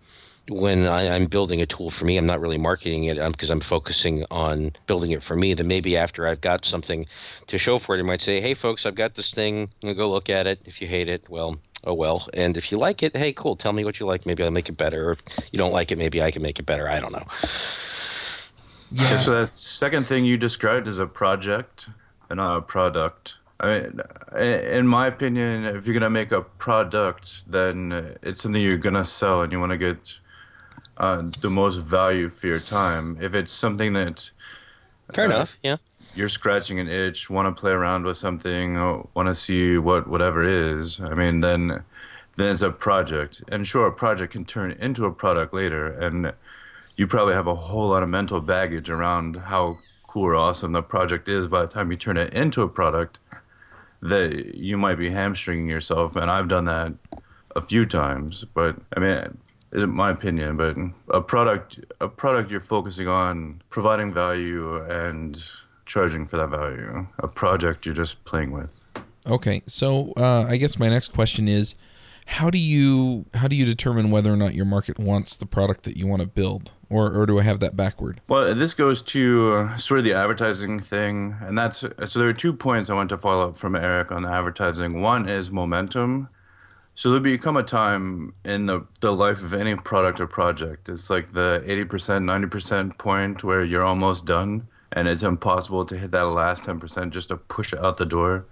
when 0.49 0.87
I, 0.87 1.02
am 1.02 1.26
building 1.26 1.61
a 1.61 1.67
tool 1.67 1.90
for 1.90 2.05
me, 2.05 2.17
I'm 2.17 2.26
not 2.26 2.40
really 2.40 2.59
marketing 2.59 3.05
it 3.05 3.17
because 3.33 3.50
um, 3.50 3.57
I'm 3.57 3.61
focusing 3.61 4.25
on 4.31 4.73
building 4.87 5.11
it 5.11 5.23
for 5.23 5.37
me. 5.37 5.55
Then 5.55 5.67
maybe 5.67 5.97
after 5.97 6.26
I've 6.26 6.40
got 6.40 6.64
something 6.64 7.07
to 7.47 7.59
show 7.59 7.78
for 7.78 7.97
it, 7.97 8.00
I 8.00 8.02
might 8.02 8.21
say, 8.21 8.40
"Hey, 8.40 8.55
folks, 8.55 8.87
I've 8.87 8.95
got 8.95 9.14
this 9.14 9.31
thing. 9.31 9.71
Go 9.83 10.11
look 10.11 10.31
at 10.31 10.47
it. 10.47 10.61
If 10.64 10.81
you 10.81 10.88
hate 10.88 11.09
it, 11.09 11.28
well, 11.28 11.59
oh 11.85 11.95
well. 11.95 12.26
And 12.35 12.57
if 12.57 12.73
you 12.73 12.78
like 12.78 13.02
it, 13.02 13.17
hey, 13.17 13.33
cool. 13.33 13.57
Tell 13.57 13.73
me 13.73 13.85
what 13.85 14.00
you 14.00 14.07
like. 14.07 14.26
Maybe 14.26 14.43
I'll 14.43 14.50
make 14.50 14.69
it 14.69 14.76
better. 14.76 15.11
Or 15.11 15.12
if 15.12 15.23
you 15.52 15.59
don't 15.59 15.73
like 15.73 15.93
it, 15.93 15.99
maybe 15.99 16.23
I 16.23 16.31
can 16.31 16.43
make 16.43 16.59
it 16.59 16.67
better. 16.67 16.88
I 16.88 17.00
don't 17.00 17.12
know." 17.12 17.26
Yeah. 18.90 19.19
So 19.19 19.33
that 19.33 19.52
second 19.52 20.07
thing 20.07 20.25
you 20.25 20.38
described 20.38 20.88
is 20.88 20.99
a 20.99 21.07
project 21.07 21.88
and 22.31 22.38
not 22.38 22.57
a 22.57 22.62
product. 22.62 23.35
I 23.61 23.67
mean, 23.67 24.00
in 24.40 24.87
my 24.87 25.09
opinion, 25.09 25.64
if 25.64 25.87
you're 25.87 25.95
gonna 25.95 26.09
make 26.09 26.31
a 26.31 26.43
product, 26.43 27.50
then 27.50 28.17
it's 28.23 28.40
something 28.40 28.62
you're 28.62 28.78
gonna 28.78 29.05
sell, 29.05 29.43
and 29.43 29.52
you 29.52 29.59
want 29.59 29.73
to 29.73 29.78
get 29.78 30.21
uh, 30.99 31.23
the 31.40 31.50
most 31.50 31.76
value 31.76 32.28
for 32.28 32.47
your 32.47 32.61
time. 32.61 33.17
If 33.21 33.35
it's 33.35 33.52
something 33.52 33.93
that 33.95 34.31
fair 35.12 35.26
uh, 35.26 35.31
enough, 35.31 35.57
yeah, 35.62 35.76
you're 36.14 36.28
scratching 36.28 36.81
an 36.81 36.88
itch, 36.88 37.31
want 37.31 37.55
to 37.55 37.59
play 37.59 37.73
around 37.73 38.05
with 38.05 38.17
something, 38.17 38.75
want 39.14 39.28
to 39.28 39.35
see 39.35 39.78
what 39.78 40.09
whatever 40.09 40.45
is. 40.45 41.00
I 41.00 41.14
mean, 41.14 41.40
then 41.40 41.85
then 42.37 42.52
it's 42.52 42.62
a 42.62 42.71
project, 42.71 43.43
and 43.49 43.67
sure, 43.67 43.87
a 43.87 43.93
project 43.93 44.33
can 44.33 44.45
turn 44.45 44.73
into 44.73 45.05
a 45.05 45.12
product 45.12 45.55
later, 45.55 45.87
and 45.87 46.33
you 46.97 47.07
probably 47.07 47.35
have 47.35 47.47
a 47.47 47.55
whole 47.55 47.88
lot 47.88 48.02
of 48.02 48.09
mental 48.09 48.40
baggage 48.40 48.90
around 48.90 49.37
how 49.37 49.78
cool 50.09 50.25
or 50.25 50.35
awesome 50.35 50.73
the 50.73 50.83
project 50.83 51.28
is 51.28 51.47
by 51.47 51.62
the 51.62 51.69
time 51.69 51.90
you 51.90 51.97
turn 51.97 52.17
it 52.17 52.33
into 52.35 52.62
a 52.62 52.69
product 52.69 53.19
that 54.02 54.57
you 54.57 54.76
might 54.76 54.97
be 54.97 55.11
hamstringing 55.11 55.69
yourself 55.69 56.17
and 56.17 56.31
i've 56.31 56.49
done 56.49 56.64
that 56.64 56.93
a 57.55 57.61
few 57.61 57.85
times 57.85 58.45
but 58.55 58.76
i 58.97 59.00
mean 59.00 59.37
is 59.73 59.87
my 59.87 60.11
opinion, 60.11 60.57
but 60.57 60.76
a 61.15 61.21
product 61.21 61.81
a 62.00 62.09
product 62.09 62.50
you're 62.50 62.61
focusing 62.61 63.09
on 63.09 63.63
providing 63.71 64.13
value 64.13 64.83
and 64.83 65.43
charging 65.87 66.26
for 66.26 66.37
that 66.37 66.50
value. 66.50 67.07
A 67.19 67.28
project 67.28 67.87
you're 67.87 67.95
just 67.95 68.25
playing 68.25 68.52
with. 68.52 68.81
Okay, 69.26 69.63
so 69.67 70.13
uh, 70.17 70.47
I 70.49 70.57
guess 70.57 70.78
my 70.78 70.89
next 70.89 71.09
question 71.09 71.49
is, 71.49 71.75
how 72.26 72.50
do 72.50 72.59
you 72.59 73.26
how 73.35 73.49
do 73.49 73.57
you 73.57 73.65
determine 73.65 74.11
whether 74.11 74.33
or 74.33 74.37
not 74.37 74.54
your 74.54 74.65
market 74.65 74.99
wants 74.99 75.37
the 75.37 75.47
product 75.47 75.85
that 75.85 75.97
you 75.97 76.07
want 76.07 76.23
to 76.23 76.28
build, 76.28 76.73
or 76.89 77.13
or 77.13 77.26
do 77.26 77.39
I 77.39 77.43
have 77.43 77.61
that 77.61 77.76
backward? 77.76 78.21
Well, 78.28 78.54
this 78.54 78.75
goes 78.75 79.02
to 79.02 79.52
uh, 79.52 79.76
sort 79.76 79.99
of 79.99 80.04
the 80.04 80.13
advertising 80.13 80.78
thing, 80.81 81.37
and 81.41 81.59
that's 81.59 81.78
so 81.78 82.19
there 82.19 82.28
are 82.28 82.35
two 82.35 82.52
points 82.52 82.91
I 82.91 82.95
want 82.95 83.09
to 83.11 83.19
follow 83.19 83.49
up 83.49 83.57
from 83.57 83.75
Eric 83.75 84.13
on 84.13 84.23
the 84.23 84.31
advertising. 84.31 85.00
One 85.00 85.28
is 85.28 85.50
momentum, 85.50 86.28
so 86.99 87.11
there'll 87.11 87.23
become 87.23 87.56
a 87.56 87.63
time 87.63 88.34
in 88.45 88.67
the, 88.67 88.84
the 89.02 89.13
life 89.13 89.41
of 89.41 89.54
any 89.54 89.76
product 89.76 90.19
or 90.19 90.26
project. 90.26 90.89
It's 90.89 91.08
like 91.08 91.32
the 91.32 91.63
80%, 91.65 91.87
90% 92.25 92.99
point 92.99 93.45
where 93.45 93.63
you're 93.63 93.84
almost 93.84 94.26
done 94.26 94.67
and 94.91 95.06
it's 95.06 95.23
impossible 95.23 95.84
to 95.87 95.97
hit 95.97 96.11
that 96.11 96.23
last 96.23 96.65
10% 96.65 97.11
just 97.11 97.28
to 97.28 97.37
push 97.37 97.73
it 97.73 97.78
out 97.78 97.99
the 97.99 98.04
door, 98.04 98.47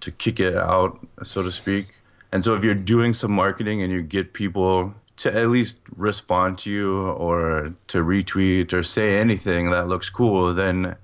to 0.00 0.10
kick 0.10 0.38
it 0.38 0.54
out, 0.54 0.98
so 1.22 1.42
to 1.42 1.50
speak. 1.50 1.94
And 2.30 2.44
so 2.44 2.54
if 2.54 2.62
you're 2.62 2.74
doing 2.74 3.14
some 3.14 3.32
marketing 3.32 3.80
and 3.80 3.90
you 3.90 4.02
get 4.02 4.34
people 4.34 4.94
to 5.16 5.34
at 5.34 5.48
least 5.48 5.78
respond 5.96 6.58
to 6.58 6.70
you 6.70 7.06
or 7.06 7.72
to 7.86 8.04
retweet 8.04 8.74
or 8.74 8.82
say 8.82 9.16
anything 9.16 9.70
that 9.70 9.88
looks 9.88 10.10
cool, 10.10 10.52
then 10.52 10.96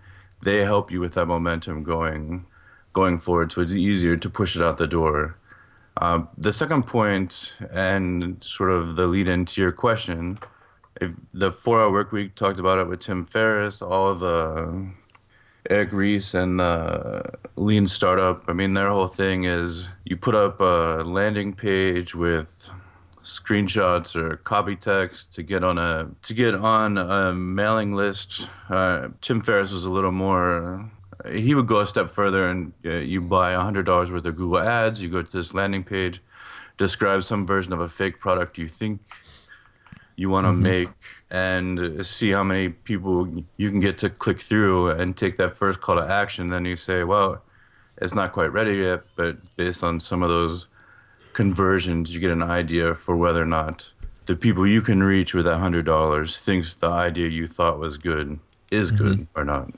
they 0.43 0.59
help 0.65 0.91
you 0.91 1.01
with 1.01 1.15
that 1.15 1.25
momentum 1.25 1.83
going 1.83 2.45
going 2.93 3.19
forward. 3.19 3.53
So 3.53 3.63
it's 3.63 3.73
easier 3.73 4.19
to 4.19 4.29
push 4.29 4.55
it 4.55 4.61
out 4.61 4.77
the 4.77 4.87
door 4.87 5.39
uh, 5.97 6.23
the 6.37 6.53
second 6.53 6.87
point, 6.87 7.57
and 7.73 8.43
sort 8.43 8.71
of 8.71 8.97
the 8.97 9.07
lead 9.07 9.29
into 9.29 9.61
your 9.61 9.73
question, 9.73 10.39
if 11.01 11.13
the 11.33 11.53
four 11.53 11.81
hour 11.81 11.93
work 11.93 12.13
week 12.13 12.35
talked 12.35 12.59
about 12.59 12.79
it 12.79 12.89
with 12.89 13.01
Tim 13.01 13.25
Ferriss, 13.25 13.81
all 13.83 14.15
the 14.15 14.91
Eric 15.71 15.93
Ries 15.93 16.35
and 16.35 16.61
the 16.61 17.23
Lean 17.57 17.87
Startup. 17.87 18.45
I 18.49 18.53
mean, 18.53 18.75
their 18.75 18.89
whole 18.89 19.09
thing 19.09 19.45
is 19.45 19.89
you 20.05 20.17
put 20.17 20.35
up 20.35 20.61
a 20.61 21.03
landing 21.05 21.55
page 21.55 22.15
with 22.15 22.71
screenshots 23.23 24.15
or 24.15 24.37
copy 24.37 24.77
text 24.77 25.33
to 25.35 25.43
get 25.43 25.65
on 25.65 25.79
a 25.79 26.11
to 26.23 26.35
get 26.35 26.55
on 26.55 26.99
a 26.99 27.33
mailing 27.33 27.95
list. 27.95 28.49
Uh, 28.69 29.09
Tim 29.23 29.41
Ferriss 29.41 29.73
was 29.73 29.85
a 29.85 29.91
little 29.91 30.13
more 30.13 30.91
he 31.33 31.55
would 31.55 31.67
go 31.67 31.81
a 31.81 31.87
step 31.87 32.11
further 32.11 32.49
and 32.49 32.73
uh, 32.85 32.91
you 32.91 33.21
buy 33.21 33.55
$100 33.55 33.87
worth 33.87 34.27
of 34.27 34.37
Google 34.37 34.59
ads, 34.59 35.03
you 35.03 35.09
go 35.09 35.23
to 35.23 35.37
this 35.37 35.55
landing 35.55 35.85
page, 35.85 36.21
describe 36.77 37.23
some 37.23 37.47
version 37.47 37.73
of 37.73 37.81
a 37.81 37.89
fake 37.89 38.21
product 38.21 38.59
you 38.59 38.69
think 38.69 39.01
you 40.17 40.31
want 40.31 40.45
to 40.47 40.51
mm-hmm. 40.51 40.63
make, 40.63 40.89
and 41.31 42.07
see 42.07 42.31
how 42.31 42.45
many 42.45 42.69
people 42.69 43.29
you 43.57 43.71
can 43.71 43.81
get 43.81 43.99
to 43.99 44.09
click 44.09 44.41
through 44.41 44.91
and 44.91 45.17
take 45.17 45.37
that 45.39 45.57
first 45.57 45.81
call 45.81 45.97
to 45.97 46.03
action. 46.03 46.51
Then 46.51 46.65
you 46.65 46.77
say, 46.77 47.03
well, 47.03 47.43
it's 48.01 48.15
not 48.15 48.33
quite 48.33 48.53
ready 48.53 48.77
yet, 48.77 49.03
but 49.17 49.39
based 49.57 49.83
on 49.83 49.99
some 49.99 50.23
of 50.23 50.29
those 50.29 50.69
conversions, 51.33 52.15
you 52.15 52.21
get 52.21 52.31
an 52.31 52.43
idea 52.43 52.95
for 52.95 53.17
whether 53.17 53.43
or 53.43 53.47
not 53.47 53.93
the 54.27 54.37
people 54.37 54.67
you 54.67 54.81
can 54.81 55.03
reach 55.03 55.35
with 55.35 55.45
that 55.45 55.61
$100 55.61 56.45
thinks 56.45 56.77
the 56.77 56.87
idea 56.87 57.29
you 57.29 57.47
thought 57.47 57.79
was 57.79 57.99
good 57.99 58.39
is 58.71 58.91
good 58.91 59.19
mm-hmm. 59.19 59.41
or 59.41 59.45
not. 59.45 59.71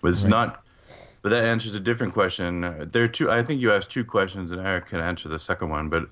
But 0.00 0.08
it's 0.08 0.24
right. 0.24 0.30
not 0.30 0.61
but 1.22 1.30
that 1.30 1.44
answers 1.44 1.74
a 1.74 1.80
different 1.80 2.12
question. 2.12 2.88
There 2.92 3.04
are 3.04 3.08
two. 3.08 3.30
I 3.30 3.42
think 3.42 3.60
you 3.60 3.72
asked 3.72 3.90
two 3.90 4.04
questions, 4.04 4.50
and 4.50 4.60
Eric 4.60 4.86
can 4.86 5.00
answer 5.00 5.28
the 5.28 5.38
second 5.38 5.70
one. 5.70 5.88
But 5.88 6.08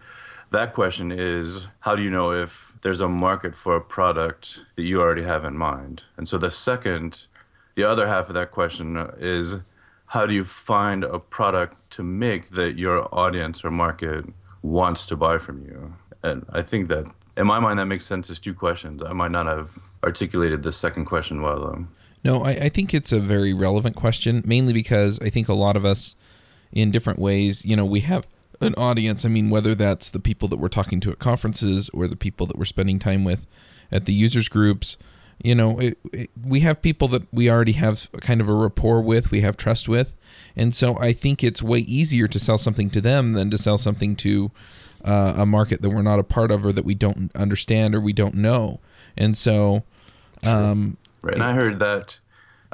that 0.51 0.73
question 0.73 1.13
is, 1.13 1.67
how 1.81 1.97
do 1.97 2.03
you 2.03 2.11
know 2.11 2.31
if 2.33 2.77
there's 2.83 3.01
a 3.01 3.09
market 3.09 3.55
for 3.55 3.77
a 3.77 3.81
product 3.81 4.61
that 4.77 4.83
you 4.83 5.01
already 5.01 5.25
have 5.25 5.45
in 5.45 5.57
mind? 5.57 6.05
And 6.17 6.29
so 6.29 6.39
the 6.39 6.51
second, 6.51 7.27
the 7.75 7.85
other 7.85 8.07
half 8.07 8.29
of 8.29 8.35
that 8.35 8.53
question 8.53 8.97
is, 9.19 9.57
how 10.07 10.27
do 10.27 10.35
you 10.35 10.45
find 10.45 11.05
a 11.05 11.19
product 11.19 11.77
to 11.91 12.03
make 12.03 12.51
that 12.51 12.79
your 12.79 13.13
audience 13.15 13.65
or 13.65 13.71
market 13.71 14.25
wants 14.63 15.07
to 15.07 15.17
buy 15.17 15.39
from 15.39 15.65
you? 15.65 15.95
And 16.23 16.45
I 16.53 16.63
think 16.63 16.89
that 16.89 17.07
in 17.37 17.47
my 17.47 17.59
mind 17.59 17.79
that 17.79 17.87
makes 17.87 18.05
sense 18.05 18.29
as 18.29 18.39
two 18.39 18.55
questions. 18.55 19.03
I 19.03 19.13
might 19.13 19.31
not 19.31 19.47
have 19.47 19.79
articulated 20.05 20.63
the 20.63 20.73
second 20.73 21.07
question 21.07 21.43
well 21.43 21.61
though. 21.61 21.87
No, 22.23 22.43
I, 22.43 22.51
I 22.51 22.69
think 22.69 22.93
it's 22.93 23.13
a 23.13 23.21
very 23.21 23.53
relevant 23.55 23.97
question, 23.97 24.43
mainly 24.45 24.73
because 24.73 25.19
I 25.21 25.31
think 25.31 25.49
a 25.49 25.55
lot 25.55 25.77
of 25.77 25.85
us, 25.85 26.17
in 26.73 26.91
different 26.91 27.19
ways, 27.19 27.65
you 27.65 27.75
know, 27.77 27.85
we 27.85 28.01
have 28.01 28.27
an 28.61 28.75
audience. 28.75 29.25
I 29.25 29.29
mean, 29.29 29.51
whether 29.51 29.75
that's 29.75 30.11
the 30.11 30.21
people 30.21 30.47
that 30.49 30.59
we're 30.59 30.69
talking 30.69 31.01
to 31.01 31.11
at 31.11 31.19
conferences 31.19 31.89
or 31.91 32.07
the 32.07 32.17
people 32.17 32.47
that 32.47 32.59
we're 32.59 32.65
spending 32.67 32.99
time 32.99 33.25
with 33.25 33.47
at 33.91 34.05
the 34.05 34.13
users 34.13 34.49
groups, 34.49 34.97
you 35.43 35.55
know, 35.55 35.79
it, 35.79 35.99
it, 36.13 36.31
we 36.45 36.61
have 36.61 36.83
people 36.83 37.09
that 37.09 37.23
we 37.33 37.51
already 37.51 37.73
have 37.73 38.11
kind 38.21 38.41
of 38.41 38.49
a 38.49 38.55
rapport 38.55 39.01
with, 39.01 39.31
we 39.31 39.41
have 39.41 39.57
trust 39.57 39.89
with, 39.89 40.19
and 40.55 40.75
so 40.75 40.99
I 40.99 41.13
think 41.13 41.43
it's 41.43 41.63
way 41.63 41.79
easier 41.79 42.27
to 42.29 42.39
sell 42.39 42.59
something 42.59 42.91
to 42.91 43.01
them 43.01 43.33
than 43.33 43.51
to 43.51 43.57
sell 43.57 43.79
something 43.79 44.15
to 44.17 44.51
uh, 45.03 45.35
a 45.37 45.47
market 45.47 45.81
that 45.81 45.91
we're 45.91 46.03
not 46.03 46.19
a 46.19 46.25
part 46.25 46.51
of 46.51 46.67
or 46.67 46.73
that 46.73 46.85
we 46.85 46.95
don't 46.95 47.35
understand 47.35 47.95
or 47.95 48.01
we 48.01 48.13
don't 48.13 48.35
know. 48.35 48.81
And 49.17 49.35
so, 49.37 49.85
um, 50.45 50.99
right. 51.23 51.35
And 51.35 51.43
I 51.43 51.53
heard 51.53 51.79
that, 51.79 52.19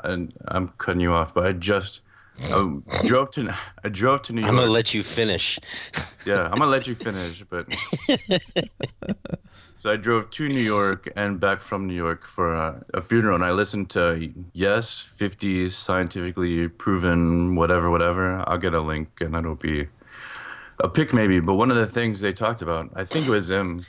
and 0.02 0.32
I'm 0.48 0.68
cutting 0.78 1.00
you 1.00 1.12
off, 1.12 1.34
but 1.34 1.46
I 1.46 1.52
just 1.52 2.00
I 2.42 2.80
drove 3.04 3.30
to 3.32 3.56
I 3.82 3.88
drove 3.88 4.22
to 4.22 4.32
New 4.32 4.42
York. 4.42 4.50
I'm 4.50 4.58
gonna 4.58 4.70
let 4.70 4.92
you 4.92 5.02
finish. 5.02 5.58
Yeah, 6.26 6.44
I'm 6.44 6.58
gonna 6.58 6.66
let 6.66 6.86
you 6.86 6.94
finish, 6.94 7.42
but 7.48 7.74
so 9.78 9.92
I 9.92 9.96
drove 9.96 10.30
to 10.30 10.48
New 10.48 10.60
York 10.60 11.10
and 11.16 11.40
back 11.40 11.62
from 11.62 11.86
New 11.86 11.94
York 11.94 12.26
for 12.26 12.54
a, 12.54 12.84
a 12.92 13.00
funeral, 13.00 13.36
and 13.36 13.44
I 13.44 13.52
listened 13.52 13.90
to 13.90 14.32
Yes 14.52 15.00
50 15.00 15.68
scientifically 15.70 16.68
proven 16.68 17.54
whatever 17.54 17.90
whatever. 17.90 18.44
I'll 18.46 18.58
get 18.58 18.74
a 18.74 18.80
link, 18.80 19.20
and 19.20 19.34
it'll 19.34 19.54
be 19.54 19.88
a 20.78 20.88
pick 20.88 21.14
maybe. 21.14 21.40
But 21.40 21.54
one 21.54 21.70
of 21.70 21.76
the 21.76 21.86
things 21.86 22.20
they 22.20 22.32
talked 22.32 22.60
about, 22.60 22.90
I 22.94 23.04
think 23.04 23.26
it 23.26 23.30
was 23.30 23.50
him. 23.50 23.86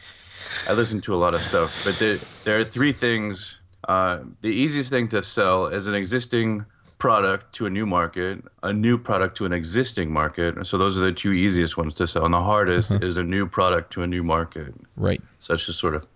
I 0.68 0.74
listened 0.74 1.04
to 1.04 1.14
a 1.14 1.18
lot 1.18 1.34
of 1.34 1.42
stuff, 1.42 1.74
but 1.84 2.00
there 2.00 2.20
there 2.46 2.58
are 2.60 2.64
three 2.64 2.94
things. 2.94 3.60
Uh, 3.88 4.20
the 4.42 4.50
easiest 4.50 4.90
thing 4.90 5.08
to 5.10 5.22
sell 5.22 5.68
is 5.68 5.88
an 5.88 5.96
existing 5.96 6.66
product 7.00 7.54
to 7.54 7.66
a 7.66 7.70
new 7.70 7.86
market, 7.86 8.44
a 8.64 8.74
new 8.74 8.98
product 8.98 9.38
to 9.38 9.46
an 9.46 9.54
existing 9.54 10.12
market. 10.12 10.66
So 10.66 10.78
those 10.78 10.98
are 10.98 11.02
the 11.02 11.14
two 11.14 11.32
easiest 11.32 11.78
ones 11.78 11.94
to 11.96 12.08
sell. 12.08 12.26
And 12.26 12.34
the 12.34 12.42
hardest 12.42 12.92
uh-huh. 12.92 13.06
is 13.06 13.18
a 13.18 13.24
new 13.24 13.48
product 13.48 13.94
to 13.94 14.04
a 14.04 14.08
new 14.08 14.24
market. 14.24 14.74
Right. 14.96 15.22
So 15.40 15.54
it 15.54 15.58
just 15.58 15.80
sort 15.80 15.96
of 15.96 16.08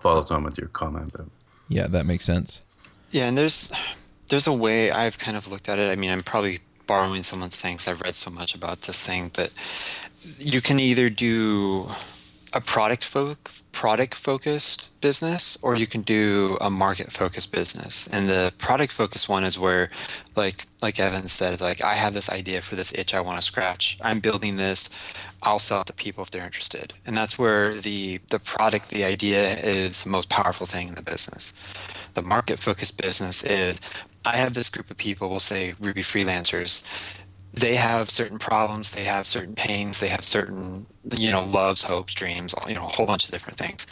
follows 0.00 0.30
on 0.30 0.44
with 0.44 0.56
your 0.56 0.68
comment. 0.68 1.12
But. 1.12 1.26
Yeah, 1.68 1.86
that 1.88 2.06
makes 2.06 2.24
sense. 2.24 2.62
Yeah, 3.10 3.28
and 3.28 3.36
there's 3.36 3.72
there's 4.28 4.46
a 4.46 4.52
way 4.52 4.90
I've 4.92 5.18
kind 5.18 5.36
of 5.36 5.48
looked 5.48 5.68
at 5.68 5.78
it. 5.78 5.90
I 5.90 5.96
mean, 5.96 6.10
I'm 6.10 6.20
probably 6.20 6.60
borrowing 6.86 7.22
someone's 7.22 7.60
thing 7.60 7.74
because 7.74 7.88
I've 7.88 8.00
read 8.00 8.14
so 8.14 8.30
much 8.30 8.54
about 8.54 8.82
this 8.82 9.04
thing, 9.04 9.30
but 9.34 9.52
you 10.38 10.60
can 10.60 10.78
either 10.78 11.10
do 11.10 11.88
a 12.52 12.60
product 12.60 13.04
fo- 13.04 13.36
product 13.80 14.14
focused 14.14 14.92
business 15.00 15.56
or 15.62 15.74
you 15.74 15.86
can 15.86 16.02
do 16.02 16.58
a 16.60 16.68
market 16.68 17.10
focused 17.10 17.50
business. 17.50 18.06
And 18.12 18.28
the 18.28 18.52
product 18.58 18.92
focused 18.92 19.26
one 19.26 19.42
is 19.42 19.58
where 19.58 19.88
like 20.36 20.66
like 20.82 21.00
evan 21.00 21.28
said 21.28 21.62
like 21.62 21.82
i 21.82 21.94
have 21.94 22.12
this 22.12 22.28
idea 22.28 22.60
for 22.60 22.76
this 22.76 22.92
itch 22.92 23.14
i 23.14 23.22
want 23.22 23.38
to 23.38 23.42
scratch. 23.42 23.98
I'm 24.02 24.20
building 24.20 24.56
this. 24.56 24.90
I'll 25.42 25.58
sell 25.58 25.80
it 25.80 25.86
to 25.86 25.94
people 25.94 26.22
if 26.22 26.30
they're 26.30 26.44
interested. 26.44 26.92
And 27.06 27.16
that's 27.16 27.38
where 27.38 27.72
the 27.72 28.20
the 28.28 28.38
product 28.38 28.90
the 28.90 29.04
idea 29.04 29.54
is 29.54 30.04
the 30.04 30.10
most 30.10 30.28
powerful 30.28 30.66
thing 30.66 30.88
in 30.88 30.94
the 30.94 31.10
business. 31.12 31.54
The 32.12 32.20
market 32.20 32.58
focused 32.58 33.00
business 33.00 33.42
is 33.42 33.80
i 34.26 34.36
have 34.36 34.52
this 34.52 34.68
group 34.68 34.90
of 34.90 34.98
people 34.98 35.30
we'll 35.30 35.40
say 35.40 35.72
ruby 35.80 36.02
freelancers 36.02 36.84
they 37.52 37.74
have 37.74 38.10
certain 38.10 38.38
problems, 38.38 38.92
they 38.92 39.04
have 39.04 39.26
certain 39.26 39.54
pains, 39.54 40.00
they 40.00 40.08
have 40.08 40.24
certain, 40.24 40.84
you 41.16 41.30
know, 41.30 41.44
loves, 41.44 41.82
hopes, 41.82 42.14
dreams, 42.14 42.54
you 42.68 42.74
know, 42.74 42.86
a 42.86 42.88
whole 42.88 43.06
bunch 43.06 43.24
of 43.24 43.32
different 43.32 43.58
things. 43.58 43.86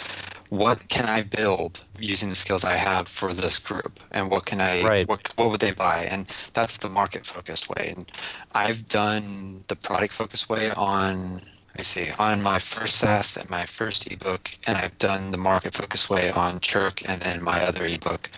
What 0.49 0.88
can 0.88 1.07
I 1.07 1.23
build 1.23 1.83
using 1.99 2.31
the 2.31 2.35
skills 2.35 2.64
I 2.64 2.75
have 2.75 3.09
for 3.09 3.33
this 3.33 3.59
group, 3.59 4.01
and 4.12 4.31
what 4.31 4.47
can 4.47 4.61
I, 4.61 4.83
right. 4.83 5.09
what, 5.09 5.29
what 5.37 5.51
would 5.51 5.61
they 5.61 5.73
buy? 5.73 6.09
And 6.11 6.27
that's 6.55 6.79
the 6.79 6.88
market 6.88 7.27
focused 7.27 7.68
way. 7.68 7.92
And 7.97 8.11
I've 8.55 8.88
done 8.88 9.64
the 9.68 9.77
product 9.77 10.12
focused 10.12 10.49
way 10.49 10.71
on 10.71 11.40
I 11.79 11.83
see 11.83 12.09
on 12.18 12.42
my 12.42 12.59
first 12.59 12.97
SaaS 12.97 13.37
and 13.37 13.49
my 13.51 13.64
first 13.64 14.11
ebook, 14.11 14.51
and 14.66 14.77
I've 14.77 14.99
done 14.99 15.31
the 15.31 15.37
market 15.37 15.75
focused 15.75 16.11
way 16.11 16.33
on 16.33 16.59
Chirk 16.59 17.09
and 17.09 17.21
then 17.21 17.44
my 17.44 17.62
other 17.62 17.85
ebook. 17.85 18.31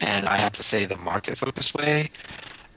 And 0.00 0.26
I 0.26 0.36
have 0.36 0.52
to 0.52 0.62
say, 0.62 0.84
the 0.84 0.96
market 0.96 1.36
focused 1.36 1.74
way 1.74 2.10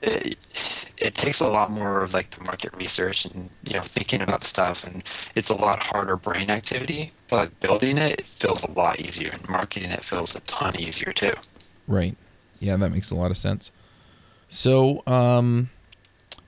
it, 0.02 0.94
it 0.98 1.14
takes 1.14 1.40
a 1.40 1.48
lot 1.48 1.70
more 1.70 2.02
of 2.02 2.12
like 2.12 2.30
the 2.30 2.44
market 2.44 2.74
research 2.76 3.24
and 3.24 3.50
you 3.66 3.74
know 3.74 3.82
thinking 3.82 4.20
about 4.20 4.44
stuff 4.44 4.84
and 4.84 5.02
it's 5.34 5.50
a 5.50 5.54
lot 5.54 5.80
harder 5.80 6.16
brain 6.16 6.50
activity 6.50 7.12
but 7.28 7.58
building 7.60 7.98
it, 7.98 8.20
it 8.20 8.26
feels 8.26 8.62
a 8.62 8.70
lot 8.70 9.00
easier 9.00 9.30
and 9.32 9.48
marketing 9.48 9.90
it 9.90 10.02
feels 10.02 10.34
a 10.34 10.40
ton 10.40 10.78
easier 10.78 11.12
too. 11.12 11.32
Right. 11.86 12.16
Yeah 12.58 12.76
that 12.76 12.90
makes 12.90 13.10
a 13.10 13.14
lot 13.14 13.30
of 13.30 13.36
sense. 13.36 13.70
So 14.48 15.02
um 15.06 15.70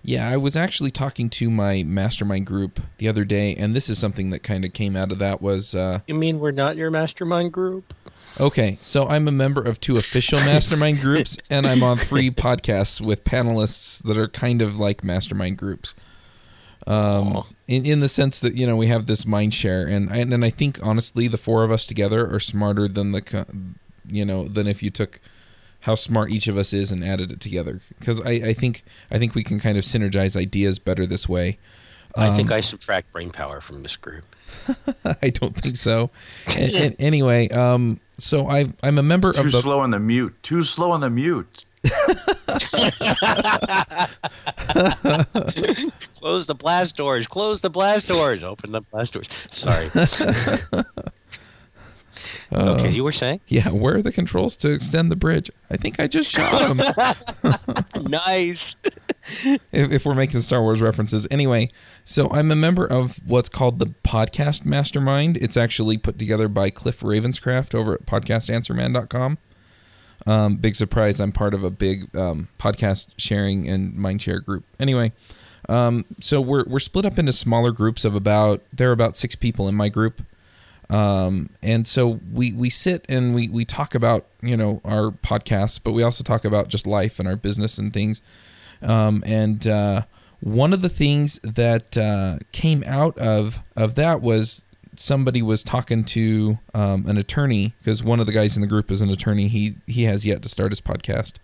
yeah 0.02 0.28
i 0.30 0.36
was 0.36 0.56
actually 0.56 0.90
talking 0.90 1.28
to 1.28 1.50
my 1.50 1.82
mastermind 1.82 2.46
group 2.46 2.80
the 2.98 3.06
other 3.06 3.24
day 3.24 3.54
and 3.54 3.74
this 3.76 3.90
is 3.90 3.98
something 3.98 4.30
that 4.30 4.42
kind 4.42 4.64
of 4.64 4.72
came 4.72 4.96
out 4.96 5.12
of 5.12 5.18
that 5.18 5.42
was 5.42 5.74
uh 5.74 6.00
you 6.06 6.14
mean 6.14 6.40
we're 6.40 6.50
not 6.50 6.76
your 6.76 6.90
mastermind 6.90 7.52
group 7.52 7.92
Okay, 8.38 8.78
so 8.80 9.06
I'm 9.08 9.28
a 9.28 9.32
member 9.32 9.60
of 9.60 9.80
two 9.80 9.96
official 9.96 10.38
mastermind 10.40 11.00
groups, 11.00 11.36
and 11.50 11.66
I'm 11.66 11.82
on 11.82 11.98
three 11.98 12.30
podcasts 12.30 13.00
with 13.00 13.24
panelists 13.24 14.02
that 14.04 14.16
are 14.16 14.28
kind 14.28 14.62
of 14.62 14.78
like 14.78 15.02
mastermind 15.02 15.58
groups. 15.58 15.94
Um, 16.86 17.44
in, 17.66 17.84
in 17.84 18.00
the 18.00 18.08
sense 18.08 18.40
that 18.40 18.54
you 18.54 18.66
know 18.66 18.76
we 18.76 18.86
have 18.86 19.06
this 19.06 19.26
mind 19.26 19.52
share, 19.52 19.86
and 19.86 20.10
and, 20.10 20.32
and 20.32 20.44
I 20.44 20.50
think 20.50 20.78
honestly 20.82 21.28
the 21.28 21.36
four 21.36 21.64
of 21.64 21.70
us 21.70 21.86
together 21.86 22.32
are 22.32 22.40
smarter 22.40 22.88
than 22.88 23.12
the, 23.12 23.46
you 24.06 24.24
know, 24.24 24.48
than 24.48 24.66
if 24.66 24.82
you 24.82 24.90
took 24.90 25.20
how 25.82 25.94
smart 25.94 26.30
each 26.30 26.48
of 26.48 26.56
us 26.56 26.72
is 26.72 26.90
and 26.92 27.04
added 27.04 27.32
it 27.32 27.40
together. 27.40 27.80
Because 27.98 28.20
I, 28.22 28.30
I 28.30 28.52
think 28.52 28.82
I 29.10 29.18
think 29.18 29.34
we 29.34 29.44
can 29.44 29.60
kind 29.60 29.76
of 29.76 29.84
synergize 29.84 30.36
ideas 30.36 30.78
better 30.78 31.06
this 31.06 31.28
way. 31.28 31.58
I 32.16 32.36
think 32.36 32.50
um, 32.50 32.56
I 32.56 32.60
subtract 32.60 33.12
brain 33.12 33.30
power 33.30 33.60
from 33.60 33.82
this 33.82 33.96
group. 33.96 34.24
I 35.22 35.30
don't 35.30 35.54
think 35.54 35.76
so. 35.76 36.10
and, 36.46 36.74
and 36.74 36.96
anyway, 36.98 37.48
um, 37.48 37.98
so 38.18 38.48
I, 38.48 38.72
I'm 38.82 38.98
a 38.98 39.02
member 39.02 39.30
it's 39.30 39.38
of 39.38 39.44
too 39.44 39.50
the. 39.50 39.62
slow 39.62 39.80
on 39.80 39.90
the 39.90 40.00
mute. 40.00 40.34
Too 40.42 40.64
slow 40.64 40.90
on 40.90 41.00
the 41.00 41.10
mute. 41.10 41.64
Close 46.18 46.46
the 46.46 46.54
blast 46.54 46.96
doors. 46.96 47.26
Close 47.26 47.60
the 47.62 47.70
blast 47.70 48.08
doors. 48.08 48.44
Open 48.44 48.72
the 48.72 48.82
blast 48.82 49.14
doors. 49.14 49.28
Sorry. 49.50 49.88
Uh, 52.52 52.72
okay, 52.72 52.90
you 52.90 53.04
were 53.04 53.12
saying? 53.12 53.40
Yeah, 53.46 53.68
where 53.68 53.96
are 53.96 54.02
the 54.02 54.10
controls 54.10 54.56
to 54.58 54.72
extend 54.72 55.10
the 55.10 55.16
bridge? 55.16 55.50
I 55.70 55.76
think 55.76 56.00
I 56.00 56.08
just 56.08 56.30
shot 56.30 56.68
him. 57.94 58.02
nice. 58.02 58.74
if, 59.44 59.92
if, 59.92 60.04
we're 60.04 60.14
making 60.14 60.40
Star 60.40 60.60
Wars 60.60 60.82
references. 60.82 61.28
Anyway, 61.30 61.70
so 62.04 62.28
I'm 62.30 62.50
a 62.50 62.56
member 62.56 62.84
of 62.84 63.20
what's 63.24 63.48
called 63.48 63.78
the 63.78 63.86
Podcast 63.86 64.64
Mastermind. 64.64 65.36
It's 65.36 65.56
actually 65.56 65.96
put 65.96 66.18
together 66.18 66.48
by 66.48 66.70
Cliff 66.70 67.00
Ravenscraft 67.00 67.74
over 67.74 67.94
at 67.94 68.06
podcastanswerman.com. 68.06 69.38
Um, 70.26 70.56
big 70.56 70.74
surprise, 70.74 71.20
I'm 71.20 71.32
part 71.32 71.54
of 71.54 71.64
a 71.64 71.70
big 71.70 72.14
um, 72.16 72.48
podcast 72.58 73.10
sharing 73.16 73.68
and 73.68 73.94
mindshare 73.94 74.44
group. 74.44 74.64
Anyway, 74.78 75.12
um, 75.68 76.04
so 76.20 76.40
we're, 76.40 76.64
we're 76.66 76.78
split 76.78 77.06
up 77.06 77.18
into 77.18 77.32
smaller 77.32 77.70
groups 77.70 78.04
of 78.04 78.14
about, 78.14 78.62
there 78.72 78.90
are 78.90 78.92
about 78.92 79.16
six 79.16 79.34
people 79.34 79.68
in 79.68 79.74
my 79.74 79.88
group. 79.88 80.22
Um, 80.90 81.50
and 81.62 81.86
so 81.86 82.20
we, 82.32 82.52
we 82.52 82.68
sit 82.68 83.06
and 83.08 83.34
we, 83.34 83.48
we 83.48 83.64
talk 83.64 83.94
about, 83.94 84.26
you 84.42 84.56
know, 84.56 84.80
our 84.84 85.12
podcasts, 85.12 85.80
but 85.82 85.92
we 85.92 86.02
also 86.02 86.24
talk 86.24 86.44
about 86.44 86.68
just 86.68 86.86
life 86.86 87.20
and 87.20 87.28
our 87.28 87.36
business 87.36 87.78
and 87.78 87.92
things. 87.92 88.20
Um, 88.82 89.22
and 89.24 89.66
uh, 89.68 90.02
one 90.40 90.72
of 90.72 90.82
the 90.82 90.88
things 90.88 91.38
that 91.44 91.96
uh, 91.96 92.38
came 92.50 92.82
out 92.86 93.16
of, 93.18 93.62
of 93.76 93.94
that 93.94 94.20
was 94.20 94.64
somebody 94.96 95.40
was 95.40 95.62
talking 95.62 96.04
to 96.04 96.58
um, 96.74 97.06
an 97.06 97.16
attorney 97.16 97.74
because 97.78 98.02
one 98.02 98.18
of 98.18 98.26
the 98.26 98.32
guys 98.32 98.56
in 98.56 98.60
the 98.60 98.66
group 98.66 98.90
is 98.90 99.00
an 99.00 99.10
attorney. 99.10 99.46
He, 99.46 99.76
he 99.86 100.04
has 100.04 100.26
yet 100.26 100.42
to 100.42 100.48
start 100.48 100.72
his 100.72 100.80
podcast. 100.80 101.34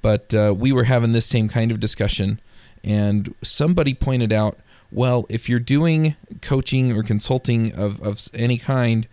But 0.00 0.32
uh, 0.32 0.54
we 0.56 0.70
were 0.70 0.84
having 0.84 1.10
this 1.10 1.26
same 1.26 1.48
kind 1.48 1.72
of 1.72 1.80
discussion, 1.80 2.38
and 2.84 3.34
somebody 3.42 3.94
pointed 3.94 4.32
out 4.32 4.58
well, 4.96 5.26
if 5.28 5.46
you're 5.46 5.60
doing 5.60 6.16
coaching 6.40 6.90
or 6.90 7.02
consulting 7.02 7.70
of, 7.74 8.00
of 8.00 8.18
any 8.32 8.56
kind, 8.56 9.06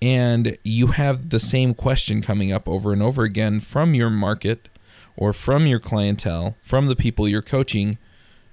and 0.00 0.56
you 0.62 0.86
have 0.88 1.30
the 1.30 1.40
same 1.40 1.74
question 1.74 2.22
coming 2.22 2.52
up 2.52 2.68
over 2.68 2.92
and 2.92 3.02
over 3.02 3.24
again 3.24 3.58
from 3.58 3.94
your 3.94 4.10
market 4.10 4.68
or 5.16 5.32
from 5.32 5.66
your 5.66 5.80
clientele, 5.80 6.56
from 6.62 6.86
the 6.86 6.94
people 6.94 7.26
you're 7.26 7.42
coaching, 7.42 7.98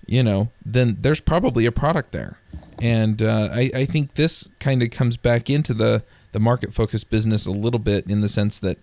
you 0.07 0.23
know, 0.23 0.49
then 0.65 0.97
there's 1.01 1.21
probably 1.21 1.67
a 1.67 1.71
product 1.71 2.13
there. 2.13 2.39
And 2.81 3.21
uh, 3.21 3.49
I, 3.51 3.69
I 3.75 3.85
think 3.85 4.15
this 4.15 4.49
kind 4.59 4.81
of 4.81 4.89
comes 4.89 5.17
back 5.17 5.51
into 5.51 5.75
the, 5.75 6.03
the 6.31 6.39
market 6.39 6.73
focused 6.73 7.11
business 7.11 7.45
a 7.45 7.51
little 7.51 7.79
bit 7.79 8.07
in 8.09 8.21
the 8.21 8.29
sense 8.29 8.57
that, 8.57 8.79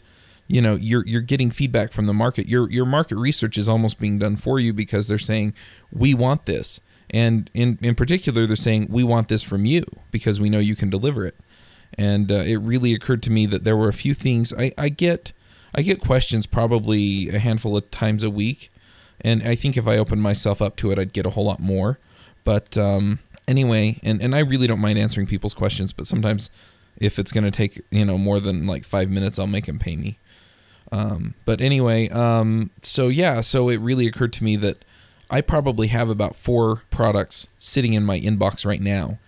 you 0.47 0.63
know, 0.63 0.77
you're 0.77 1.05
you're 1.05 1.21
getting 1.21 1.51
feedback 1.51 1.93
from 1.93 2.07
the 2.07 2.15
market. 2.15 2.49
Your 2.49 2.71
your 2.71 2.87
market 2.87 3.17
research 3.17 3.59
is 3.59 3.69
almost 3.69 3.99
being 3.99 4.21
done 4.21 4.37
for 4.37 4.61
you 4.61 4.73
because 4.73 5.09
they're 5.09 5.19
saying, 5.19 5.53
we 5.91 6.15
want 6.15 6.47
this 6.47 6.81
and 7.11 7.51
in, 7.55 7.79
in 7.81 7.95
particular, 7.95 8.47
they're 8.47 8.57
saying, 8.57 8.89
we 8.91 9.03
want 9.03 9.29
this 9.29 9.43
from 9.43 9.65
you 9.65 9.85
because 10.11 10.41
we 10.41 10.51
know 10.51 10.59
you 10.59 10.77
can 10.77 10.91
deliver 10.91 11.25
it. 11.25 11.37
And 11.97 12.31
uh, 12.31 12.37
it 12.47 12.57
really 12.57 12.95
occurred 12.95 13.23
to 13.25 13.31
me 13.31 13.47
that 13.47 13.65
there 13.65 13.77
were 13.77 13.89
a 13.89 13.95
few 13.95 14.15
things 14.15 14.53
I, 14.53 14.73
I 14.77 14.89
get. 14.89 15.33
I 15.75 15.83
get 15.83 16.01
questions 16.01 16.47
probably 16.47 17.29
a 17.29 17.39
handful 17.39 17.77
of 17.77 17.91
times 17.91 18.23
a 18.23 18.31
week, 18.31 18.71
and 19.21 19.43
I 19.43 19.55
think 19.55 19.77
if 19.77 19.87
I 19.87 19.99
opened 19.99 20.23
myself 20.23 20.63
up 20.63 20.77
to 20.77 20.91
it, 20.91 20.99
I'd 20.99 21.13
get 21.13 21.27
a 21.27 21.31
whole 21.31 21.45
lot 21.45 21.61
more. 21.61 21.99
But 22.45 22.79
um, 22.79 23.19
anyway, 23.47 23.99
and, 24.03 24.23
and 24.23 24.35
I 24.35 24.41
really 24.41 24.67
don't 24.67 24.81
mind 24.81 24.99
answering 24.99 25.27
people's 25.27 25.55
questions, 25.55 25.93
but 25.93 26.07
sometimes 26.07 26.51
if 26.97 27.19
it's 27.19 27.33
going 27.33 27.45
to 27.45 27.51
take 27.51 27.83
you 27.91 28.05
know 28.05 28.17
more 28.17 28.41
than 28.41 28.67
like 28.67 28.85
five 28.85 29.11
minutes, 29.11 29.39
I'll 29.39 29.47
make 29.47 29.67
them 29.67 29.79
pay 29.79 29.97
me. 29.97 30.19
Um, 30.91 31.35
but 31.45 31.61
anyway, 31.61 32.09
um, 32.09 32.71
so 32.83 33.09
yeah, 33.09 33.41
so 33.41 33.69
it 33.69 33.79
really 33.79 34.07
occurred 34.07 34.33
to 34.35 34.45
me 34.45 34.57
that 34.57 34.85
I 35.31 35.41
probably 35.41 35.89
have 35.89 36.09
about 36.09 36.37
four 36.37 36.83
products 36.91 37.49
sitting 37.59 37.93
in 37.93 38.05
my 38.05 38.19
inbox 38.19 38.65
right 38.65 38.81
now 38.81 39.19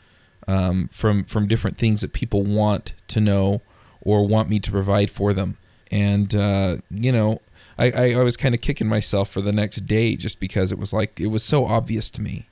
um, 0.49 0.89
from 0.93 1.25
from 1.25 1.47
different 1.47 1.79
things 1.79 2.01
that 2.01 2.13
people 2.13 2.43
want 2.43 2.93
to 3.09 3.21
know 3.21 3.63
or 4.01 4.27
want 4.27 4.49
me 4.49 4.59
to 4.61 4.71
provide 4.71 5.11
for 5.11 5.33
them. 5.33 5.57
And 5.91 6.35
uh, 6.35 6.79
you 6.91 7.13
know, 7.13 7.41
I, 7.79 7.91
I, 7.91 8.13
I 8.15 8.23
was 8.23 8.37
kind 8.37 8.55
of 8.55 8.61
kicking 8.61 8.89
myself 8.89 9.31
for 9.31 9.41
the 9.41 9.53
next 9.53 9.87
day 9.87 10.17
just 10.17 10.41
because 10.41 10.73
it 10.73 10.79
was 10.79 10.93
like 10.93 11.21
it 11.21 11.29
was 11.29 11.43
so 11.43 11.67
obvious 11.67 12.11
to 12.13 12.23
me. 12.23 12.47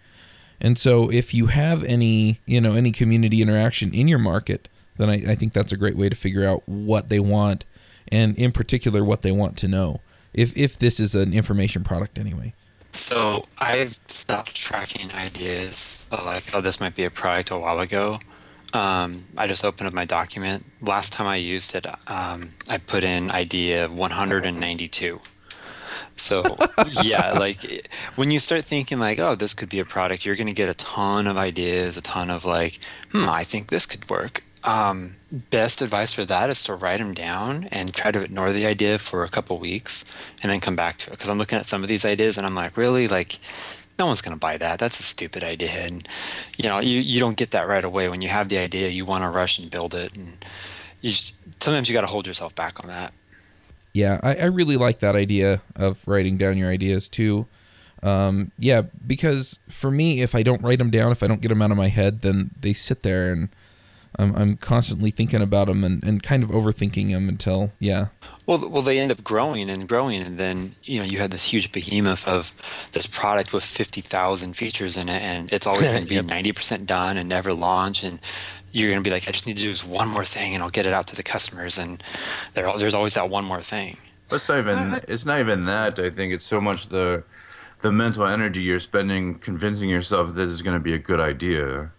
And 0.60 0.76
so 0.76 1.10
if 1.10 1.32
you 1.32 1.46
have 1.46 1.84
any 1.84 2.40
you 2.46 2.60
know 2.60 2.74
any 2.74 2.92
community 2.92 3.42
interaction 3.42 3.94
in 3.94 4.08
your 4.08 4.18
market, 4.18 4.68
then 4.96 5.08
I, 5.08 5.14
I 5.14 5.34
think 5.34 5.52
that's 5.52 5.72
a 5.72 5.76
great 5.76 5.96
way 5.96 6.08
to 6.08 6.16
figure 6.16 6.46
out 6.46 6.62
what 6.66 7.08
they 7.08 7.20
want 7.20 7.64
and 8.10 8.36
in 8.36 8.52
particular 8.52 9.02
what 9.02 9.22
they 9.22 9.32
want 9.32 9.56
to 9.58 9.68
know. 9.68 10.00
If 10.34 10.56
if 10.56 10.78
this 10.78 11.00
is 11.00 11.14
an 11.14 11.32
information 11.32 11.82
product 11.82 12.18
anyway. 12.18 12.54
So 12.92 13.44
I've 13.58 13.98
stopped 14.06 14.54
tracking 14.54 15.12
ideas 15.12 16.06
like, 16.10 16.54
oh, 16.54 16.60
this 16.60 16.80
might 16.80 16.94
be 16.94 17.04
a 17.04 17.10
product 17.10 17.50
a 17.50 17.58
while 17.58 17.80
ago. 17.80 18.18
Um, 18.74 19.24
I 19.36 19.46
just 19.46 19.64
opened 19.64 19.88
up 19.88 19.94
my 19.94 20.04
document. 20.04 20.64
Last 20.80 21.12
time 21.12 21.26
I 21.26 21.36
used 21.36 21.74
it, 21.74 21.86
um, 22.08 22.50
I 22.68 22.78
put 22.78 23.04
in 23.04 23.30
idea 23.30 23.88
192. 23.88 25.20
So 26.16 26.56
yeah, 27.02 27.32
like 27.32 27.88
when 28.16 28.30
you 28.30 28.38
start 28.40 28.64
thinking 28.64 28.98
like, 28.98 29.18
oh, 29.18 29.34
this 29.34 29.54
could 29.54 29.68
be 29.68 29.78
a 29.78 29.84
product, 29.84 30.26
you're 30.26 30.36
going 30.36 30.48
to 30.48 30.52
get 30.52 30.68
a 30.68 30.74
ton 30.74 31.26
of 31.26 31.36
ideas, 31.36 31.96
a 31.96 32.02
ton 32.02 32.30
of 32.30 32.44
like, 32.44 32.80
hmm, 33.12 33.28
I 33.28 33.44
think 33.44 33.70
this 33.70 33.86
could 33.86 34.08
work. 34.10 34.42
Um, 34.64 35.12
best 35.50 35.80
advice 35.80 36.12
for 36.12 36.24
that 36.24 36.50
is 36.50 36.64
to 36.64 36.74
write 36.74 36.98
them 36.98 37.14
down 37.14 37.68
and 37.70 37.94
try 37.94 38.10
to 38.10 38.22
ignore 38.22 38.52
the 38.52 38.66
idea 38.66 38.98
for 38.98 39.22
a 39.22 39.28
couple 39.28 39.58
weeks 39.58 40.04
and 40.42 40.50
then 40.50 40.60
come 40.60 40.76
back 40.76 40.98
to 40.98 41.10
it. 41.10 41.12
Because 41.12 41.30
I'm 41.30 41.38
looking 41.38 41.58
at 41.58 41.66
some 41.66 41.82
of 41.82 41.88
these 41.88 42.04
ideas 42.04 42.36
and 42.36 42.46
I'm 42.46 42.56
like, 42.56 42.76
really, 42.76 43.06
like, 43.08 43.38
no 43.98 44.06
one's 44.06 44.20
going 44.20 44.36
to 44.36 44.40
buy 44.40 44.56
that. 44.58 44.78
That's 44.78 45.00
a 45.00 45.04
stupid 45.04 45.42
idea. 45.42 45.70
And 45.70 46.06
you 46.56 46.68
know, 46.68 46.80
you 46.80 47.00
you 47.00 47.20
don't 47.20 47.36
get 47.36 47.50
that 47.52 47.68
right 47.68 47.84
away. 47.84 48.08
When 48.08 48.22
you 48.22 48.28
have 48.28 48.48
the 48.48 48.58
idea, 48.58 48.88
you 48.88 49.04
want 49.04 49.24
to 49.24 49.30
rush 49.30 49.58
and 49.58 49.70
build 49.70 49.94
it, 49.94 50.16
and 50.16 50.38
you 51.00 51.10
just, 51.10 51.36
sometimes 51.62 51.88
you 51.88 51.94
got 51.94 52.02
to 52.02 52.06
hold 52.08 52.26
yourself 52.26 52.54
back 52.54 52.80
on 52.82 52.88
that. 52.88 53.12
Yeah, 53.92 54.20
I, 54.22 54.34
I 54.34 54.44
really 54.44 54.76
like 54.76 55.00
that 55.00 55.16
idea 55.16 55.62
of 55.74 56.06
writing 56.06 56.36
down 56.36 56.58
your 56.58 56.70
ideas 56.70 57.08
too. 57.08 57.46
Um, 58.02 58.52
yeah, 58.58 58.82
because 59.04 59.58
for 59.68 59.90
me, 59.90 60.20
if 60.20 60.34
I 60.34 60.42
don't 60.44 60.62
write 60.62 60.78
them 60.78 60.90
down, 60.90 61.10
if 61.10 61.22
I 61.22 61.26
don't 61.26 61.40
get 61.40 61.48
them 61.48 61.62
out 61.62 61.72
of 61.72 61.76
my 61.76 61.88
head, 61.88 62.22
then 62.22 62.50
they 62.60 62.72
sit 62.72 63.02
there 63.02 63.32
and 63.32 63.48
I'm, 64.16 64.34
I'm 64.34 64.56
constantly 64.56 65.10
thinking 65.10 65.42
about 65.42 65.68
them 65.68 65.84
and, 65.84 66.02
and 66.04 66.22
kind 66.22 66.42
of 66.42 66.50
overthinking 66.50 67.10
them 67.10 67.28
until, 67.28 67.72
yeah. 67.78 68.08
Well, 68.46 68.68
well, 68.68 68.82
they 68.82 68.98
end 68.98 69.10
up 69.10 69.22
growing 69.22 69.68
and 69.68 69.88
growing, 69.88 70.22
and 70.22 70.38
then 70.38 70.72
you 70.84 70.98
know 70.98 71.04
you 71.04 71.18
have 71.18 71.30
this 71.30 71.44
huge 71.44 71.70
behemoth 71.70 72.26
of 72.26 72.54
this 72.92 73.06
product 73.06 73.52
with 73.52 73.62
fifty 73.62 74.00
thousand 74.00 74.54
features 74.54 74.96
in 74.96 75.08
it, 75.08 75.22
and 75.22 75.52
it's 75.52 75.66
always 75.66 75.90
going 75.90 76.02
to 76.06 76.08
be 76.08 76.20
ninety 76.22 76.52
percent 76.52 76.86
done 76.86 77.18
and 77.18 77.28
never 77.28 77.52
launch, 77.52 78.02
and 78.02 78.20
you're 78.72 78.90
going 78.90 79.02
to 79.02 79.08
be 79.08 79.12
like, 79.12 79.28
I 79.28 79.32
just 79.32 79.46
need 79.46 79.56
to 79.56 79.62
do 79.62 79.70
this 79.70 79.84
one 79.84 80.08
more 80.08 80.24
thing, 80.24 80.54
and 80.54 80.62
I'll 80.62 80.70
get 80.70 80.86
it 80.86 80.92
out 80.92 81.06
to 81.08 81.16
the 81.16 81.22
customers, 81.22 81.78
and 81.78 82.02
there, 82.54 82.70
there's 82.76 82.94
always 82.94 83.14
that 83.14 83.28
one 83.30 83.44
more 83.44 83.62
thing. 83.62 83.96
It's 84.30 84.48
not 84.48 84.58
even 84.58 85.00
it's 85.08 85.24
not 85.24 85.40
even 85.40 85.64
that. 85.66 85.98
I 85.98 86.10
think 86.10 86.32
it's 86.32 86.44
so 86.44 86.60
much 86.60 86.88
the 86.88 87.24
the 87.80 87.92
mental 87.92 88.26
energy 88.26 88.62
you're 88.62 88.80
spending 88.80 89.36
convincing 89.36 89.88
yourself 89.88 90.34
that 90.34 90.48
it's 90.48 90.62
going 90.62 90.76
to 90.76 90.82
be 90.82 90.94
a 90.94 90.98
good 90.98 91.20
idea. 91.20 91.92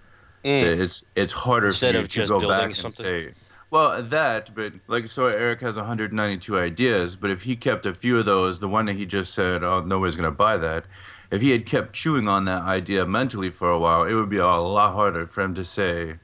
Mm. 0.43 0.79
It's 0.79 1.03
it's 1.15 1.33
harder 1.33 1.67
Instead 1.67 1.95
for 1.95 2.01
you 2.01 2.07
to 2.07 2.25
go 2.27 2.47
back 2.47 2.75
something. 2.75 2.85
and 2.85 2.93
say, 2.93 3.33
well, 3.71 4.01
that, 4.01 4.55
but 4.55 4.73
like, 4.87 5.07
so 5.07 5.27
Eric 5.27 5.61
has 5.61 5.77
192 5.77 6.57
ideas, 6.57 7.15
but 7.15 7.29
if 7.29 7.43
he 7.43 7.55
kept 7.55 7.85
a 7.85 7.93
few 7.93 8.17
of 8.17 8.25
those, 8.25 8.59
the 8.59 8.67
one 8.67 8.85
that 8.87 8.95
he 8.95 9.05
just 9.05 9.33
said, 9.33 9.63
oh, 9.63 9.81
nobody's 9.81 10.15
going 10.15 10.29
to 10.29 10.35
buy 10.35 10.57
that, 10.57 10.85
if 11.29 11.41
he 11.41 11.51
had 11.51 11.67
kept 11.67 11.93
chewing 11.93 12.27
on 12.27 12.45
that 12.45 12.63
idea 12.63 13.05
mentally 13.05 13.51
for 13.51 13.69
a 13.69 13.77
while, 13.77 14.03
it 14.03 14.13
would 14.13 14.29
be 14.29 14.37
a 14.37 14.45
lot 14.45 14.93
harder 14.93 15.27
for 15.27 15.41
him 15.41 15.53
to 15.53 15.63
say, 15.63 16.15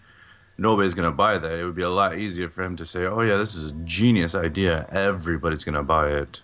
nobody's 0.58 0.95
going 0.95 1.08
to 1.08 1.15
buy 1.15 1.38
that. 1.38 1.51
It 1.51 1.65
would 1.65 1.75
be 1.75 1.84
a 1.84 1.89
lot 1.89 2.17
easier 2.17 2.49
for 2.49 2.63
him 2.63 2.75
to 2.78 2.86
say, 2.86 3.06
oh, 3.06 3.21
yeah, 3.21 3.38
this 3.38 3.54
is 3.54 3.71
a 3.71 3.73
genius 3.84 4.34
idea. 4.34 4.88
Everybody's 4.89 5.63
going 5.63 5.75
to 5.75 5.84
buy 5.84 6.10
it. 6.10 6.41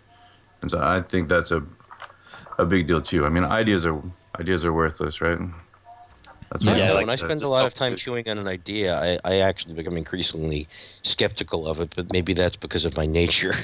And 0.61 0.69
so 0.69 0.79
I 0.79 1.01
think 1.01 1.29
that's 1.29 1.49
a, 1.49 1.63
a 2.59 2.65
big 2.65 2.85
deal, 2.85 3.01
too. 3.01 3.25
I 3.25 3.29
mean, 3.29 3.43
ideas 3.43 3.85
are 3.87 3.99
ideas 4.39 4.63
are 4.63 4.71
worthless, 4.71 5.19
right? 5.19 5.39
That's 6.51 6.65
yeah, 6.65 6.75
yeah 6.75 6.91
like 6.91 7.07
when 7.07 7.09
I 7.09 7.15
spend 7.15 7.43
a 7.43 7.47
lot 7.47 7.65
of 7.65 7.73
time 7.73 7.95
chewing 7.95 8.27
on 8.27 8.37
an 8.37 8.47
idea, 8.47 8.99
I, 8.99 9.19
I 9.23 9.39
actually 9.39 9.73
become 9.73 9.95
increasingly 9.95 10.67
skeptical 11.03 11.65
of 11.65 11.79
it. 11.79 11.93
But 11.95 12.11
maybe 12.11 12.33
that's 12.33 12.57
because 12.57 12.83
of 12.83 12.97
my 12.97 13.05
nature. 13.05 13.55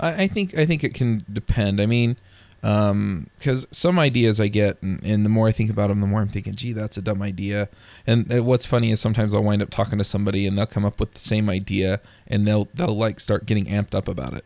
I, 0.00 0.24
I 0.24 0.26
think 0.26 0.56
I 0.56 0.66
think 0.66 0.84
it 0.84 0.92
can 0.92 1.22
depend. 1.32 1.80
I 1.80 1.86
mean, 1.86 2.16
because 2.60 3.64
um, 3.64 3.68
some 3.72 3.98
ideas 3.98 4.38
I 4.38 4.48
get, 4.48 4.82
and, 4.82 5.02
and, 5.02 5.24
the 5.24 5.30
more 5.30 5.48
I 5.48 5.52
think 5.52 5.70
about 5.70 5.88
them, 5.88 6.00
the 6.00 6.06
more 6.06 6.20
I'm 6.20 6.28
thinking, 6.28 6.54
"Gee, 6.54 6.72
that's 6.72 6.98
a 6.98 7.02
dumb 7.02 7.22
idea." 7.22 7.70
And 8.06 8.30
uh, 8.32 8.44
what's 8.44 8.66
funny 8.66 8.90
is 8.90 9.00
sometimes 9.00 9.32
I'll 9.32 9.42
wind 9.42 9.62
up 9.62 9.70
talking 9.70 9.98
to 9.98 10.04
somebody, 10.04 10.46
and 10.46 10.58
they'll 10.58 10.66
come 10.66 10.84
up 10.84 11.00
with 11.00 11.12
the 11.14 11.20
same 11.20 11.48
idea, 11.48 12.00
and 12.26 12.46
they'll 12.46 12.68
they'll 12.74 12.96
like 12.96 13.18
start 13.18 13.46
getting 13.46 13.64
amped 13.64 13.94
up 13.94 14.08
about 14.08 14.34
it. 14.34 14.44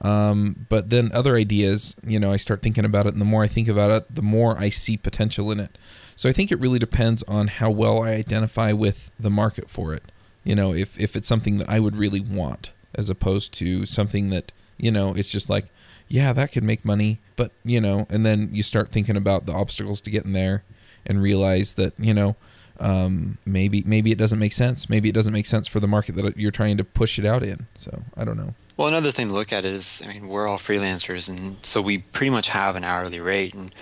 Um, 0.00 0.66
but 0.68 0.90
then 0.90 1.12
other 1.14 1.36
ideas, 1.36 1.94
you 2.04 2.18
know, 2.18 2.32
I 2.32 2.36
start 2.36 2.62
thinking 2.62 2.84
about 2.84 3.06
it, 3.06 3.12
and 3.12 3.20
the 3.20 3.26
more 3.26 3.44
I 3.44 3.48
think 3.48 3.68
about 3.68 3.90
it, 3.92 4.14
the 4.14 4.22
more 4.22 4.58
I 4.58 4.68
see 4.68 4.96
potential 4.96 5.52
in 5.52 5.60
it. 5.60 5.78
So 6.16 6.28
I 6.28 6.32
think 6.32 6.52
it 6.52 6.60
really 6.60 6.78
depends 6.78 7.22
on 7.24 7.48
how 7.48 7.70
well 7.70 8.02
I 8.02 8.10
identify 8.10 8.72
with 8.72 9.10
the 9.18 9.30
market 9.30 9.68
for 9.68 9.94
it. 9.94 10.04
You 10.44 10.54
know, 10.54 10.74
if 10.74 10.98
if 11.00 11.16
it's 11.16 11.28
something 11.28 11.58
that 11.58 11.68
I 11.68 11.80
would 11.80 11.96
really 11.96 12.20
want, 12.20 12.70
as 12.94 13.08
opposed 13.08 13.52
to 13.54 13.86
something 13.86 14.30
that 14.30 14.52
you 14.76 14.90
know 14.90 15.14
it's 15.14 15.30
just 15.30 15.48
like, 15.48 15.66
yeah, 16.08 16.32
that 16.32 16.52
could 16.52 16.64
make 16.64 16.84
money, 16.84 17.18
but 17.36 17.50
you 17.64 17.80
know, 17.80 18.06
and 18.10 18.24
then 18.24 18.50
you 18.52 18.62
start 18.62 18.90
thinking 18.90 19.16
about 19.16 19.46
the 19.46 19.52
obstacles 19.52 20.00
to 20.02 20.10
getting 20.10 20.32
there, 20.32 20.62
and 21.06 21.22
realize 21.22 21.74
that 21.74 21.94
you 21.98 22.14
know. 22.14 22.36
Um, 22.80 23.38
maybe 23.46 23.84
maybe 23.86 24.10
it 24.10 24.18
doesn't 24.18 24.40
make 24.40 24.52
sense. 24.52 24.90
Maybe 24.90 25.08
it 25.08 25.14
doesn't 25.14 25.32
make 25.32 25.46
sense 25.46 25.68
for 25.68 25.78
the 25.78 25.86
market 25.86 26.16
that 26.16 26.36
you're 26.36 26.50
trying 26.50 26.76
to 26.78 26.82
push 26.82 27.20
it 27.20 27.24
out 27.24 27.44
in. 27.44 27.68
So 27.78 28.02
I 28.16 28.24
don't 28.24 28.36
know. 28.36 28.54
Well, 28.76 28.88
another 28.88 29.12
thing 29.12 29.28
to 29.28 29.32
look 29.32 29.52
at 29.52 29.64
is, 29.64 30.02
I 30.04 30.12
mean, 30.12 30.26
we're 30.26 30.48
all 30.48 30.58
freelancers, 30.58 31.28
and 31.28 31.64
so 31.64 31.80
we 31.80 31.98
pretty 31.98 32.30
much 32.30 32.48
have 32.48 32.74
an 32.74 32.82
hourly 32.82 33.20
rate, 33.20 33.54
and 33.54 33.72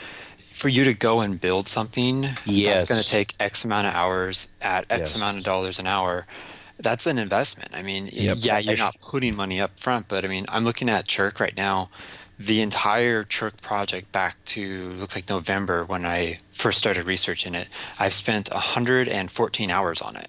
for 0.63 0.69
you 0.69 0.85
to 0.85 0.95
go 0.95 1.21
and 1.21 1.41
build 1.41 1.67
something 1.67 2.23
yes. 2.45 2.67
that's 2.67 2.85
going 2.85 3.03
to 3.03 3.09
take 3.09 3.35
X 3.41 3.65
amount 3.65 3.89
of 3.89 3.95
hours 3.95 4.47
at 4.61 4.87
X 4.89 5.01
yes. 5.01 5.17
amount 5.17 5.39
of 5.39 5.43
dollars 5.43 5.81
an 5.81 5.89
hour, 5.89 6.25
that's 6.79 7.05
an 7.09 7.19
investment. 7.19 7.71
I 7.75 7.83
mean, 7.83 8.09
yep. 8.13 8.37
yeah, 8.39 8.59
you're 8.59 8.77
not 8.77 8.95
putting 9.01 9.35
money 9.35 9.61
up 9.61 9.81
front, 9.81 10.07
but 10.07 10.25
I 10.25 10.29
mean, 10.29 10.47
I'm 10.49 10.63
looking 10.63 10.89
at 10.89 11.09
Chirk 11.09 11.41
right 11.41 11.57
now. 11.57 11.91
The 12.39 12.63
entire 12.63 13.25
Chirk 13.25 13.61
project 13.61 14.13
back 14.13 14.37
to 14.55 14.91
looks 14.91 15.17
like 15.17 15.29
November 15.29 15.85
when 15.85 16.07
I 16.07 16.39
first 16.53 16.79
started 16.79 17.07
researching 17.07 17.57
it, 17.57 17.67
I've 17.99 18.15
spent 18.15 18.49
114 18.53 19.69
hours 19.69 20.01
on 20.01 20.15
it. 20.17 20.29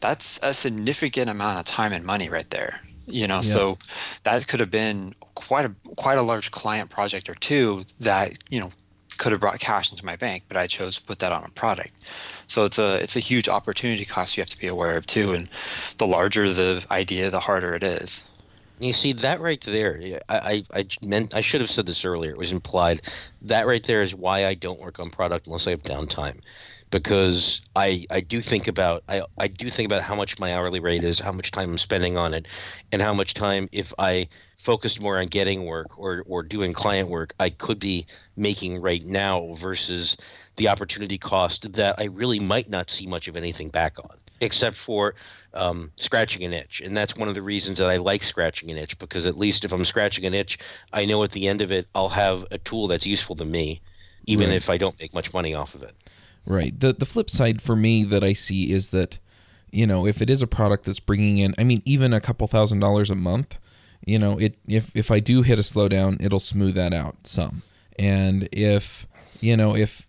That's 0.00 0.40
a 0.42 0.54
significant 0.54 1.28
amount 1.28 1.58
of 1.58 1.66
time 1.66 1.92
and 1.92 2.02
money 2.02 2.30
right 2.30 2.48
there. 2.48 2.80
You 3.06 3.26
know, 3.26 3.36
yep. 3.36 3.44
so 3.44 3.76
that 4.22 4.48
could 4.48 4.60
have 4.60 4.70
been 4.70 5.14
quite 5.34 5.66
a 5.66 5.72
quite 5.96 6.16
a 6.16 6.22
large 6.22 6.50
client 6.50 6.88
project 6.88 7.28
or 7.28 7.34
two 7.34 7.84
that 8.00 8.32
you 8.48 8.58
know 8.58 8.72
could 9.16 9.32
have 9.32 9.40
brought 9.40 9.58
cash 9.58 9.90
into 9.90 10.04
my 10.04 10.16
bank, 10.16 10.44
but 10.48 10.56
I 10.56 10.66
chose 10.66 10.96
to 10.96 11.02
put 11.02 11.18
that 11.20 11.32
on 11.32 11.44
a 11.44 11.50
product. 11.50 12.10
So 12.46 12.64
it's 12.64 12.78
a 12.78 13.02
it's 13.02 13.16
a 13.16 13.20
huge 13.20 13.48
opportunity 13.48 14.04
cost 14.04 14.36
you 14.36 14.40
have 14.40 14.50
to 14.50 14.58
be 14.58 14.68
aware 14.68 14.96
of 14.96 15.06
too. 15.06 15.32
And 15.32 15.48
the 15.98 16.06
larger 16.06 16.50
the 16.52 16.84
idea, 16.90 17.30
the 17.30 17.40
harder 17.40 17.74
it 17.74 17.82
is. 17.82 18.28
You 18.78 18.92
see 18.92 19.14
that 19.14 19.40
right 19.40 19.62
there. 19.64 20.20
I, 20.28 20.38
I, 20.38 20.80
I 20.80 20.86
meant 21.00 21.34
I 21.34 21.40
should 21.40 21.62
have 21.62 21.70
said 21.70 21.86
this 21.86 22.04
earlier. 22.04 22.30
It 22.30 22.36
was 22.36 22.52
implied. 22.52 23.00
That 23.40 23.66
right 23.66 23.82
there 23.84 24.02
is 24.02 24.14
why 24.14 24.46
I 24.46 24.54
don't 24.54 24.80
work 24.80 25.00
on 25.00 25.10
product 25.10 25.46
unless 25.46 25.66
I 25.66 25.70
have 25.70 25.82
downtime, 25.82 26.40
because 26.90 27.62
I 27.74 28.06
I 28.10 28.20
do 28.20 28.42
think 28.42 28.68
about 28.68 29.02
I 29.08 29.22
I 29.38 29.48
do 29.48 29.70
think 29.70 29.86
about 29.90 30.02
how 30.02 30.14
much 30.14 30.38
my 30.38 30.54
hourly 30.54 30.78
rate 30.78 31.04
is, 31.04 31.18
how 31.18 31.32
much 31.32 31.52
time 31.52 31.70
I'm 31.70 31.78
spending 31.78 32.18
on 32.18 32.34
it, 32.34 32.46
and 32.92 33.00
how 33.00 33.14
much 33.14 33.32
time 33.32 33.68
if 33.72 33.94
I 33.98 34.28
focused 34.66 35.00
more 35.00 35.18
on 35.18 35.28
getting 35.28 35.64
work 35.64 35.96
or 35.96 36.24
or 36.26 36.42
doing 36.42 36.72
client 36.72 37.08
work 37.08 37.32
I 37.38 37.50
could 37.50 37.78
be 37.78 38.04
making 38.36 38.82
right 38.82 39.06
now 39.06 39.54
versus 39.54 40.16
the 40.56 40.68
opportunity 40.68 41.18
cost 41.18 41.72
that 41.74 41.94
I 41.98 42.06
really 42.06 42.40
might 42.40 42.68
not 42.68 42.90
see 42.90 43.06
much 43.06 43.28
of 43.28 43.36
anything 43.36 43.68
back 43.68 43.96
on, 44.00 44.16
except 44.40 44.74
for 44.74 45.14
um, 45.54 45.92
scratching 45.96 46.42
an 46.42 46.52
itch. 46.52 46.82
And 46.84 46.96
that's 46.96 47.14
one 47.14 47.28
of 47.28 47.34
the 47.34 47.42
reasons 47.42 47.78
that 47.78 47.88
I 47.88 47.98
like 47.98 48.24
scratching 48.24 48.70
an 48.72 48.76
itch 48.76 48.98
because 48.98 49.24
at 49.24 49.38
least 49.38 49.64
if 49.64 49.72
I'm 49.72 49.84
scratching 49.84 50.24
an 50.24 50.34
itch, 50.34 50.58
I 50.92 51.04
know 51.04 51.22
at 51.22 51.30
the 51.30 51.46
end 51.46 51.62
of 51.62 51.70
it 51.70 51.86
I'll 51.94 52.08
have 52.08 52.44
a 52.50 52.58
tool 52.58 52.88
that's 52.88 53.06
useful 53.06 53.36
to 53.36 53.44
me, 53.44 53.80
even 54.26 54.48
right. 54.48 54.56
if 54.56 54.68
I 54.68 54.78
don't 54.78 54.98
make 54.98 55.14
much 55.14 55.32
money 55.32 55.54
off 55.54 55.76
of 55.76 55.84
it. 55.84 55.94
Right. 56.44 56.78
The 56.78 56.92
the 56.92 57.06
flip 57.06 57.30
side 57.30 57.62
for 57.62 57.76
me 57.76 58.02
that 58.02 58.24
I 58.24 58.32
see 58.32 58.72
is 58.72 58.90
that 58.90 59.20
you 59.70 59.86
know 59.86 60.06
if 60.06 60.20
it 60.20 60.28
is 60.28 60.42
a 60.42 60.46
product 60.48 60.86
that's 60.86 61.00
bringing 61.00 61.38
in, 61.38 61.54
I 61.56 61.62
mean, 61.62 61.82
even 61.84 62.12
a 62.12 62.20
couple 62.20 62.48
thousand 62.48 62.80
dollars 62.80 63.10
a 63.10 63.16
month 63.16 63.58
you 64.04 64.18
know, 64.18 64.38
it 64.38 64.56
if 64.66 64.90
if 64.94 65.10
I 65.10 65.20
do 65.20 65.42
hit 65.42 65.58
a 65.58 65.62
slowdown, 65.62 66.22
it'll 66.22 66.40
smooth 66.40 66.74
that 66.74 66.92
out 66.92 67.26
some. 67.26 67.62
And 67.98 68.48
if 68.52 69.06
you 69.40 69.56
know, 69.56 69.74
if 69.76 70.06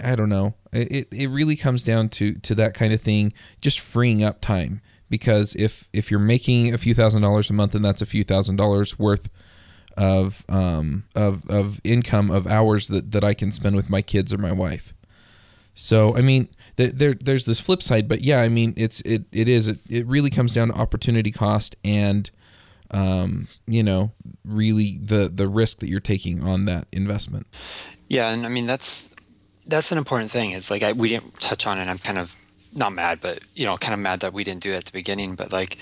I 0.00 0.14
don't 0.14 0.28
know, 0.28 0.54
it 0.72 1.08
it 1.10 1.28
really 1.28 1.56
comes 1.56 1.82
down 1.82 2.08
to 2.10 2.34
to 2.34 2.54
that 2.56 2.74
kind 2.74 2.92
of 2.92 3.00
thing, 3.00 3.32
just 3.60 3.80
freeing 3.80 4.22
up 4.22 4.40
time 4.40 4.80
because 5.08 5.54
if 5.54 5.88
if 5.92 6.10
you're 6.10 6.20
making 6.20 6.74
a 6.74 6.78
few 6.78 6.94
thousand 6.94 7.22
dollars 7.22 7.50
a 7.50 7.52
month 7.52 7.74
and 7.74 7.84
that's 7.84 8.02
a 8.02 8.06
few 8.06 8.24
thousand 8.24 8.56
dollars 8.56 8.98
worth 8.98 9.30
of 9.96 10.44
um 10.48 11.04
of 11.14 11.48
of 11.48 11.80
income 11.84 12.30
of 12.30 12.46
hours 12.46 12.88
that 12.88 13.12
that 13.12 13.24
I 13.24 13.34
can 13.34 13.52
spend 13.52 13.76
with 13.76 13.88
my 13.90 14.02
kids 14.02 14.32
or 14.32 14.38
my 14.38 14.52
wife. 14.52 14.94
So 15.74 16.16
I 16.16 16.22
mean, 16.22 16.48
there 16.76 17.14
there's 17.14 17.46
this 17.46 17.60
flip 17.60 17.82
side, 17.82 18.08
but 18.08 18.22
yeah, 18.22 18.40
I 18.40 18.48
mean, 18.48 18.74
it's 18.76 19.00
it 19.02 19.24
it 19.32 19.48
is 19.48 19.68
it, 19.68 19.78
it 19.88 20.06
really 20.06 20.30
comes 20.30 20.52
down 20.52 20.68
to 20.68 20.74
opportunity 20.74 21.30
cost 21.30 21.76
and 21.84 22.30
um 22.92 23.48
you 23.66 23.82
know 23.82 24.12
really 24.44 24.96
the 25.02 25.28
the 25.28 25.48
risk 25.48 25.80
that 25.80 25.88
you're 25.88 25.98
taking 26.00 26.42
on 26.42 26.66
that 26.66 26.86
investment. 26.92 27.46
Yeah, 28.08 28.30
and 28.30 28.46
I 28.46 28.48
mean 28.48 28.66
that's 28.66 29.14
that's 29.66 29.90
an 29.92 29.98
important 29.98 30.30
thing. 30.30 30.52
It's 30.52 30.70
like 30.70 30.82
I, 30.82 30.92
we 30.92 31.08
didn't 31.08 31.40
touch 31.40 31.66
on 31.66 31.78
it. 31.78 31.88
I'm 31.88 31.98
kind 31.98 32.18
of 32.18 32.36
not 32.72 32.92
mad, 32.92 33.20
but 33.20 33.40
you 33.54 33.66
know, 33.66 33.76
kind 33.76 33.94
of 33.94 34.00
mad 34.00 34.20
that 34.20 34.32
we 34.32 34.44
didn't 34.44 34.62
do 34.62 34.72
it 34.72 34.76
at 34.76 34.84
the 34.84 34.92
beginning. 34.92 35.34
But 35.34 35.52
like, 35.52 35.78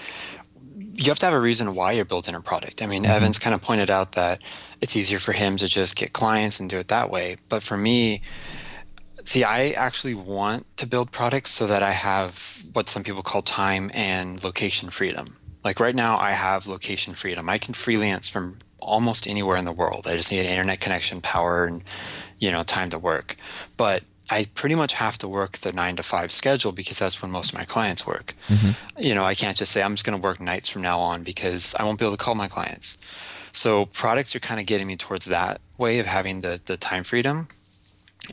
you 0.93 1.07
have 1.07 1.19
to 1.21 1.27
have 1.27 1.35
a 1.35 1.41
reason 1.41 1.75
why 1.75 1.93
you're 1.93 2.05
building 2.05 2.35
a 2.35 2.41
product. 2.41 2.83
I 2.83 2.87
mean, 2.87 3.03
mm-hmm. 3.03 3.13
Evans 3.13 3.39
kind 3.39 3.55
of 3.55 3.63
pointed 3.63 3.91
out 3.91 4.13
that 4.13 4.41
it's 4.81 4.97
easier 4.97 5.19
for 5.19 5.33
him 5.33 5.57
to 5.59 5.69
just 5.69 5.97
get 5.97 6.13
clients 6.13 6.61
and 6.61 6.71
do 6.71 6.79
it 6.79 6.89
that 6.89 7.11
way. 7.11 7.37
But 7.49 7.63
for 7.63 7.77
me, 7.77 8.23
see, 9.15 9.45
I 9.45 9.71
actually 9.71 10.15
want 10.15 10.77
to 10.77 10.87
build 10.87 11.13
products 11.13 11.51
so 11.51 11.67
that 11.67 11.83
I 11.83 11.93
have 11.93 12.65
what 12.73 12.89
some 12.89 13.03
people 13.03 13.23
call 13.23 13.43
time 13.43 13.91
and 13.95 14.43
location 14.43 14.91
freedom. 14.91 15.27
Like 15.65 15.81
right 15.81 15.95
now, 15.95 16.19
I 16.19 16.33
have 16.33 16.67
location 16.67 17.15
freedom. 17.15 17.49
I 17.49 17.59
can 17.59 17.75
freelance 17.75 18.29
from 18.29 18.59
almost 18.81 19.27
anywhere 19.27 19.57
in 19.57 19.65
the 19.65 19.73
world. 19.73 20.07
I 20.07 20.17
just 20.17 20.31
need 20.31 20.41
an 20.41 20.47
internet 20.47 20.81
connection, 20.81 21.21
power, 21.21 21.65
and 21.65 21.83
you 22.39 22.51
know, 22.51 22.63
time 22.63 22.91
to 22.91 22.99
work. 22.99 23.37
But 23.77 24.03
I 24.31 24.47
pretty 24.55 24.75
much 24.75 24.95
have 24.95 25.19
to 25.19 25.29
work 25.29 25.59
the 25.59 25.73
nine 25.73 25.97
to 25.97 26.03
five 26.03 26.33
schedule 26.33 26.73
because 26.73 26.99
that's 26.99 27.21
when 27.21 27.31
most 27.31 27.53
of 27.53 27.59
my 27.59 27.65
clients 27.65 28.07
work. 28.07 28.35
Mm-hmm. 28.47 29.03
You 29.03 29.15
know, 29.15 29.25
I 29.25 29.35
can't 29.35 29.57
just 29.57 29.73
say 29.73 29.83
I'm 29.83 29.95
just 29.95 30.05
going 30.05 30.19
to 30.19 30.23
work 30.23 30.41
nights 30.41 30.69
from 30.69 30.83
now 30.83 30.99
on 30.99 31.23
because 31.23 31.75
I 31.79 31.85
won't 31.85 31.99
be 31.99 32.05
able 32.05 32.17
to 32.17 32.23
call 32.23 32.35
my 32.35 32.49
clients. 32.49 32.99
So 33.53 33.87
products 33.87 34.35
are 34.35 34.41
kind 34.41 34.61
of 34.61 34.67
getting 34.67 34.87
me 34.87 34.97
towards 34.97 35.27
that 35.27 35.61
way 35.79 35.99
of 35.99 36.07
having 36.07 36.41
the 36.41 36.61
the 36.65 36.77
time 36.77 37.05
freedom. 37.05 37.49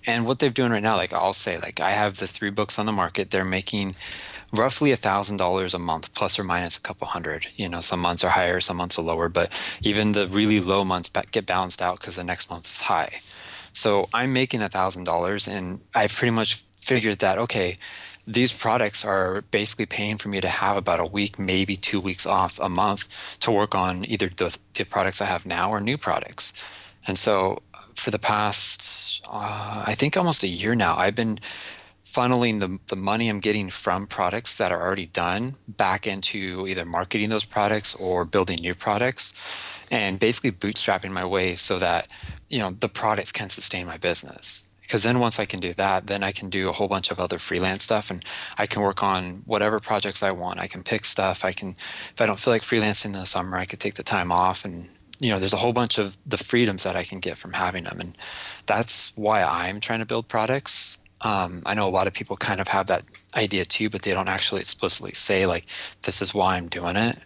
And 0.06 0.26
what 0.26 0.40
they're 0.40 0.50
doing 0.50 0.72
right 0.72 0.84
now, 0.84 0.96
like 0.96 1.14
I'll 1.14 1.34
say, 1.34 1.58
like 1.58 1.80
I 1.80 1.92
have 1.92 2.18
the 2.18 2.28
three 2.28 2.50
books 2.50 2.80
on 2.80 2.86
the 2.86 2.92
market. 2.92 3.30
They're 3.30 3.46
making 3.46 3.96
roughly 4.52 4.92
a 4.92 4.98
thousand 4.98 5.38
dollars 5.38 5.74
a 5.74 5.80
month, 5.80 6.14
plus 6.14 6.38
or 6.40 6.44
minus 6.44 6.78
a 6.78 6.82
couple 6.82 7.08
hundred. 7.08 7.48
You 7.56 7.70
know, 7.70 7.82
some 7.82 8.02
months 8.02 8.24
are 8.24 8.30
higher, 8.30 8.60
some 8.60 8.78
months 8.78 8.98
are 8.98 9.04
lower, 9.04 9.30
but 9.30 9.58
even 9.82 10.12
the 10.12 10.28
really 10.28 10.60
low 10.60 10.84
months 10.84 11.10
get 11.32 11.46
balanced 11.46 11.82
out 11.82 12.00
because 12.00 12.16
the 12.16 12.24
next 12.24 12.50
month 12.50 12.66
is 12.66 12.82
high. 12.82 13.22
So 13.74 14.08
I'm 14.14 14.34
making 14.34 14.62
a 14.62 14.70
thousand 14.70 15.06
dollars, 15.06 15.48
and 15.48 15.82
I've 15.96 16.14
pretty 16.14 16.32
much 16.32 16.64
figured 16.80 17.20
that 17.20 17.38
okay, 17.38 17.78
these 18.28 18.54
products 18.54 19.04
are 19.04 19.42
basically 19.52 19.86
paying 19.86 20.18
for 20.18 20.30
me 20.30 20.42
to 20.42 20.48
have 20.48 20.78
about 20.78 21.00
a 21.00 21.06
week, 21.06 21.40
maybe 21.40 21.76
two 21.76 22.00
weeks 22.00 22.26
off 22.26 22.60
a 22.60 22.70
month 22.70 23.08
to 23.40 23.52
work 23.52 23.76
on 23.76 24.06
either 24.06 24.30
the, 24.30 24.58
the 24.76 24.84
products 24.84 25.22
I 25.22 25.26
have 25.26 25.46
now 25.46 25.72
or 25.72 25.82
new 25.82 25.98
products. 25.98 26.54
And 27.08 27.18
so 27.18 27.62
for 28.02 28.10
the 28.10 28.20
past, 28.20 29.22
uh, 29.30 29.84
I 29.86 29.94
think 29.94 30.18
almost 30.18 30.42
a 30.42 30.48
year 30.48 30.74
now, 30.74 30.98
I've 30.98 31.16
been 31.16 31.40
funneling 32.04 32.60
the, 32.60 32.80
the 32.88 32.96
money 32.96 33.30
I'm 33.30 33.40
getting 33.40 33.70
from 33.70 34.08
products 34.08 34.58
that 34.58 34.72
are 34.72 34.82
already 34.82 35.06
done 35.06 35.52
back 35.68 36.08
into 36.08 36.68
either 36.68 36.84
marketing 36.84 37.30
those 37.30 37.46
products 37.46 37.94
or 37.96 38.26
building 38.26 38.60
new 38.60 38.74
products 38.74 39.34
and 39.92 40.20
basically 40.20 40.52
bootstrapping 40.52 41.12
my 41.12 41.24
way 41.24 41.56
so 41.56 41.78
that 41.80 42.12
you 42.50 42.60
know 42.60 42.72
the 42.72 42.90
products 42.90 43.32
can 43.32 43.50
sustain 43.50 43.86
my 43.86 43.98
business. 43.98 44.68
Because 44.82 45.04
then 45.04 45.20
once 45.20 45.40
i 45.40 45.46
can 45.46 45.62
do 45.62 45.72
that 45.76 46.08
then 46.08 46.22
i 46.22 46.34
can 46.34 46.50
do 46.50 46.68
a 46.68 46.74
whole 46.74 46.90
bunch 46.90 47.12
of 47.12 47.20
other 47.20 47.40
freelance 47.40 47.84
stuff 47.84 48.12
and 48.12 48.26
i 48.58 48.68
can 48.68 48.82
work 48.82 49.02
on 49.02 49.44
whatever 49.46 49.80
projects 49.80 50.22
i 50.22 50.32
want. 50.32 50.60
I 50.60 50.68
can 50.68 50.84
pick 50.84 51.06
stuff. 51.06 51.46
I 51.46 51.54
can 51.54 51.70
if 51.70 52.20
i 52.20 52.26
don't 52.26 52.40
feel 52.40 52.52
like 52.52 52.64
freelancing 52.64 53.06
in 53.06 53.12
the 53.14 53.26
summer 53.26 53.58
i 53.58 53.66
could 53.66 53.80
take 53.80 53.96
the 53.96 54.04
time 54.04 54.34
off 54.34 54.66
and 54.66 54.90
you 55.22 55.30
know 55.30 55.40
there's 55.40 55.54
a 55.54 55.58
whole 55.58 55.72
bunch 55.72 55.98
of 55.98 56.18
the 56.26 56.38
freedoms 56.38 56.84
that 56.84 56.96
i 56.96 57.04
can 57.04 57.20
get 57.20 57.38
from 57.38 57.54
having 57.54 57.86
them. 57.86 58.00
And 58.00 58.16
that's 58.66 59.16
why 59.16 59.44
i'm 59.44 59.80
trying 59.80 60.00
to 60.00 60.06
build 60.06 60.28
products. 60.28 60.98
Um, 61.22 61.62
i 61.66 61.74
know 61.76 61.88
a 61.88 61.96
lot 61.98 62.08
of 62.08 62.14
people 62.14 62.36
kind 62.36 62.60
of 62.60 62.68
have 62.70 62.88
that 62.88 63.04
idea 63.36 63.64
too 63.64 63.90
but 63.90 64.02
they 64.02 64.12
don't 64.12 64.28
actually 64.28 64.62
explicitly 64.62 65.14
say 65.14 65.46
like 65.46 65.66
this 66.02 66.22
is 66.22 66.34
why 66.34 66.58
i'm 66.58 66.68
doing 66.68 66.98
it. 66.98 67.18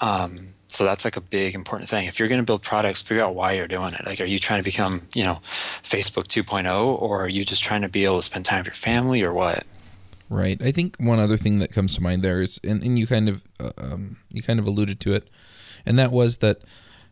Um, 0.00 0.36
so 0.68 0.84
that's 0.84 1.04
like 1.04 1.16
a 1.16 1.20
big 1.20 1.54
important 1.54 1.88
thing. 1.88 2.06
If 2.06 2.18
you're 2.18 2.28
going 2.28 2.40
to 2.40 2.44
build 2.44 2.62
products 2.62 3.02
figure 3.02 3.24
out 3.24 3.34
why 3.34 3.52
you're 3.52 3.68
doing 3.68 3.92
it. 3.94 4.06
Like 4.06 4.20
are 4.20 4.24
you 4.24 4.38
trying 4.38 4.60
to 4.60 4.64
become 4.64 5.02
you 5.14 5.24
know 5.24 5.40
facebook 5.82 6.28
2.0 6.28 7.02
or 7.02 7.24
are 7.24 7.28
you 7.28 7.44
just 7.44 7.64
trying 7.64 7.82
to 7.82 7.88
be 7.88 8.04
able 8.04 8.18
to 8.18 8.22
spend 8.22 8.44
time 8.44 8.60
with 8.60 8.66
your 8.68 8.74
family 8.74 9.22
or 9.22 9.32
what? 9.32 9.64
Right. 10.30 10.60
I 10.60 10.72
think 10.72 10.96
one 10.98 11.20
other 11.20 11.36
thing 11.36 11.60
that 11.60 11.72
comes 11.72 11.94
to 11.96 12.02
mind 12.02 12.22
there 12.22 12.42
is 12.42 12.60
and, 12.64 12.82
and 12.82 12.98
you 12.98 13.06
kind 13.06 13.28
of 13.28 13.42
uh, 13.58 13.70
um, 13.78 14.18
you 14.30 14.42
kind 14.42 14.60
of 14.60 14.66
alluded 14.66 15.00
to 15.00 15.14
it 15.14 15.28
and 15.86 15.98
that 15.98 16.10
was 16.10 16.38
that 16.38 16.62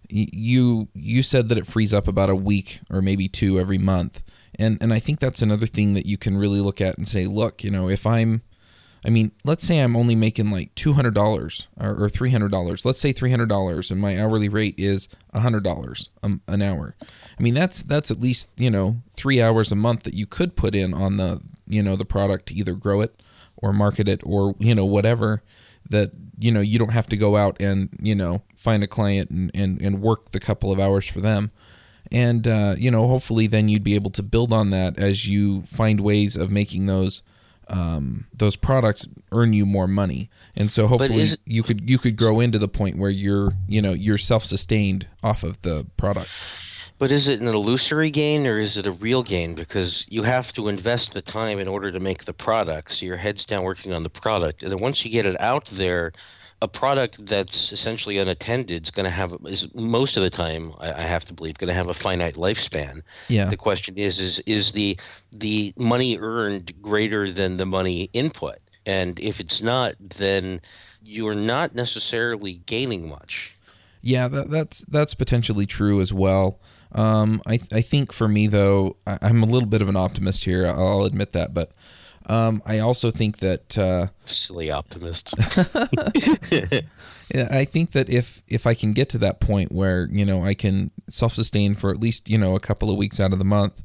you 0.08 0.88
you 0.94 1.22
said 1.22 1.48
that 1.48 1.58
it 1.58 1.66
frees 1.66 1.94
up 1.94 2.08
about 2.08 2.30
a 2.30 2.36
week 2.36 2.80
or 2.90 3.00
maybe 3.00 3.28
two 3.28 3.58
every 3.58 3.78
month 3.78 4.22
and 4.56 4.78
and 4.80 4.92
i 4.92 4.98
think 4.98 5.18
that's 5.18 5.42
another 5.42 5.66
thing 5.66 5.94
that 5.94 6.06
you 6.06 6.18
can 6.18 6.36
really 6.36 6.60
look 6.60 6.80
at 6.80 6.96
and 6.96 7.08
say 7.08 7.26
look 7.26 7.64
you 7.64 7.70
know 7.70 7.88
if 7.88 8.06
i'm 8.06 8.42
I 9.06 9.10
mean, 9.10 9.32
let's 9.44 9.66
say 9.66 9.80
I'm 9.80 9.96
only 9.96 10.16
making 10.16 10.50
like 10.50 10.74
$200 10.76 11.66
or, 11.78 12.04
or 12.04 12.08
$300. 12.08 12.84
Let's 12.84 13.00
say 13.00 13.12
$300 13.12 13.90
and 13.90 14.00
my 14.00 14.18
hourly 14.18 14.48
rate 14.48 14.74
is 14.78 15.08
$100 15.34 16.08
an 16.48 16.62
hour. 16.62 16.96
I 17.38 17.42
mean, 17.42 17.54
that's 17.54 17.82
that's 17.82 18.10
at 18.10 18.20
least, 18.20 18.48
you 18.56 18.70
know, 18.70 19.02
3 19.12 19.42
hours 19.42 19.70
a 19.70 19.76
month 19.76 20.04
that 20.04 20.14
you 20.14 20.26
could 20.26 20.56
put 20.56 20.74
in 20.74 20.94
on 20.94 21.18
the, 21.18 21.42
you 21.66 21.82
know, 21.82 21.96
the 21.96 22.06
product 22.06 22.46
to 22.46 22.54
either 22.54 22.74
grow 22.74 23.02
it 23.02 23.22
or 23.56 23.72
market 23.72 24.08
it 24.08 24.22
or, 24.24 24.54
you 24.58 24.74
know, 24.74 24.86
whatever 24.86 25.42
that, 25.90 26.12
you 26.38 26.50
know, 26.50 26.60
you 26.60 26.78
don't 26.78 26.92
have 26.92 27.08
to 27.08 27.16
go 27.16 27.36
out 27.36 27.60
and, 27.60 27.90
you 28.00 28.14
know, 28.14 28.42
find 28.64 28.82
a 28.82 28.88
client 28.88 29.30
and 29.30 29.50
and, 29.54 29.80
and 29.80 30.00
work 30.00 30.30
the 30.30 30.40
couple 30.40 30.72
of 30.72 30.80
hours 30.80 31.06
for 31.08 31.20
them 31.20 31.52
and 32.10 32.46
uh, 32.46 32.74
you 32.78 32.90
know 32.90 33.06
hopefully 33.06 33.46
then 33.46 33.68
you'd 33.68 33.84
be 33.84 33.94
able 33.94 34.10
to 34.10 34.22
build 34.22 34.52
on 34.52 34.70
that 34.70 34.98
as 34.98 35.28
you 35.28 35.62
find 35.62 36.00
ways 36.00 36.36
of 36.36 36.50
making 36.50 36.86
those 36.86 37.22
um, 37.68 38.26
those 38.32 38.56
products 38.56 39.08
earn 39.32 39.52
you 39.52 39.64
more 39.66 39.88
money, 39.88 40.30
and 40.54 40.70
so 40.70 40.86
hopefully 40.86 41.22
it, 41.22 41.40
you 41.46 41.62
could 41.62 41.88
you 41.88 41.98
could 41.98 42.16
grow 42.16 42.40
into 42.40 42.58
the 42.58 42.68
point 42.68 42.98
where 42.98 43.10
you're 43.10 43.52
you 43.68 43.80
know 43.80 43.92
you're 43.92 44.18
self 44.18 44.44
sustained 44.44 45.06
off 45.22 45.42
of 45.42 45.60
the 45.62 45.86
products. 45.96 46.44
But 46.98 47.10
is 47.10 47.26
it 47.26 47.40
an 47.40 47.48
illusory 47.48 48.10
gain 48.10 48.46
or 48.46 48.58
is 48.58 48.76
it 48.76 48.86
a 48.86 48.92
real 48.92 49.22
gain? 49.24 49.54
Because 49.54 50.06
you 50.08 50.22
have 50.22 50.52
to 50.52 50.68
invest 50.68 51.12
the 51.12 51.22
time 51.22 51.58
in 51.58 51.66
order 51.66 51.90
to 51.90 51.98
make 51.98 52.24
the 52.24 52.32
product. 52.32 52.92
So 52.92 53.06
your 53.06 53.16
head's 53.16 53.44
down 53.44 53.64
working 53.64 53.92
on 53.92 54.04
the 54.04 54.10
product, 54.10 54.62
and 54.62 54.70
then 54.70 54.78
once 54.78 55.04
you 55.04 55.10
get 55.10 55.26
it 55.26 55.40
out 55.40 55.66
there, 55.72 56.12
a 56.64 56.68
product 56.68 57.26
that's 57.26 57.72
essentially 57.72 58.16
unattended 58.16 58.84
is 58.84 58.90
going 58.90 59.04
to 59.04 59.10
have 59.10 59.36
is 59.44 59.72
most 59.74 60.16
of 60.16 60.22
the 60.22 60.30
time 60.30 60.72
I, 60.78 60.94
I 60.94 61.02
have 61.02 61.22
to 61.26 61.34
believe 61.34 61.58
going 61.58 61.68
to 61.68 61.74
have 61.74 61.90
a 61.90 61.94
finite 61.94 62.36
lifespan. 62.36 63.02
Yeah. 63.28 63.44
The 63.44 63.58
question 63.58 63.98
is 63.98 64.18
is 64.18 64.38
is 64.46 64.72
the 64.72 64.98
the 65.30 65.74
money 65.76 66.18
earned 66.18 66.72
greater 66.80 67.30
than 67.30 67.58
the 67.58 67.66
money 67.66 68.08
input, 68.14 68.58
and 68.86 69.20
if 69.20 69.40
it's 69.40 69.60
not, 69.62 69.94
then 70.00 70.60
you're 71.02 71.34
not 71.34 71.74
necessarily 71.74 72.54
gaining 72.64 73.08
much. 73.10 73.54
Yeah, 74.00 74.26
that, 74.28 74.50
that's 74.50 74.86
that's 74.86 75.12
potentially 75.14 75.66
true 75.66 76.00
as 76.00 76.14
well. 76.14 76.60
Um, 76.92 77.42
I 77.46 77.58
I 77.74 77.82
think 77.82 78.10
for 78.10 78.26
me 78.26 78.46
though, 78.46 78.96
I, 79.06 79.18
I'm 79.20 79.42
a 79.42 79.46
little 79.46 79.68
bit 79.68 79.82
of 79.82 79.90
an 79.90 79.96
optimist 79.96 80.44
here. 80.44 80.66
I'll 80.66 81.04
admit 81.04 81.32
that, 81.32 81.52
but 81.52 81.72
um, 82.26 82.62
I 82.64 82.78
also 82.78 83.10
think 83.10 83.38
that 83.38 83.76
uh, 83.76 84.06
silly 84.24 84.70
optimist. 84.70 85.34
yeah, 87.34 87.48
I 87.50 87.64
think 87.64 87.92
that 87.92 88.08
if 88.08 88.42
if 88.48 88.66
I 88.66 88.74
can 88.74 88.92
get 88.92 89.08
to 89.10 89.18
that 89.18 89.40
point 89.40 89.72
where 89.72 90.08
you 90.10 90.24
know 90.24 90.44
I 90.44 90.54
can 90.54 90.90
self 91.08 91.34
sustain 91.34 91.74
for 91.74 91.90
at 91.90 92.00
least 92.00 92.30
you 92.30 92.38
know 92.38 92.54
a 92.54 92.60
couple 92.60 92.90
of 92.90 92.96
weeks 92.96 93.20
out 93.20 93.32
of 93.32 93.38
the 93.38 93.44
month 93.44 93.82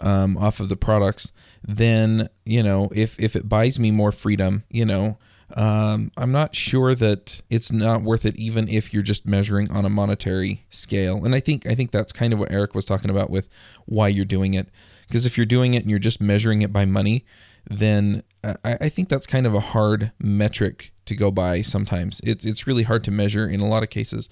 um, 0.00 0.36
off 0.36 0.60
of 0.60 0.68
the 0.68 0.76
products, 0.76 1.32
then 1.66 2.28
you 2.44 2.62
know 2.62 2.90
if 2.94 3.18
if 3.18 3.34
it 3.34 3.48
buys 3.48 3.78
me 3.78 3.90
more 3.90 4.12
freedom, 4.12 4.64
you 4.70 4.84
know. 4.84 5.18
Um, 5.54 6.12
I'm 6.16 6.32
not 6.32 6.56
sure 6.56 6.94
that 6.94 7.42
it's 7.50 7.70
not 7.70 8.00
worth 8.00 8.24
it, 8.24 8.34
even 8.36 8.68
if 8.68 8.94
you're 8.94 9.02
just 9.02 9.26
measuring 9.26 9.70
on 9.70 9.84
a 9.84 9.90
monetary 9.90 10.64
scale. 10.70 11.26
And 11.26 11.34
I 11.34 11.40
think 11.40 11.66
I 11.66 11.74
think 11.74 11.90
that's 11.90 12.10
kind 12.10 12.32
of 12.32 12.38
what 12.38 12.50
Eric 12.50 12.74
was 12.74 12.86
talking 12.86 13.10
about 13.10 13.28
with 13.28 13.48
why 13.84 14.08
you're 14.08 14.24
doing 14.24 14.54
it. 14.54 14.68
Because 15.06 15.26
if 15.26 15.36
you're 15.36 15.44
doing 15.44 15.74
it 15.74 15.82
and 15.82 15.90
you're 15.90 15.98
just 15.98 16.22
measuring 16.22 16.62
it 16.62 16.72
by 16.72 16.86
money, 16.86 17.26
then 17.64 18.22
I, 18.42 18.56
I 18.64 18.88
think 18.88 19.08
that's 19.08 19.26
kind 19.26 19.46
of 19.46 19.54
a 19.54 19.60
hard 19.60 20.12
metric 20.18 20.92
to 21.06 21.14
go 21.14 21.30
by 21.30 21.62
sometimes. 21.62 22.20
It's 22.24 22.44
it's 22.44 22.66
really 22.66 22.84
hard 22.84 23.04
to 23.04 23.10
measure 23.10 23.48
in 23.48 23.60
a 23.60 23.68
lot 23.68 23.82
of 23.82 23.90
cases. 23.90 24.28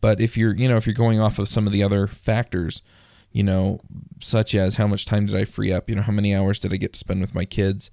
But 0.00 0.20
if 0.20 0.36
you're 0.36 0.56
you 0.56 0.68
know 0.68 0.76
if 0.76 0.86
you're 0.86 0.94
going 0.94 1.20
off 1.20 1.38
of 1.38 1.48
some 1.48 1.66
of 1.66 1.72
the 1.72 1.82
other 1.82 2.06
factors, 2.06 2.82
you 3.32 3.42
know, 3.42 3.80
such 4.20 4.54
as 4.54 4.76
how 4.76 4.86
much 4.86 5.04
time 5.04 5.26
did 5.26 5.36
I 5.36 5.44
free 5.44 5.72
up, 5.72 5.88
you 5.88 5.96
know, 5.96 6.02
how 6.02 6.12
many 6.12 6.34
hours 6.34 6.58
did 6.58 6.72
I 6.72 6.76
get 6.76 6.94
to 6.94 6.98
spend 6.98 7.20
with 7.20 7.34
my 7.34 7.44
kids, 7.44 7.90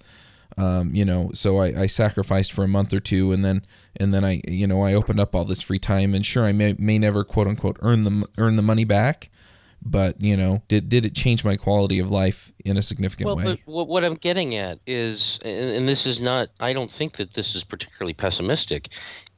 um, 0.58 0.96
you 0.96 1.06
know, 1.06 1.30
so 1.34 1.58
I, 1.60 1.82
I 1.82 1.86
sacrificed 1.86 2.52
for 2.52 2.64
a 2.64 2.68
month 2.68 2.92
or 2.94 3.00
two, 3.00 3.32
and 3.32 3.46
then 3.46 3.66
and 3.96 4.14
then 4.14 4.24
I 4.26 4.42
you 4.48 4.66
know 4.66 4.82
I 4.84 4.94
opened 4.94 5.20
up 5.20 5.36
all 5.36 5.46
this 5.46 5.62
free 5.62 5.80
time, 5.80 6.16
and 6.16 6.26
sure 6.26 6.46
I 6.46 6.52
may 6.52 6.76
may 6.80 6.98
never 6.98 7.24
quote 7.24 7.48
unquote 7.48 7.78
earn 7.82 8.04
the 8.04 8.28
earn 8.38 8.56
the 8.56 8.64
money 8.64 8.86
back, 8.86 9.30
but 9.90 10.22
you 10.22 10.38
know, 10.38 10.62
did 10.68 10.90
did 10.90 11.06
it 11.06 11.16
change 11.16 11.44
my 11.44 11.56
quality 11.56 12.00
of 12.00 12.12
life 12.12 12.52
in 12.66 12.78
a 12.78 12.82
significant 12.82 13.28
well, 13.28 13.36
way? 13.36 13.64
but 13.66 13.88
what, 13.88 14.04
I'm 14.04 14.16
getting 14.16 14.56
at 14.56 14.80
is, 14.86 15.40
and, 15.44 15.70
and 15.70 15.90
this 15.90 16.06
is 16.06 16.20
not, 16.20 16.50
I 16.60 16.74
don't 16.74 16.92
think 16.92 17.18
that 17.18 17.34
this 17.34 17.56
is 17.56 17.64
particularly 17.64 18.14
pessimistic, 18.14 18.90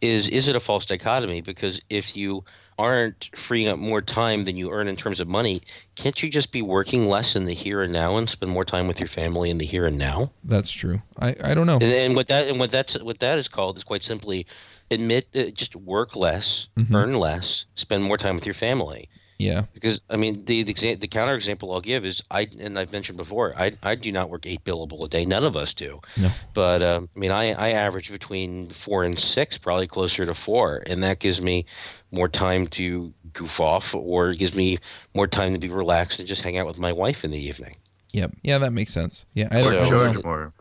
is 0.02 0.28
is 0.30 0.48
it 0.48 0.56
a 0.56 0.60
false 0.60 0.86
dichotomy? 0.86 1.42
Because 1.42 1.82
if 1.90 2.16
you 2.16 2.44
aren't 2.78 3.30
freeing 3.36 3.68
up 3.68 3.78
more 3.78 4.02
time 4.02 4.46
than 4.46 4.56
you 4.56 4.72
earn 4.72 4.88
in 4.88 4.96
terms 4.96 5.20
of 5.20 5.28
money, 5.28 5.62
can't 5.96 6.24
you 6.24 6.30
just 6.30 6.52
be 6.54 6.62
working 6.62 7.08
less 7.08 7.36
in 7.36 7.44
the 7.44 7.54
here 7.54 7.82
and 7.84 7.92
now 7.92 8.16
and 8.16 8.30
spend 8.30 8.50
more 8.52 8.64
time 8.64 8.88
with 8.88 9.00
your 9.00 9.08
family 9.08 9.50
in 9.50 9.58
the 9.58 9.66
here 9.66 9.86
and 9.86 9.98
now? 9.98 10.32
That's 10.46 10.72
true. 10.72 11.02
I, 11.20 11.36
I 11.44 11.54
don't 11.54 11.68
know. 11.68 11.76
And, 11.76 11.84
and 11.84 12.16
what 12.16 12.28
that 12.30 12.48
and 12.48 12.58
what 12.58 12.72
that's 12.72 12.98
what 13.02 13.20
that 13.20 13.38
is 13.38 13.50
called 13.50 13.78
is 13.78 13.84
quite 13.84 14.04
simply 14.04 14.48
admit 14.92 15.28
uh, 15.36 15.44
just 15.54 15.76
work 15.76 16.16
less, 16.16 16.68
Mhm. 16.78 16.96
earn 16.96 17.20
less, 17.20 17.66
spend 17.76 18.04
more 18.04 18.18
time 18.18 18.36
with 18.36 18.46
your 18.46 18.56
family. 18.56 19.10
Yeah. 19.40 19.64
Because 19.74 20.02
I 20.10 20.18
mean, 20.18 20.44
the 20.46 20.64
the, 20.64 20.74
exa- 20.74 21.00
the 21.00 21.08
counter 21.08 21.34
example 21.34 21.74
I'll 21.74 21.80
give 21.82 22.06
is 22.06 22.22
I 22.30 22.48
and 22.60 22.78
I've 22.78 22.92
mentioned 22.92 23.18
before 23.18 23.58
I 23.58 23.72
I 23.82 23.96
do 23.96 24.12
not 24.12 24.30
work 24.30 24.46
eight 24.46 24.64
billable 24.66 25.04
a 25.06 25.08
day. 25.08 25.26
None 25.26 25.46
of 25.46 25.56
us 25.56 25.74
do. 25.74 26.02
No. 26.18 26.30
But 26.54 26.82
um, 26.84 27.10
I 27.16 27.20
mean, 27.20 27.32
I 27.32 27.54
I 27.54 27.70
average 27.72 28.12
between 28.12 28.68
four 28.70 29.04
and 29.06 29.18
six, 29.18 29.58
probably 29.58 29.88
closer 29.88 30.26
to 30.26 30.36
four, 30.36 30.84
and 30.86 31.02
that 31.04 31.20
gives 31.20 31.42
me 31.42 31.66
more 32.12 32.28
time 32.28 32.68
to 32.68 33.14
goof 33.34 33.60
off, 33.62 33.96
or 33.96 34.34
gives 34.34 34.56
me 34.56 34.78
more 35.14 35.28
time 35.28 35.54
to 35.54 35.60
be 35.60 35.70
relaxed 35.70 36.20
and 36.20 36.28
just 36.28 36.42
hang 36.42 36.58
out 36.58 36.68
with 36.68 36.78
my 36.78 36.92
wife 36.92 37.24
in 37.24 37.32
the 37.32 37.40
evening. 37.40 37.76
Yep. 38.12 38.32
Yeah, 38.44 38.58
that 38.58 38.72
makes 38.74 38.92
sense. 38.92 39.26
Yeah. 39.36 39.48
I 39.52 39.62
So- 39.62 39.72
don't, 39.72 39.88
Charge 39.90 40.24
more. 40.24 40.54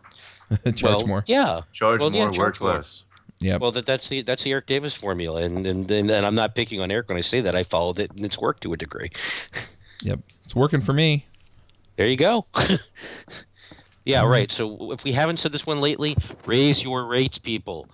charge 0.67 0.83
well, 0.83 1.07
more. 1.07 1.25
Yeah. 1.27 1.63
Charge 1.73 2.01
Well, 2.01 2.13
yeah, 2.15 2.25
more, 2.27 2.33
charge 2.33 2.61
work 2.61 2.61
more. 2.61 2.75
less. 2.77 3.05
Yep. 3.41 3.61
Well, 3.61 3.71
that 3.73 3.87
that's 3.87 4.09
the 4.09 4.23
that's 4.23 4.43
the 4.43 4.51
Eric 4.51 4.67
Davis 4.67 4.95
formula, 4.95 5.43
and 5.43 5.67
and 5.67 5.91
and, 5.91 6.11
and 6.11 6.27
I'm 6.27 6.35
not 6.35 6.55
picking 6.55 6.81
on 6.81 6.91
Eric 6.91 7.09
when 7.09 7.19
I 7.19 7.21
say 7.21 7.41
that. 7.41 7.55
I 7.55 7.63
followed 7.63 7.99
it, 8.01 8.11
and 8.11 8.25
it's 8.25 8.39
worked 8.39 8.63
to 8.65 8.73
a 8.73 8.77
degree. 8.77 9.11
Yep. 10.03 10.21
It's 10.45 10.55
working 10.55 10.81
for 10.81 10.93
me. 10.93 11.27
There 11.97 12.07
you 12.07 12.17
go. 12.17 12.47
yeah, 14.05 14.25
right. 14.25 14.51
So 14.53 14.93
if 14.93 15.03
we 15.03 15.13
haven't 15.13 15.39
said 15.39 15.51
this 15.51 15.67
one 15.67 15.81
lately, 15.81 16.17
raise 16.47 16.83
your 16.83 17.05
rates, 17.05 17.39
people. 17.39 17.89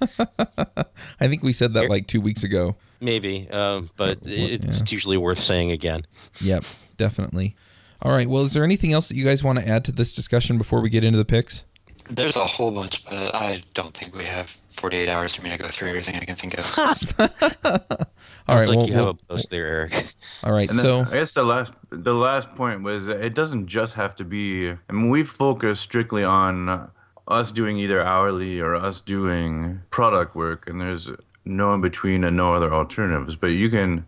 I 0.18 1.28
think 1.28 1.42
we 1.42 1.52
said 1.52 1.74
that 1.74 1.90
like 1.90 2.06
two 2.06 2.20
weeks 2.20 2.44
ago. 2.44 2.76
Maybe, 3.00 3.46
um, 3.50 3.90
but 3.96 4.18
it's 4.22 4.78
yeah. 4.78 4.84
usually 4.88 5.18
worth 5.18 5.38
saying 5.38 5.70
again. 5.70 6.06
Yep. 6.40 6.64
Definitely. 6.96 7.56
All 8.00 8.12
right. 8.12 8.28
Well, 8.28 8.42
is 8.44 8.54
there 8.54 8.64
anything 8.64 8.92
else 8.92 9.08
that 9.08 9.16
you 9.16 9.24
guys 9.24 9.44
want 9.44 9.58
to 9.58 9.68
add 9.68 9.84
to 9.84 9.92
this 9.92 10.14
discussion 10.14 10.56
before 10.56 10.80
we 10.80 10.88
get 10.88 11.04
into 11.04 11.18
the 11.18 11.24
picks? 11.24 11.64
There's 12.10 12.36
a 12.36 12.46
whole 12.46 12.70
bunch, 12.70 13.04
but 13.04 13.34
I 13.34 13.62
don't 13.74 13.94
think 13.94 14.14
we 14.14 14.24
have 14.24 14.58
48 14.70 15.08
hours 15.08 15.34
for 15.34 15.42
me 15.42 15.50
to 15.50 15.58
go 15.58 15.68
through 15.68 15.88
everything 15.88 16.16
I 16.16 16.24
can 16.24 16.34
think 16.34 16.58
of. 16.58 18.06
All 18.48 18.56
right. 18.56 18.68
Like 18.68 18.78
well, 18.78 18.86
you 18.86 18.92
have 18.94 19.04
well, 19.04 19.18
a 19.28 19.32
post 19.32 19.50
there, 19.50 19.66
Eric. 19.66 20.14
all 20.42 20.52
right. 20.52 20.68
And 20.68 20.76
So 20.76 21.06
I 21.08 21.14
guess 21.14 21.34
the 21.34 21.44
last 21.44 21.74
the 21.90 22.14
last 22.14 22.54
point 22.56 22.82
was 22.82 23.08
it 23.08 23.34
doesn't 23.34 23.66
just 23.66 23.94
have 23.94 24.16
to 24.16 24.24
be. 24.24 24.70
I 24.70 24.92
mean, 24.92 25.10
we 25.10 25.22
focus 25.22 25.80
strictly 25.80 26.24
on 26.24 26.90
us 27.28 27.52
doing 27.52 27.78
either 27.78 28.02
hourly 28.02 28.60
or 28.60 28.74
us 28.74 29.00
doing 29.00 29.82
product 29.90 30.34
work, 30.34 30.68
and 30.68 30.80
there's 30.80 31.10
no 31.44 31.72
in 31.74 31.80
between 31.80 32.24
and 32.24 32.36
no 32.36 32.54
other 32.54 32.72
alternatives. 32.72 33.36
But 33.36 33.48
you 33.48 33.70
can. 33.70 34.06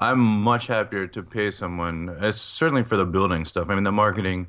I'm 0.00 0.20
much 0.20 0.68
happier 0.68 1.06
to 1.08 1.22
pay 1.22 1.50
someone, 1.50 2.16
certainly 2.32 2.84
for 2.84 2.96
the 2.96 3.04
building 3.04 3.44
stuff. 3.44 3.68
I 3.68 3.74
mean, 3.74 3.84
the 3.84 3.92
marketing, 3.92 4.48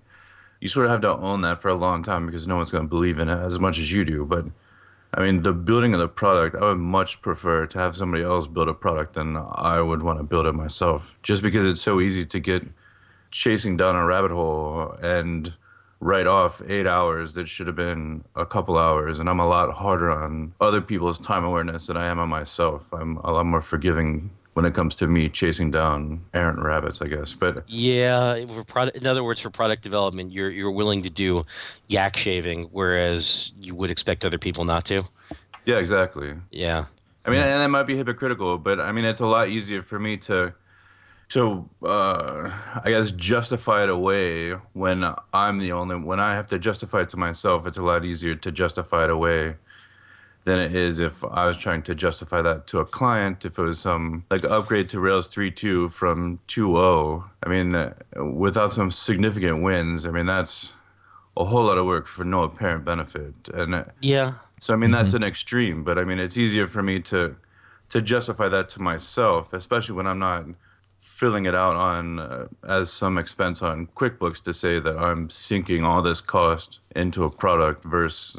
you 0.62 0.68
sort 0.68 0.86
of 0.86 0.91
have 0.91 1.01
to 1.01 1.09
own 1.09 1.41
that 1.41 1.62
for 1.62 1.70
a 1.70 1.76
long 1.76 2.03
time 2.03 2.28
because 2.28 2.47
no 2.47 2.55
one's 2.55 2.72
going 2.72 2.86
to 2.86 2.89
believe 2.89 3.20
in 3.20 3.28
it 3.28 3.38
as 3.39 3.59
much 3.59 3.80
as 3.80 3.91
you 3.91 4.05
do. 4.05 4.24
But 4.26 4.45
I 5.14 5.22
mean, 5.22 5.41
the 5.41 5.51
building 5.51 5.93
of 5.93 5.99
the 5.99 6.07
product, 6.07 6.55
I 6.55 6.70
would 6.70 6.78
much 6.78 7.22
prefer 7.22 7.66
to 7.66 7.80
have 7.80 7.95
somebody 7.95 8.24
else 8.24 8.47
build 8.47 8.70
a 8.70 8.74
product 8.74 9.16
than 9.16 9.36
I 9.36 9.82
would 9.82 10.03
want 10.03 10.20
to 10.20 10.24
build 10.24 10.45
it 10.45 10.53
myself. 10.53 11.18
Just 11.24 11.41
because 11.41 11.66
it's 11.66 11.82
so 11.82 11.99
easy 11.99 12.24
to 12.26 12.39
get 12.39 12.64
chasing 13.32 13.76
down 13.76 13.95
a 13.95 14.05
rabbit 14.05 14.32
hole 14.32 14.91
and 15.01 15.53
write 15.99 16.28
off 16.28 16.62
eight 16.68 16.88
hours 16.88 17.34
that 17.34 17.47
should 17.47 17.68
have 17.68 17.76
been 17.76 18.24
a 18.36 18.45
couple 18.45 18.78
hours. 18.78 19.20
And 19.20 19.30
I'm 19.30 19.39
a 19.39 19.47
lot 19.47 19.74
harder 19.74 20.12
on 20.12 20.53
other 20.62 20.82
people's 20.82 21.18
time 21.18 21.43
awareness 21.43 21.88
than 21.88 21.97
I 21.97 22.05
am 22.05 22.20
on 22.20 22.30
myself. 22.30 22.93
I'm 22.93 23.18
a 23.18 23.32
lot 23.32 23.47
more 23.47 23.62
forgiving 23.62 24.30
when 24.54 24.66
it 24.66 24.74
comes 24.74 24.95
to 24.95 25.08
me 25.08 25.30
chasing 25.30 25.72
down 25.72 26.26
errant 26.34 26.60
rabbits, 26.60 27.02
I 27.02 27.08
guess. 27.08 27.34
But 27.34 27.64
Yeah, 27.70 28.45
for 28.47 28.64
product. 28.64 28.97
In 28.97 29.08
other 29.08 29.24
words, 29.24 29.39
for 29.39 29.49
product 29.49 29.84
development, 29.84 30.32
you're 30.32 30.49
you're 30.49 30.72
willing 30.72 31.04
to 31.04 31.10
do 31.10 31.43
yak 31.88 32.18
shaving, 32.18 32.64
whereas 32.72 33.52
you 33.60 33.76
would 33.76 33.91
expect 33.91 34.26
other 34.26 34.38
people 34.38 34.66
not 34.66 34.86
to. 34.86 35.04
yeah, 35.66 35.78
exactly. 35.78 36.34
Yeah. 36.52 36.86
I 37.24 37.30
mean, 37.30 37.39
and 37.39 37.62
that 37.62 37.68
might 37.68 37.84
be 37.84 37.95
hypocritical, 37.95 38.58
but 38.58 38.80
I 38.80 38.91
mean, 38.91 39.06
it's 39.06 39.20
a 39.20 39.28
lot 39.28 39.47
easier 39.47 39.84
for 39.84 39.99
me 39.99 40.18
to, 40.18 40.56
to, 41.30 41.70
uh, 41.86 42.52
I 42.84 42.89
guess, 42.89 43.12
justify 43.12 43.84
it 43.84 43.89
away 43.89 44.54
when 44.74 45.06
I'm 45.32 45.60
the 45.60 45.72
only. 45.72 45.97
When 45.97 46.20
I 46.20 46.34
have 46.34 46.47
to 46.47 46.58
justify 46.58 47.02
it 47.02 47.10
to 47.10 47.18
myself, 47.18 47.68
it's 47.68 47.78
a 47.78 47.84
lot 47.84 48.06
easier 48.06 48.34
to 48.34 48.52
justify 48.52 49.04
it 49.04 49.12
away 49.12 49.58
than 50.44 50.58
it 50.60 50.76
is 50.76 50.98
if 51.00 51.24
I 51.24 51.46
was 51.48 51.58
trying 51.58 51.84
to 51.84 51.94
justify 51.96 52.42
that 52.42 52.66
to 52.68 52.80
a 52.80 52.86
client. 52.86 53.46
If 53.46 53.60
it 53.60 53.62
was 53.62 53.80
some 53.80 54.26
like 54.32 54.44
upgrade 54.44 54.89
to 54.89 55.00
Rails 55.00 55.30
3.2 55.30 55.92
from 55.92 56.39
2.0, 56.48 57.30
I 57.44 57.50
mean, 57.50 57.76
uh, 57.76 57.94
without 58.26 58.72
some 58.72 58.89
significant 58.92 59.62
wins, 59.62 60.06
I 60.06 60.12
mean, 60.12 60.26
that's 60.26 60.74
a 61.38 61.46
whole 61.46 61.66
lot 61.66 61.78
of 61.78 61.86
work 61.86 62.08
for 62.08 62.24
no 62.26 62.44
apparent 62.44 62.86
benefit, 62.86 63.50
and. 63.54 63.76
uh, 63.76 63.84
Yeah. 64.02 64.34
so 64.60 64.74
I 64.74 64.78
mean 64.78 64.92
that's 64.92 65.14
an 65.14 65.24
extreme, 65.24 65.84
but 65.84 65.98
I 65.98 66.04
mean 66.04 66.20
it's 66.20 66.38
easier 66.38 66.68
for 66.68 66.84
me 66.84 67.00
to 67.04 67.36
to 67.89 68.02
justify 68.02 68.48
that 68.50 68.70
to 68.70 68.82
myself, 68.82 69.54
especially 69.54 69.96
when 69.96 70.08
I'm 70.08 70.20
not 70.20 70.46
filling 71.00 71.46
it 71.46 71.56
out 71.56 71.76
on 71.76 72.20
uh, 72.20 72.48
as 72.68 72.92
some 72.92 73.18
expense 73.18 73.62
on 73.62 73.88
QuickBooks 73.88 74.42
to 74.44 74.54
say 74.54 74.80
that 74.80 74.98
I'm 74.98 75.30
sinking 75.30 75.84
all 75.84 76.02
this 76.02 76.22
cost 76.22 76.80
into 76.96 77.24
a 77.24 77.30
product 77.30 77.84
versus 77.86 78.38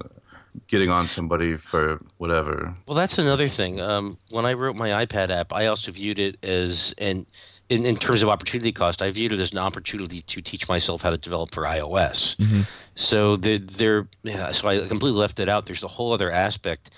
getting 0.67 0.91
on 0.91 1.07
somebody 1.09 1.57
for 1.57 2.01
whatever. 2.19 2.75
Well, 2.87 2.97
that's 2.97 3.19
another 3.19 3.49
thing. 3.49 3.81
Um, 3.81 4.19
when 4.31 4.45
I 4.45 4.53
wrote 4.53 4.77
my 4.77 5.05
iPad 5.05 5.31
app, 5.31 5.53
I 5.53 5.67
also 5.67 5.93
viewed 5.93 6.19
it 6.19 6.43
as 6.45 6.95
an 6.99 7.27
in, 7.69 7.87
in 7.87 7.97
terms 7.97 8.23
of 8.23 8.29
opportunity 8.29 8.71
cost, 8.71 9.01
I 9.01 9.11
viewed 9.11 9.33
it 9.33 9.41
as 9.41 9.53
an 9.53 9.59
opportunity 9.59 10.21
to 10.21 10.43
teach 10.43 10.69
myself 10.69 11.01
how 11.01 11.11
to 11.11 11.17
develop 11.17 11.55
for 11.55 11.63
iOS. 11.63 12.37
Mhm. 12.37 12.67
So 12.97 13.37
the, 13.37 13.59
there, 13.59 14.09
yeah, 14.25 14.53
so 14.53 14.69
I 14.69 14.87
completely 14.87 15.19
left 15.19 15.41
it 15.41 15.49
out. 15.49 15.65
There's 15.65 15.83
a 15.83 15.89
whole 15.89 16.13
other 16.13 16.31
aspect 16.31 16.91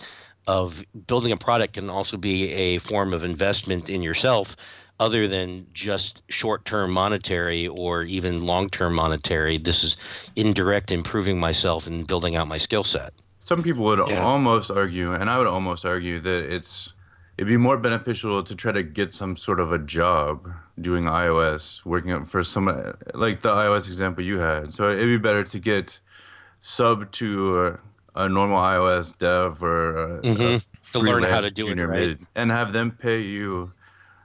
of 0.49 0.85
building 1.07 1.31
a 1.31 1.37
product 1.37 1.75
can 1.75 1.89
also 1.89 2.17
be 2.17 2.51
a 2.53 2.79
form 2.79 3.15
of 3.15 3.25
investment 3.25 3.89
in 3.89 4.03
yourself, 4.03 4.57
other 5.01 5.29
than 5.29 5.67
just 5.73 6.23
short-term 6.29 6.91
monetary 6.91 7.69
or 7.69 8.03
even 8.03 8.45
long-term 8.45 8.95
monetary. 8.95 9.59
This 9.59 9.85
is 9.85 9.97
indirect 10.37 10.91
improving 10.93 11.39
myself 11.39 11.87
and 11.87 12.07
building 12.07 12.37
out 12.37 12.49
my 12.49 12.59
skill 12.59 12.85
set. 12.85 13.13
Some 13.45 13.63
people 13.63 13.85
would 13.85 13.99
Yeah. 14.09 14.23
almost 14.23 14.71
argue, 14.71 15.13
and 15.13 15.29
I 15.29 15.37
would 15.37 15.47
almost 15.47 15.85
argue 15.85 16.19
that 16.21 16.45
it's 16.55 16.95
it'd 17.37 17.47
be 17.49 17.57
more 17.59 17.77
beneficial 17.77 18.43
to 18.43 18.55
try 18.55 18.73
to 18.73 18.83
get 18.83 19.13
some 19.13 19.37
sort 19.37 19.59
of 19.61 19.71
a 19.73 19.79
job 19.79 20.51
doing 20.81 21.05
iOS, 21.05 21.85
working 21.85 22.25
for 22.25 22.43
some 22.43 22.67
like 23.13 23.43
the 23.43 23.51
iOS 23.51 23.87
example 23.87 24.25
you 24.25 24.39
had. 24.39 24.73
So 24.73 24.91
it'd 24.91 25.07
be 25.07 25.19
better 25.19 25.45
to 25.45 25.59
get 25.59 26.01
sub 26.61 27.11
to 27.13 27.67
a, 27.67 27.79
a 28.25 28.29
normal 28.31 28.59
iOS 28.59 29.13
dev 29.19 29.63
or 29.63 29.81
a, 29.99 30.19
a 30.19 30.23
Mhm. 30.23 30.93
To 30.93 30.99
learn 31.01 31.25
how 31.25 31.41
to 31.43 31.51
do 31.51 31.69
it, 31.69 31.77
right? 31.79 32.01
mid, 32.01 32.27
and 32.35 32.51
have 32.51 32.73
them 32.73 32.93
pay 32.93 33.21
you 33.21 33.73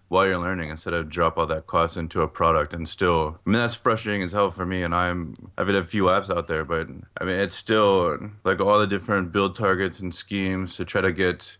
while 0.09 0.27
you're 0.27 0.37
learning 0.37 0.69
instead 0.69 0.93
of 0.93 1.09
drop 1.09 1.37
all 1.37 1.45
that 1.45 1.67
cost 1.67 1.95
into 1.95 2.21
a 2.21 2.27
product 2.27 2.73
and 2.73 2.89
still 2.89 3.39
I 3.45 3.49
mean 3.49 3.59
that's 3.59 3.75
frustrating 3.75 4.23
as 4.23 4.33
hell 4.33 4.49
for 4.49 4.65
me 4.65 4.83
and 4.83 4.93
I'm 4.93 5.35
I've 5.57 5.67
had 5.67 5.75
a 5.75 5.83
few 5.83 6.05
apps 6.05 6.35
out 6.35 6.47
there 6.47 6.65
but 6.65 6.87
I 7.19 7.23
mean 7.23 7.37
it's 7.37 7.55
still 7.55 8.31
like 8.43 8.59
all 8.59 8.79
the 8.79 8.87
different 8.87 9.31
build 9.31 9.55
targets 9.55 9.99
and 9.99 10.13
schemes 10.13 10.75
to 10.75 10.85
try 10.85 11.01
to 11.01 11.11
get 11.11 11.57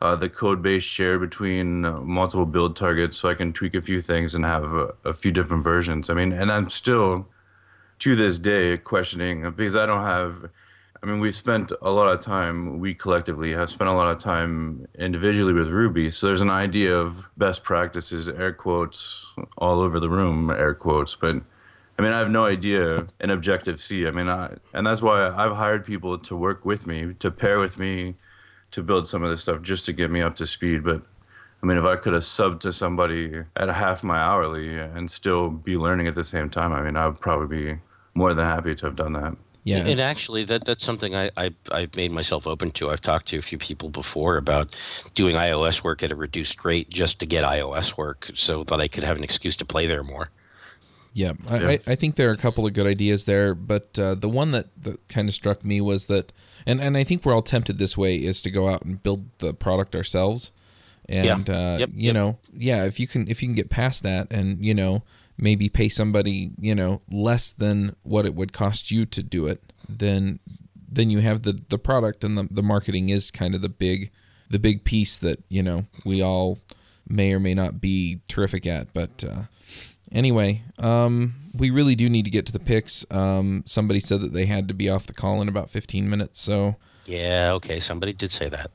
uh, 0.00 0.14
the 0.14 0.28
code 0.28 0.62
base 0.62 0.84
shared 0.84 1.20
between 1.20 1.84
uh, 1.84 2.00
multiple 2.00 2.46
build 2.46 2.76
targets 2.76 3.18
so 3.18 3.28
I 3.28 3.34
can 3.34 3.52
tweak 3.52 3.74
a 3.74 3.82
few 3.82 4.00
things 4.00 4.34
and 4.34 4.44
have 4.44 4.72
a, 4.72 4.94
a 5.04 5.12
few 5.12 5.32
different 5.32 5.64
versions. 5.64 6.08
I 6.08 6.14
mean, 6.14 6.32
and 6.32 6.52
I'm 6.52 6.70
still 6.70 7.28
to 8.00 8.14
this 8.14 8.38
day 8.38 8.76
questioning 8.78 9.50
because 9.50 9.74
I 9.74 9.86
don't 9.86 10.04
have. 10.04 10.50
I 11.00 11.06
mean, 11.06 11.20
we 11.20 11.30
spent 11.30 11.72
a 11.80 11.90
lot 11.90 12.08
of 12.08 12.20
time. 12.20 12.80
We 12.80 12.92
collectively 12.94 13.52
have 13.52 13.70
spent 13.70 13.88
a 13.88 13.92
lot 13.92 14.10
of 14.10 14.20
time 14.20 14.88
individually 14.98 15.52
with 15.52 15.68
Ruby. 15.68 16.10
So 16.10 16.26
there's 16.26 16.40
an 16.40 16.50
idea 16.50 16.96
of 16.96 17.28
best 17.36 17.62
practices, 17.62 18.28
air 18.28 18.52
quotes, 18.52 19.26
all 19.56 19.80
over 19.80 20.00
the 20.00 20.10
room, 20.10 20.50
air 20.50 20.74
quotes. 20.74 21.14
But 21.14 21.36
I 21.98 22.02
mean, 22.02 22.12
I 22.12 22.18
have 22.18 22.30
no 22.30 22.44
idea 22.44 23.06
in 23.20 23.30
Objective 23.30 23.80
C. 23.80 24.06
I 24.06 24.10
mean, 24.10 24.28
I, 24.28 24.56
and 24.72 24.86
that's 24.86 25.02
why 25.02 25.28
I've 25.28 25.56
hired 25.56 25.84
people 25.84 26.18
to 26.18 26.36
work 26.36 26.64
with 26.64 26.86
me, 26.86 27.14
to 27.20 27.30
pair 27.30 27.60
with 27.60 27.78
me, 27.78 28.16
to 28.72 28.82
build 28.82 29.06
some 29.06 29.22
of 29.22 29.30
this 29.30 29.42
stuff 29.42 29.62
just 29.62 29.84
to 29.86 29.92
get 29.92 30.10
me 30.10 30.20
up 30.20 30.34
to 30.36 30.46
speed. 30.46 30.82
But 30.82 31.02
I 31.62 31.66
mean, 31.66 31.76
if 31.76 31.84
I 31.84 31.96
could 31.96 32.12
have 32.12 32.22
subbed 32.22 32.60
to 32.60 32.72
somebody 32.72 33.44
at 33.56 33.68
half 33.68 34.04
my 34.04 34.18
hourly 34.18 34.78
and 34.78 35.10
still 35.10 35.50
be 35.50 35.76
learning 35.76 36.06
at 36.08 36.14
the 36.16 36.24
same 36.24 36.50
time, 36.50 36.72
I 36.72 36.82
mean, 36.82 36.96
I 36.96 37.06
would 37.06 37.20
probably 37.20 37.74
be 37.74 37.80
more 38.14 38.34
than 38.34 38.44
happy 38.44 38.74
to 38.74 38.86
have 38.86 38.96
done 38.96 39.12
that. 39.14 39.36
Yeah. 39.64 39.86
And 39.86 40.00
actually, 40.00 40.44
that 40.44 40.64
that's 40.64 40.84
something 40.84 41.14
I, 41.14 41.30
I 41.36 41.50
I've 41.70 41.94
made 41.94 42.10
myself 42.10 42.46
open 42.46 42.70
to. 42.72 42.90
I've 42.90 43.02
talked 43.02 43.28
to 43.28 43.38
a 43.38 43.42
few 43.42 43.58
people 43.58 43.90
before 43.90 44.36
about 44.36 44.74
doing 45.14 45.36
iOS 45.36 45.82
work 45.84 46.02
at 46.02 46.10
a 46.10 46.16
reduced 46.16 46.64
rate 46.64 46.88
just 46.88 47.18
to 47.18 47.26
get 47.26 47.44
iOS 47.44 47.96
work, 47.96 48.30
so 48.34 48.64
that 48.64 48.80
I 48.80 48.88
could 48.88 49.04
have 49.04 49.16
an 49.16 49.24
excuse 49.24 49.56
to 49.56 49.64
play 49.64 49.86
there 49.86 50.02
more. 50.02 50.30
Yeah, 51.12 51.32
I, 51.48 51.58
Yeah. 51.58 51.68
I, 51.68 51.78
I 51.88 51.94
think 51.96 52.14
there 52.14 52.30
are 52.30 52.34
a 52.34 52.38
couple 52.38 52.66
of 52.66 52.72
good 52.74 52.86
ideas 52.86 53.24
there, 53.24 53.54
but 53.54 53.98
uh, 53.98 54.14
the 54.14 54.28
one 54.28 54.52
that, 54.52 54.66
that 54.82 55.06
kind 55.08 55.28
of 55.28 55.34
struck 55.34 55.64
me 55.64 55.80
was 55.80 56.06
that, 56.06 56.32
and, 56.64 56.80
and 56.80 56.96
I 56.96 57.02
think 57.02 57.24
we're 57.24 57.34
all 57.34 57.42
tempted 57.42 57.78
this 57.78 57.96
way, 57.96 58.16
is 58.16 58.40
to 58.42 58.50
go 58.50 58.68
out 58.68 58.82
and 58.82 59.02
build 59.02 59.24
the 59.38 59.52
product 59.52 59.96
ourselves. 59.96 60.52
And 61.08 61.48
uh, 61.50 61.78
Yep, 61.80 61.90
you 61.94 62.06
yep. 62.06 62.14
know, 62.14 62.38
yeah, 62.56 62.84
if 62.84 63.00
you 63.00 63.06
can 63.06 63.26
if 63.28 63.42
you 63.42 63.48
can 63.48 63.54
get 63.54 63.70
past 63.70 64.02
that, 64.02 64.28
and 64.30 64.64
you 64.64 64.74
know, 64.74 65.02
maybe 65.38 65.68
pay 65.68 65.88
somebody 65.88 66.50
you 66.60 66.74
know 66.74 67.00
less 67.10 67.52
than 67.52 67.94
what 68.02 68.26
it 68.26 68.34
would 68.34 68.52
cost 68.52 68.90
you 68.90 69.06
to 69.06 69.22
do 69.22 69.46
it, 69.46 69.62
then 69.88 70.38
then 70.90 71.08
you 71.10 71.20
have 71.20 71.42
the 71.42 71.60
the 71.68 71.78
product 71.78 72.24
and 72.24 72.36
the 72.36 72.46
the 72.50 72.62
marketing 72.62 73.08
is 73.08 73.30
kind 73.30 73.54
of 73.54 73.62
the 73.62 73.68
big 73.68 74.10
the 74.50 74.58
big 74.58 74.84
piece 74.84 75.16
that 75.18 75.42
you 75.48 75.62
know 75.62 75.86
we 76.04 76.22
all 76.22 76.58
may 77.08 77.32
or 77.32 77.40
may 77.40 77.54
not 77.54 77.80
be 77.80 78.20
terrific 78.28 78.66
at, 78.66 78.92
but. 78.92 79.24
Uh, 79.24 79.42
Anyway, 80.10 80.62
um, 80.78 81.34
we 81.54 81.68
really 81.68 81.94
do 81.94 82.08
need 82.08 82.24
to 82.24 82.30
get 82.30 82.46
to 82.46 82.52
the 82.52 82.58
picks. 82.58 83.04
Um, 83.10 83.62
somebody 83.66 84.00
said 84.00 84.22
that 84.22 84.32
they 84.32 84.46
had 84.46 84.66
to 84.68 84.72
be 84.72 84.88
off 84.88 85.06
the 85.06 85.12
call 85.12 85.42
in 85.42 85.48
about 85.50 85.68
15 85.68 86.08
minutes, 86.08 86.40
so 86.40 86.76
Yeah, 87.04 87.52
okay, 87.56 87.78
somebody 87.78 88.14
did 88.14 88.32
say 88.32 88.48
that. 88.48 88.70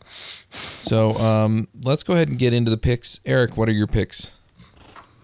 so 0.78 1.16
um, 1.18 1.68
let's 1.84 2.03
go 2.03 2.14
ahead 2.14 2.28
and 2.28 2.38
get 2.38 2.53
into 2.53 2.70
the 2.70 2.78
picks. 2.78 3.20
Eric, 3.26 3.57
what 3.57 3.68
are 3.68 3.72
your 3.74 3.88
picks? 3.88 4.34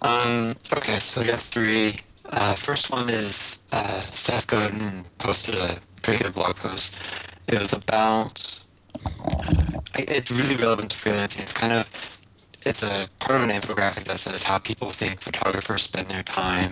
Um, 0.01 0.55
okay, 0.73 0.99
so 0.99 1.21
I 1.21 1.25
got 1.27 1.39
three. 1.39 1.97
Uh, 2.25 2.53
first 2.53 2.91
one 2.91 3.09
is 3.09 3.59
uh, 3.71 4.01
Seth 4.11 4.47
Godin 4.47 5.03
posted 5.17 5.55
a 5.55 5.77
pretty 6.01 6.23
good 6.23 6.33
blog 6.33 6.55
post. 6.55 6.95
It 7.47 7.59
was 7.59 7.73
about. 7.73 8.61
It's 9.97 10.31
really 10.31 10.55
relevant 10.55 10.91
to 10.91 10.97
freelancing. 10.97 11.41
It's 11.41 11.53
kind 11.53 11.73
of. 11.73 11.89
It's 12.65 12.83
a 12.83 13.07
part 13.19 13.41
of 13.41 13.49
an 13.49 13.55
infographic 13.55 14.03
that 14.03 14.19
says 14.19 14.43
how 14.43 14.57
people 14.57 14.89
think 14.91 15.21
photographers 15.21 15.83
spend 15.83 16.07
their 16.07 16.23
time. 16.23 16.71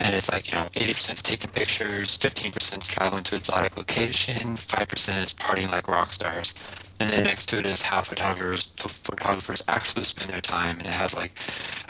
And 0.00 0.14
it's 0.14 0.30
like, 0.30 0.50
you 0.52 0.58
know, 0.58 0.68
80% 0.74 1.14
is 1.14 1.22
taking 1.22 1.50
pictures, 1.50 2.18
15% 2.18 2.82
is 2.82 2.86
traveling 2.86 3.24
to 3.24 3.36
exotic 3.36 3.76
location, 3.76 4.56
5% 4.56 5.22
is 5.22 5.34
partying 5.34 5.72
like 5.72 5.88
rock 5.88 6.12
stars. 6.12 6.54
And 7.00 7.10
then 7.10 7.24
next 7.24 7.46
to 7.46 7.58
it 7.58 7.66
is 7.66 7.82
how 7.82 8.00
photographers 8.02 8.70
photographers 8.76 9.62
actually 9.68 10.04
spend 10.04 10.30
their 10.30 10.40
time. 10.40 10.78
And 10.78 10.86
it 10.86 10.92
has 10.92 11.14
like 11.14 11.32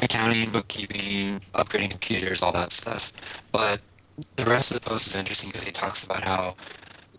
accounting, 0.01 0.51
bookkeeping, 0.51 1.41
upgrading 1.55 1.91
computers, 1.91 2.43
all 2.43 2.53
that 2.53 2.73
stuff. 2.73 3.13
But 3.53 3.81
the 4.37 4.45
rest 4.45 4.73
of 4.73 4.81
the 4.81 4.89
post 4.89 5.07
is 5.07 5.15
interesting 5.15 5.51
because 5.51 5.65
he 5.65 5.73
talks 5.73 6.03
about 6.03 6.25
how, 6.25 6.57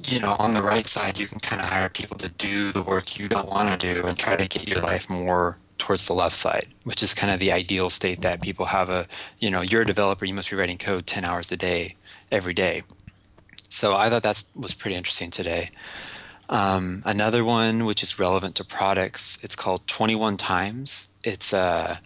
you 0.06 0.20
know, 0.20 0.36
on 0.40 0.54
the 0.54 0.64
right 0.64 0.88
side, 0.88 1.18
you 1.20 1.28
can 1.28 1.40
kind 1.40 1.62
of 1.62 1.68
hire 1.68 1.90
people 1.90 2.18
to 2.18 2.30
do 2.30 2.72
the 2.72 2.84
work 2.84 3.18
you 3.18 3.28
don't 3.28 3.50
want 3.50 3.70
to 3.70 3.94
do 3.94 4.06
and 4.06 4.18
try 4.18 4.36
to 4.36 4.48
get 4.48 4.68
your 4.68 4.82
life 4.82 5.10
more 5.10 5.58
towards 5.78 6.08
the 6.08 6.14
left 6.14 6.36
side, 6.36 6.68
which 6.84 7.04
is 7.04 7.14
kind 7.14 7.32
of 7.32 7.40
the 7.40 7.52
ideal 7.52 7.90
state 7.90 8.22
that 8.22 8.42
people 8.42 8.68
have 8.68 8.90
a, 8.90 9.08
you 9.40 9.50
know, 9.50 9.62
you're 9.62 9.84
a 9.84 9.86
developer, 9.86 10.26
you 10.26 10.34
must 10.34 10.50
be 10.50 10.56
writing 10.56 10.78
code 10.78 11.08
10 11.08 11.24
hours 11.26 11.52
a 11.52 11.58
day, 11.58 11.94
every 12.32 12.54
day. 12.54 12.84
So 13.70 13.96
I 13.96 14.10
thought 14.10 14.24
that 14.24 14.44
was 14.56 14.74
pretty 14.74 14.96
interesting 14.96 15.30
today. 15.30 15.70
Um, 16.50 17.02
another 17.06 17.44
one, 17.44 17.86
which 17.86 18.02
is 18.02 18.20
relevant 18.20 18.56
to 18.56 18.64
products, 18.64 19.38
it's 19.44 19.56
called 19.56 19.86
21 19.88 20.38
Times. 20.38 21.10
It's 21.24 21.52
a 21.54 22.00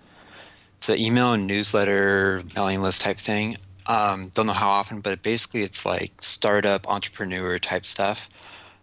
it's 0.78 0.89
an 0.89 0.97
email 0.97 1.34
and 1.34 1.45
newsletter 1.45 2.41
mailing 2.55 2.82
list 2.82 3.01
type 3.01 3.17
thing. 3.17 3.57
Um, 3.86 4.32
don't 4.34 4.47
know 4.47 4.53
how 4.53 4.69
often, 4.69 4.99
but 4.99 5.22
basically 5.22 5.61
it's 5.61 5.86
like 5.86 6.24
startup 6.24 6.89
entrepreneur 6.89 7.59
type 7.59 7.86
stuff. 7.86 8.28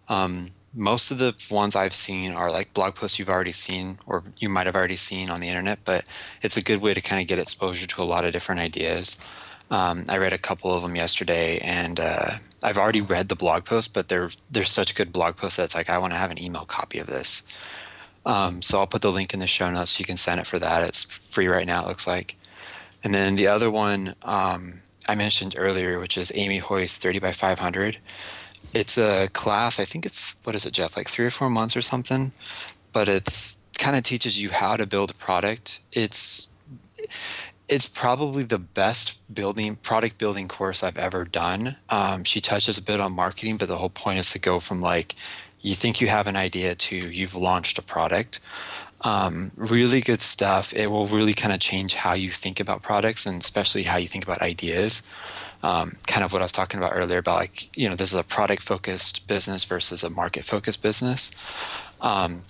Um, 0.07 0.51
most 0.73 1.11
of 1.11 1.17
the 1.17 1.35
ones 1.49 1.75
I've 1.75 1.95
seen 1.95 2.33
are 2.33 2.51
like 2.51 2.73
blog 2.73 2.95
posts 2.95 3.17
you've 3.17 3.29
already 3.29 3.51
seen 3.51 3.97
or 4.05 4.23
you 4.37 4.49
might 4.49 4.65
have 4.65 4.75
already 4.75 4.95
seen 4.95 5.29
on 5.29 5.39
the 5.39 5.47
internet, 5.47 5.79
but 5.83 6.05
it's 6.41 6.57
a 6.57 6.61
good 6.61 6.81
way 6.81 6.93
to 6.93 7.01
kind 7.01 7.21
of 7.21 7.27
get 7.27 7.39
exposure 7.39 7.87
to 7.87 8.03
a 8.03 8.05
lot 8.05 8.25
of 8.25 8.33
different 8.33 8.61
ideas. 8.61 9.17
Um, 9.71 10.05
I 10.09 10.17
read 10.17 10.33
a 10.33 10.37
couple 10.37 10.73
of 10.73 10.83
them 10.83 10.95
yesterday, 10.95 11.59
and 11.59 11.99
uh, 11.99 12.31
I've 12.63 12.77
already 12.77 13.01
read 13.01 13.29
the 13.29 13.35
blog 13.35 13.65
post, 13.65 13.93
but 13.93 14.07
they're 14.07 14.31
they're 14.49 14.63
such 14.63 14.95
good 14.95 15.11
blog 15.11 15.35
posts 15.35 15.57
that 15.57 15.65
it's 15.65 15.75
like 15.75 15.89
I 15.89 15.99
want 15.99 16.11
to 16.13 16.17
have 16.17 16.31
an 16.31 16.41
email 16.41 16.65
copy 16.65 16.97
of 16.99 17.07
this. 17.07 17.43
Um, 18.25 18.61
so 18.61 18.79
I'll 18.79 18.87
put 18.87 19.01
the 19.01 19.11
link 19.11 19.33
in 19.33 19.39
the 19.39 19.47
show 19.47 19.69
notes. 19.69 19.91
So 19.91 20.01
you 20.01 20.05
can 20.05 20.17
sign 20.17 20.39
up 20.39 20.47
for 20.47 20.59
that. 20.59 20.87
It's 20.87 21.03
free 21.03 21.47
right 21.47 21.67
now. 21.67 21.83
It 21.83 21.87
looks 21.87 22.07
like. 22.07 22.35
And 23.03 23.13
then 23.13 23.35
the 23.35 23.47
other 23.47 23.71
one 23.71 24.15
um, 24.23 24.73
I 25.07 25.15
mentioned 25.15 25.55
earlier, 25.57 25.99
which 25.99 26.17
is 26.17 26.31
Amy 26.35 26.57
Hoy's 26.57 26.97
30 26.97 27.19
by 27.19 27.31
500. 27.31 27.97
It's 28.73 28.97
a 28.97 29.27
class. 29.29 29.79
I 29.79 29.85
think 29.85 30.05
it's 30.05 30.35
what 30.43 30.55
is 30.55 30.65
it, 30.65 30.73
Jeff? 30.73 30.95
Like 30.95 31.09
three 31.09 31.25
or 31.25 31.31
four 31.31 31.49
months 31.49 31.75
or 31.75 31.81
something. 31.81 32.33
But 32.91 33.07
it's 33.07 33.57
kind 33.77 33.95
of 33.95 34.03
teaches 34.03 34.41
you 34.41 34.49
how 34.49 34.77
to 34.77 34.85
build 34.85 35.11
a 35.11 35.15
product. 35.15 35.81
It's 35.91 36.47
it's 37.67 37.87
probably 37.87 38.43
the 38.43 38.57
best 38.57 39.17
building 39.33 39.75
product 39.75 40.17
building 40.17 40.47
course 40.47 40.83
I've 40.83 40.97
ever 40.97 41.23
done. 41.23 41.77
Um, 41.89 42.23
she 42.23 42.41
touches 42.41 42.77
a 42.77 42.81
bit 42.81 42.99
on 42.99 43.15
marketing, 43.15 43.57
but 43.57 43.67
the 43.67 43.77
whole 43.77 43.89
point 43.89 44.19
is 44.19 44.31
to 44.31 44.39
go 44.39 44.59
from 44.59 44.81
like 44.81 45.15
you 45.61 45.75
think 45.75 46.01
you 46.01 46.07
have 46.07 46.27
an 46.27 46.35
idea 46.35 46.75
to 46.75 46.95
you've 46.95 47.35
launched 47.35 47.77
a 47.77 47.81
product. 47.81 48.39
Um, 49.01 49.51
really 49.55 50.01
good 50.01 50.21
stuff. 50.21 50.73
It 50.73 50.87
will 50.87 51.07
really 51.07 51.33
kind 51.33 51.53
of 51.53 51.59
change 51.59 51.93
how 51.93 52.13
you 52.13 52.31
think 52.31 52.59
about 52.59 52.81
products 52.81 53.25
and 53.25 53.41
especially 53.41 53.83
how 53.83 53.97
you 53.97 54.07
think 54.07 54.25
about 54.25 54.41
ideas. 54.41 55.03
Um, 55.61 55.97
kind 56.07 56.23
of 56.23 56.31
what 56.31 56.41
I 56.41 56.45
was 56.45 56.53
talking 56.53 56.79
about 56.79 56.93
earlier 56.95 57.17
about 57.17 57.35
like 57.35 57.75
you 57.77 57.89
know 57.89 57.95
this 57.95 58.13
is 58.13 58.19
a 58.19 58.23
product 58.23 58.63
focused 58.63 59.27
business 59.27 59.65
versus 59.65 60.03
a 60.03 60.09
market 60.09 60.45
focused 60.45 60.81
business. 60.81 61.31
Um, 62.01 62.43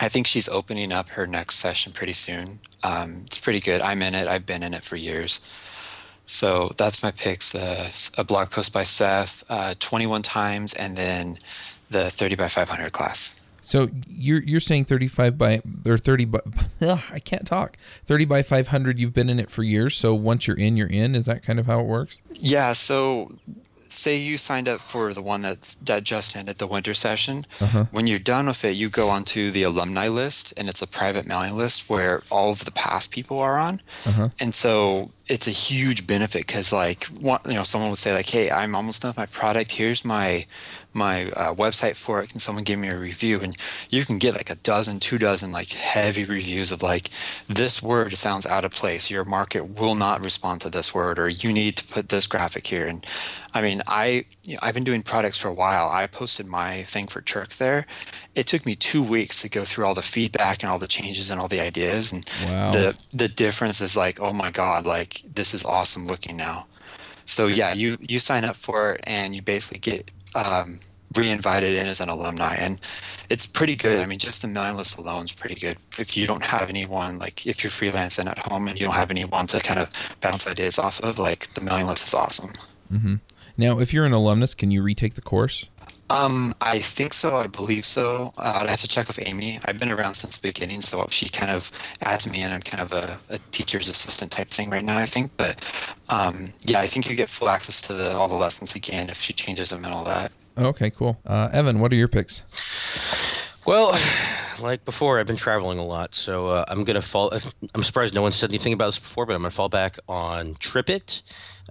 I 0.00 0.08
think 0.08 0.26
she's 0.26 0.48
opening 0.48 0.92
up 0.92 1.10
her 1.10 1.26
next 1.26 1.56
session 1.56 1.92
pretty 1.92 2.12
soon. 2.12 2.60
Um, 2.82 3.22
it's 3.26 3.38
pretty 3.38 3.60
good. 3.60 3.80
I'm 3.80 4.02
in 4.02 4.14
it. 4.14 4.28
I've 4.28 4.46
been 4.46 4.62
in 4.62 4.74
it 4.74 4.84
for 4.84 4.96
years. 4.96 5.40
So 6.24 6.72
that's 6.76 7.02
my 7.02 7.10
picks. 7.10 7.54
Uh, 7.54 7.90
a 8.16 8.22
blog 8.22 8.50
post 8.50 8.72
by 8.72 8.82
Seth, 8.82 9.42
uh, 9.48 9.74
21 9.78 10.22
times, 10.22 10.74
and 10.74 10.96
then 10.96 11.38
the 11.90 12.10
30 12.10 12.36
by 12.36 12.48
500 12.48 12.92
class. 12.92 13.42
So 13.68 13.90
you're 14.08 14.42
you're 14.42 14.60
saying 14.60 14.86
35 14.86 15.36
by 15.36 15.60
or 15.86 15.98
30 15.98 16.24
by 16.24 16.40
ugh, 16.80 17.02
I 17.12 17.18
can't 17.18 17.46
talk. 17.46 17.76
30 18.06 18.24
by 18.24 18.42
500 18.42 18.98
you've 18.98 19.12
been 19.12 19.28
in 19.28 19.38
it 19.38 19.50
for 19.50 19.62
years, 19.62 19.94
so 19.94 20.14
once 20.14 20.46
you're 20.46 20.56
in 20.56 20.78
you're 20.78 20.88
in. 20.88 21.14
Is 21.14 21.26
that 21.26 21.42
kind 21.42 21.60
of 21.60 21.66
how 21.66 21.80
it 21.80 21.86
works? 21.86 22.22
Yeah. 22.30 22.72
So 22.72 23.36
say 23.90 24.16
you 24.16 24.38
signed 24.38 24.68
up 24.68 24.80
for 24.80 25.12
the 25.12 25.20
one 25.20 25.42
that's, 25.42 25.74
that 25.76 26.04
just 26.04 26.36
ended, 26.36 26.58
the 26.58 26.66
winter 26.66 26.94
session. 26.94 27.44
Uh-huh. 27.60 27.86
When 27.90 28.06
you're 28.06 28.18
done 28.18 28.46
with 28.46 28.64
it, 28.64 28.70
you 28.70 28.88
go 28.88 29.08
onto 29.08 29.50
the 29.50 29.62
alumni 29.62 30.08
list, 30.08 30.54
and 30.56 30.68
it's 30.68 30.82
a 30.82 30.86
private 30.86 31.26
mailing 31.26 31.56
list 31.56 31.88
where 31.88 32.22
all 32.30 32.50
of 32.50 32.64
the 32.64 32.70
past 32.70 33.10
people 33.10 33.38
are 33.38 33.58
on. 33.58 33.80
Uh-huh. 34.06 34.28
And 34.40 34.54
so 34.54 35.10
it's 35.28 35.46
a 35.46 35.52
huge 35.52 36.06
benefit 36.06 36.46
because, 36.46 36.72
like, 36.72 37.04
one, 37.06 37.40
you 37.46 37.54
know, 37.54 37.62
someone 37.62 37.90
would 37.90 37.98
say, 37.98 38.12
like, 38.14 38.28
"Hey, 38.28 38.50
I'm 38.50 38.74
almost 38.74 39.02
done 39.02 39.10
with 39.10 39.16
my 39.18 39.26
product. 39.26 39.72
Here's 39.72 40.04
my 40.04 40.46
my 40.94 41.26
uh, 41.32 41.54
website 41.54 41.96
for 41.96 42.22
it. 42.22 42.30
Can 42.30 42.40
someone 42.40 42.64
give 42.64 42.78
me 42.78 42.88
a 42.88 42.98
review?" 42.98 43.40
And 43.40 43.56
you 43.90 44.04
can 44.04 44.18
get 44.18 44.34
like 44.34 44.50
a 44.50 44.54
dozen, 44.56 45.00
two 45.00 45.18
dozen, 45.18 45.52
like 45.52 45.72
heavy 45.72 46.24
reviews 46.24 46.72
of 46.72 46.82
like, 46.82 47.10
"This 47.48 47.82
word 47.82 48.16
sounds 48.16 48.46
out 48.46 48.64
of 48.64 48.72
place. 48.72 49.10
Your 49.10 49.24
market 49.24 49.78
will 49.78 49.94
not 49.94 50.24
respond 50.24 50.60
to 50.62 50.70
this 50.70 50.94
word, 50.94 51.18
or 51.18 51.28
you 51.28 51.52
need 51.52 51.76
to 51.76 51.84
put 51.84 52.08
this 52.08 52.26
graphic 52.26 52.66
here." 52.66 52.86
And 52.86 53.04
I 53.54 53.60
mean, 53.62 53.82
I 53.86 54.24
you 54.44 54.54
know, 54.54 54.60
I've 54.62 54.74
been 54.74 54.84
doing 54.84 55.02
products 55.02 55.38
for 55.38 55.48
a 55.48 55.54
while. 55.54 55.88
I 55.90 56.06
posted 56.06 56.48
my 56.48 56.82
thing 56.84 57.06
for 57.06 57.20
Chirk 57.20 57.50
there. 57.54 57.86
It 58.34 58.46
took 58.46 58.64
me 58.66 58.76
two 58.76 59.02
weeks 59.02 59.42
to 59.42 59.48
go 59.48 59.64
through 59.64 59.86
all 59.86 59.94
the 59.94 60.02
feedback 60.02 60.62
and 60.62 60.70
all 60.70 60.78
the 60.78 60.86
changes 60.86 61.30
and 61.30 61.40
all 61.40 61.48
the 61.48 61.60
ideas, 61.60 62.12
and 62.12 62.28
Wow. 62.44 62.70
the 62.72 62.94
the 63.12 63.28
difference 63.28 63.80
is 63.80 63.96
like, 63.96 64.20
oh 64.20 64.32
my 64.32 64.50
god, 64.50 64.86
like 64.86 65.22
this 65.34 65.54
is 65.54 65.64
awesome 65.64 66.06
looking 66.06 66.36
now. 66.36 66.66
So 67.24 67.46
yeah, 67.46 67.72
you 67.74 67.98
you 68.00 68.18
sign 68.20 68.44
up 68.44 68.56
for 68.56 68.92
it 68.92 69.00
and 69.04 69.34
you 69.34 69.42
basically 69.42 69.78
get 69.78 70.10
um, 70.34 70.78
re-invited 71.16 71.74
in 71.74 71.86
as 71.86 72.00
an 72.00 72.08
alumni, 72.08 72.54
and 72.54 72.80
it's 73.28 73.44
pretty 73.46 73.74
good. 73.76 74.00
I 74.00 74.06
mean, 74.06 74.18
just 74.18 74.42
the 74.42 74.48
mailing 74.48 74.76
list 74.76 74.96
alone 74.98 75.24
is 75.24 75.32
pretty 75.32 75.56
good. 75.56 75.76
If 75.98 76.16
you 76.16 76.26
don't 76.26 76.44
have 76.44 76.68
anyone 76.68 77.18
like 77.18 77.44
if 77.46 77.64
you're 77.64 77.70
freelancing 77.72 78.26
at 78.30 78.38
home 78.38 78.68
and 78.68 78.78
you 78.78 78.86
don't 78.86 78.94
have 78.94 79.10
anyone 79.10 79.46
to 79.48 79.60
kind 79.60 79.80
of 79.80 79.88
bounce 80.20 80.46
ideas 80.46 80.78
off 80.78 81.00
of, 81.00 81.18
like 81.18 81.52
the 81.54 81.60
mailing 81.60 81.86
list 81.86 82.06
is 82.06 82.14
awesome. 82.14 82.50
mm-hmm. 82.92 83.16
Now, 83.56 83.80
if 83.80 83.92
you're 83.92 84.06
an 84.06 84.12
alumnus, 84.12 84.54
can 84.54 84.70
you 84.70 84.82
retake 84.82 85.14
the 85.14 85.20
course? 85.20 85.66
Um, 86.10 86.54
I 86.60 86.78
think 86.78 87.12
so. 87.12 87.36
I 87.36 87.46
believe 87.46 87.84
so. 87.84 88.32
Uh, 88.38 88.60
I'd 88.62 88.70
have 88.70 88.80
to 88.80 88.88
check 88.88 89.08
with 89.08 89.18
Amy. 89.26 89.60
I've 89.64 89.78
been 89.78 89.92
around 89.92 90.14
since 90.14 90.38
the 90.38 90.48
beginning, 90.48 90.80
so 90.80 91.06
she 91.10 91.28
kind 91.28 91.50
of 91.50 91.70
adds 92.02 92.30
me 92.30 92.42
in. 92.42 92.50
I'm 92.50 92.62
kind 92.62 92.82
of 92.82 92.92
a, 92.92 93.18
a 93.28 93.38
teacher's 93.50 93.88
assistant 93.88 94.32
type 94.32 94.48
thing 94.48 94.70
right 94.70 94.84
now, 94.84 94.98
I 94.98 95.06
think. 95.06 95.32
But 95.36 95.62
um, 96.08 96.48
yeah, 96.64 96.80
I 96.80 96.86
think 96.86 97.08
you 97.10 97.16
get 97.16 97.28
full 97.28 97.48
access 97.48 97.80
to 97.82 97.92
the, 97.92 98.16
all 98.16 98.28
the 98.28 98.34
lessons 98.34 98.74
again 98.74 99.10
if 99.10 99.20
she 99.20 99.32
changes 99.32 99.68
them 99.70 99.84
and 99.84 99.92
all 99.92 100.04
that. 100.04 100.32
Okay, 100.56 100.90
cool. 100.90 101.18
Uh, 101.26 101.50
Evan, 101.52 101.78
what 101.78 101.92
are 101.92 101.96
your 101.96 102.08
picks? 102.08 102.42
Well, 103.66 103.98
like 104.60 104.84
before, 104.84 105.20
I've 105.20 105.26
been 105.26 105.36
traveling 105.36 105.78
a 105.78 105.84
lot, 105.84 106.14
so 106.14 106.48
uh, 106.48 106.64
I'm 106.68 106.84
gonna 106.84 107.02
fall. 107.02 107.30
I'm 107.74 107.82
surprised 107.82 108.14
no 108.14 108.22
one 108.22 108.32
said 108.32 108.50
anything 108.50 108.72
about 108.72 108.86
this 108.86 108.98
before, 108.98 109.26
but 109.26 109.34
I'm 109.34 109.42
gonna 109.42 109.50
fall 109.50 109.68
back 109.68 109.98
on 110.08 110.54
TripIt. 110.54 111.22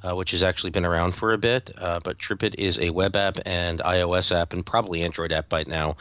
Uh, 0.03 0.15
which 0.15 0.31
has 0.31 0.43
actually 0.43 0.69
been 0.69 0.85
around 0.85 1.13
for 1.13 1.33
a 1.33 1.37
bit. 1.37 1.71
Uh, 1.77 1.99
but 2.03 2.17
TripIt 2.17 2.55
is 2.55 2.79
a 2.79 2.89
web 2.89 3.15
app 3.15 3.37
and 3.45 3.79
iOS 3.79 4.35
app 4.35 4.53
and 4.53 4.65
probably 4.65 5.03
Android 5.03 5.31
app 5.31 5.49
by 5.49 5.63
now, 5.67 5.95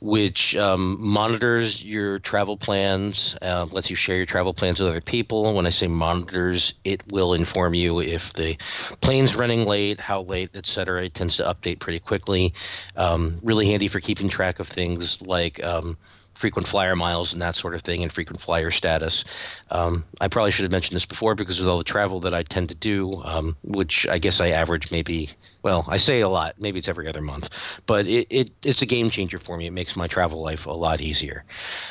which 0.00 0.56
um, 0.56 0.96
monitors 1.00 1.84
your 1.84 2.18
travel 2.18 2.56
plans, 2.56 3.36
uh, 3.42 3.66
lets 3.70 3.90
you 3.90 3.96
share 3.96 4.16
your 4.16 4.26
travel 4.26 4.54
plans 4.54 4.80
with 4.80 4.88
other 4.88 5.00
people. 5.00 5.54
When 5.54 5.66
I 5.66 5.70
say 5.70 5.86
monitors, 5.86 6.74
it 6.84 7.02
will 7.12 7.34
inform 7.34 7.74
you 7.74 8.00
if 8.00 8.32
the 8.34 8.56
plane's 9.00 9.34
running 9.34 9.64
late, 9.64 10.00
how 10.00 10.22
late, 10.22 10.50
etc. 10.54 11.04
It 11.04 11.14
tends 11.14 11.36
to 11.36 11.44
update 11.44 11.78
pretty 11.78 12.00
quickly. 12.00 12.52
Um, 12.96 13.38
really 13.42 13.66
handy 13.66 13.88
for 13.88 14.00
keeping 14.00 14.28
track 14.28 14.58
of 14.58 14.68
things 14.68 15.22
like 15.22 15.62
um, 15.64 15.96
frequent 16.40 16.66
flyer 16.66 16.96
miles 16.96 17.34
and 17.34 17.42
that 17.42 17.54
sort 17.54 17.74
of 17.74 17.82
thing 17.82 18.02
and 18.02 18.10
frequent 18.10 18.40
flyer 18.40 18.70
status. 18.70 19.24
Um, 19.70 20.04
I 20.22 20.28
probably 20.28 20.50
should 20.50 20.62
have 20.62 20.72
mentioned 20.72 20.96
this 20.96 21.04
before 21.04 21.34
because 21.34 21.60
with 21.60 21.68
all 21.68 21.76
the 21.76 21.84
travel 21.84 22.18
that 22.20 22.32
I 22.32 22.42
tend 22.42 22.70
to 22.70 22.74
do, 22.74 23.22
um, 23.24 23.56
which 23.62 24.08
I 24.08 24.18
guess 24.18 24.40
I 24.40 24.48
average 24.48 24.90
maybe, 24.90 25.28
well, 25.62 25.84
I 25.86 25.98
say 25.98 26.22
a 26.22 26.30
lot, 26.30 26.54
maybe 26.58 26.78
it's 26.78 26.88
every 26.88 27.06
other 27.06 27.20
month, 27.20 27.50
but 27.84 28.06
it, 28.06 28.26
it 28.30 28.50
it's 28.64 28.80
a 28.80 28.86
game 28.86 29.10
changer 29.10 29.38
for 29.38 29.58
me. 29.58 29.66
It 29.66 29.72
makes 29.72 29.94
my 29.96 30.06
travel 30.06 30.40
life 30.40 30.64
a 30.64 30.72
lot 30.72 31.02
easier. 31.02 31.44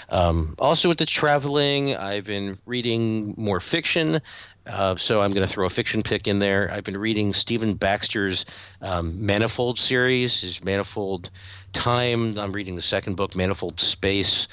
Um, 0.09 0.55
also, 0.57 0.89
with 0.89 0.97
the 0.97 1.05
traveling, 1.05 1.95
I've 1.95 2.25
been 2.25 2.57
reading 2.65 3.35
more 3.37 3.59
fiction. 3.59 4.19
Uh, 4.65 4.95
so 4.97 5.21
I'm 5.21 5.31
going 5.31 5.47
to 5.47 5.51
throw 5.51 5.65
a 5.65 5.69
fiction 5.69 6.03
pick 6.03 6.27
in 6.27 6.39
there. 6.39 6.69
I've 6.71 6.83
been 6.83 6.97
reading 6.97 7.33
Stephen 7.33 7.73
Baxter's 7.73 8.45
um, 8.81 9.25
Manifold 9.25 9.79
series, 9.79 10.41
his 10.41 10.63
Manifold 10.63 11.31
Time. 11.73 12.37
I'm 12.37 12.51
reading 12.51 12.75
the 12.75 12.81
second 12.81 13.15
book, 13.15 13.35
Manifold 13.35 13.79
Space. 13.79 14.47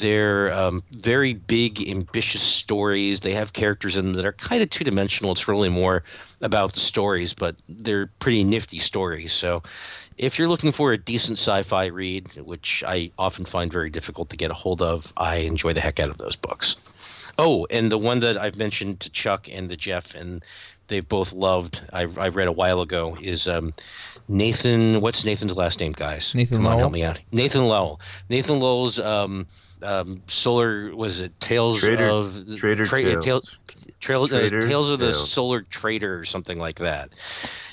They're 0.00 0.52
um, 0.52 0.82
very 0.90 1.34
big, 1.34 1.88
ambitious 1.88 2.42
stories. 2.42 3.20
They 3.20 3.32
have 3.34 3.52
characters 3.52 3.96
in 3.96 4.06
them 4.06 4.14
that 4.14 4.26
are 4.26 4.32
kind 4.32 4.60
of 4.60 4.70
two 4.70 4.82
dimensional. 4.82 5.30
It's 5.30 5.46
really 5.46 5.68
more 5.68 6.02
about 6.40 6.72
the 6.72 6.80
stories, 6.80 7.32
but 7.32 7.54
they're 7.68 8.08
pretty 8.18 8.42
nifty 8.42 8.78
stories. 8.78 9.32
So 9.32 9.62
if 10.16 10.36
you're 10.36 10.48
looking 10.48 10.72
for 10.72 10.92
a 10.92 10.98
decent 10.98 11.38
sci-fi 11.38 11.86
read, 11.86 12.34
which 12.38 12.82
I 12.86 13.12
often 13.18 13.44
find 13.44 13.72
very 13.72 13.88
difficult 13.88 14.30
to 14.30 14.36
get 14.36 14.50
a 14.50 14.54
hold 14.54 14.82
of, 14.82 15.12
I 15.16 15.36
enjoy 15.36 15.74
the 15.74 15.80
heck 15.80 16.00
out 16.00 16.10
of 16.10 16.18
those 16.18 16.34
books. 16.34 16.74
Oh, 17.38 17.66
and 17.70 17.92
the 17.92 17.98
one 17.98 18.18
that 18.20 18.36
I've 18.36 18.56
mentioned 18.56 18.98
to 19.00 19.10
Chuck 19.10 19.48
and 19.48 19.68
to 19.68 19.76
Jeff, 19.76 20.12
and 20.12 20.44
they've 20.88 21.08
both 21.08 21.32
loved. 21.32 21.82
I, 21.92 22.02
I 22.02 22.28
read 22.30 22.48
a 22.48 22.52
while 22.52 22.80
ago 22.80 23.16
is 23.22 23.46
um, 23.46 23.72
Nathan. 24.28 25.00
What's 25.00 25.24
Nathan's 25.24 25.56
last 25.56 25.80
name, 25.80 25.92
guys? 25.92 26.34
Nathan 26.34 26.58
Come 26.58 26.64
Lowell? 26.64 26.74
on, 26.74 26.78
help 26.80 26.92
me 26.92 27.02
out. 27.02 27.18
Nathan 27.32 27.66
Lowell. 27.66 28.00
Nathan 28.28 28.60
Lowell's 28.60 28.98
um, 28.98 29.46
um, 29.82 30.22
solar 30.28 30.94
was 30.94 31.20
it 31.20 31.38
Tales 31.40 31.80
Trader- 31.80 32.04
of 32.08 32.56
Trader 32.56 32.84
Tra- 32.84 33.20
Tales. 33.20 33.58
Trail, 34.00 34.22
uh, 34.24 34.28
Trader 34.28 34.62
Tales 34.62 34.90
of 34.90 34.98
the 35.00 35.10
Tales. 35.12 35.30
Solar 35.30 35.62
Trader 35.62 36.18
or 36.20 36.24
something 36.24 36.58
like 36.58 36.78
that. 36.78 37.10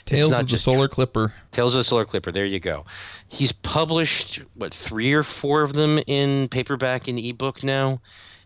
Tales 0.05 0.31
of 0.33 0.39
the 0.39 0.43
just 0.45 0.63
Solar 0.63 0.87
Clipper. 0.87 1.33
Tales 1.51 1.73
of 1.75 1.79
the 1.79 1.83
Solar 1.83 2.05
Clipper. 2.05 2.31
There 2.31 2.45
you 2.45 2.59
go. 2.59 2.85
He's 3.27 3.51
published 3.51 4.41
what 4.55 4.73
three 4.73 5.13
or 5.13 5.23
four 5.23 5.61
of 5.63 5.73
them 5.73 5.99
in 6.07 6.47
paperback 6.49 7.07
and 7.07 7.17
ebook 7.19 7.63
now, 7.63 8.01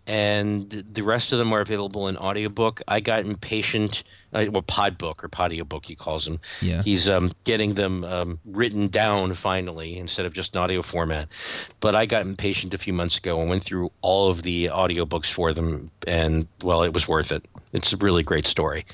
and 0.10 0.84
the 0.92 1.04
rest 1.04 1.32
of 1.32 1.38
them 1.38 1.54
are 1.54 1.62
available 1.62 2.08
in 2.08 2.18
audiobook. 2.18 2.82
I 2.88 3.00
got 3.00 3.26
impatient. 3.26 4.04
Uh, 4.34 4.46
well, 4.52 4.62
podbook 4.64 5.24
or 5.24 5.30
podiobook 5.30 5.86
he 5.86 5.96
calls 5.96 6.26
them. 6.26 6.40
Yeah. 6.62 6.84
He's 6.84 7.08
um, 7.10 7.32
getting 7.46 7.76
them 7.76 8.04
um, 8.04 8.40
written 8.46 8.88
down 8.88 9.34
finally 9.34 9.98
instead 9.98 10.26
of 10.26 10.34
just 10.34 10.56
an 10.56 10.62
audio 10.62 10.82
format. 10.82 11.28
But 11.80 11.96
I 11.96 12.06
got 12.06 12.24
impatient 12.24 12.74
a 12.74 12.78
few 12.78 12.94
months 12.94 13.18
ago 13.18 13.40
and 13.40 13.50
went 13.50 13.64
through 13.64 13.92
all 14.02 14.30
of 14.30 14.42
the 14.44 14.66
audiobooks 14.66 15.32
for 15.32 15.54
them, 15.54 15.90
and 16.08 16.48
well, 16.64 16.84
it 16.84 16.94
was 16.94 17.08
worth 17.08 17.32
it. 17.32 17.46
It's 17.74 17.94
a 17.94 17.98
really 17.98 18.24
great 18.24 18.46
story. 18.48 18.86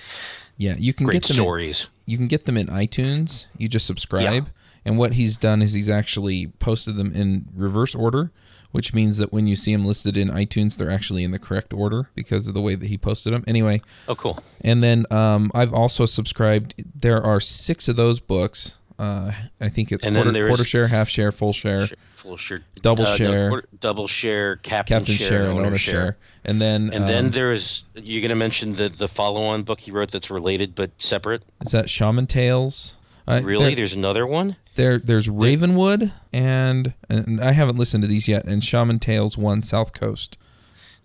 Yeah, 0.58 0.76
you 0.78 0.94
can 0.94 1.06
Great 1.06 1.24
get 1.24 1.28
them. 1.30 1.38
In, 1.38 1.44
stories. 1.44 1.88
you 2.06 2.18
can 2.18 2.28
get 2.28 2.46
them 2.46 2.56
in 2.58 2.68
iTunes. 2.68 3.48
You 3.58 3.68
just 3.68 3.86
subscribe, 3.86 4.46
Yeah. 4.46 4.52
and 4.86 4.98
what 4.98 5.14
he's 5.14 5.36
done 5.38 5.62
is 5.62 5.74
he's 5.74 5.90
actually 5.90 6.48
posted 6.60 6.96
them 6.96 7.12
in 7.14 7.46
reverse 7.54 7.94
order, 7.94 8.32
which 8.76 8.94
means 8.94 9.18
that 9.20 9.32
when 9.32 9.48
you 9.48 9.56
see 9.56 9.74
them 9.74 9.86
listed 9.86 10.18
in 10.18 10.28
iTunes, 10.30 10.78
they're 10.78 10.92
actually 10.92 11.24
in 11.24 11.32
the 11.32 11.40
correct 11.40 11.72
order 11.74 12.10
because 12.14 12.48
of 12.50 12.54
the 12.54 12.62
way 12.62 12.76
that 12.76 12.88
he 12.88 12.98
posted 12.98 13.32
them. 13.34 13.44
Anyway, 13.48 13.80
Oh, 14.10 14.16
cool. 14.16 14.38
and 14.62 14.84
then 14.84 15.06
um, 15.12 15.50
I've 15.56 15.74
also 15.74 16.06
subscribed. 16.06 16.76
There 16.94 17.24
are 17.24 17.40
six 17.40 17.88
of 17.88 17.96
those 17.96 18.20
books. 18.20 18.78
Uh, 19.00 19.32
I 19.62 19.70
think 19.70 19.92
it's 19.94 20.04
And 20.06 20.16
quarter, 20.16 20.48
quarter 20.48 20.64
share, 20.66 20.88
half 20.88 21.08
share, 21.10 21.32
full 21.32 21.54
share, 21.54 21.88
Full 22.14 22.38
share, 22.38 22.62
Double 22.82 23.06
uh, 23.06 23.10
no, 23.12 23.16
share. 23.16 23.50
quarter- 23.50 23.68
double 23.80 24.08
share, 24.08 24.56
captain, 24.58 25.00
captain 25.00 25.16
share, 25.16 25.50
and 25.50 25.60
owner 25.60 25.78
share. 25.78 26.18
And 26.44 26.62
then 26.62 26.92
And 26.94 27.08
then 27.08 27.26
um, 27.26 27.32
there's 27.32 27.86
you're 27.96 28.22
gonna 28.22 28.36
mention 28.36 28.74
the 28.74 28.90
the 28.90 29.08
follow-on 29.08 29.64
book 29.64 29.80
he 29.80 29.92
wrote 29.92 30.12
that's 30.12 30.30
related 30.30 30.76
but 30.76 30.92
separate. 30.98 31.44
is 31.66 31.72
that 31.72 31.90
Shaman 31.90 32.28
Tales? 32.28 32.96
Uh, 33.28 33.42
Really? 33.44 33.66
there- 33.68 33.76
There's 33.76 33.94
another 33.94 34.26
one. 34.28 34.56
There, 34.76 34.98
there's 35.00 35.30
Ravenwood, 35.30 36.12
and 36.34 36.94
and 37.08 37.40
I 37.42 37.54
haven't 37.54 37.78
listened 37.78 38.04
to 38.04 38.08
these 38.10 38.28
yet. 38.28 38.44
And 38.46 38.62
Shaman 38.64 39.00
Tales 39.00 39.38
One 39.38 39.62
South 39.62 39.94
Coast. 39.94 40.38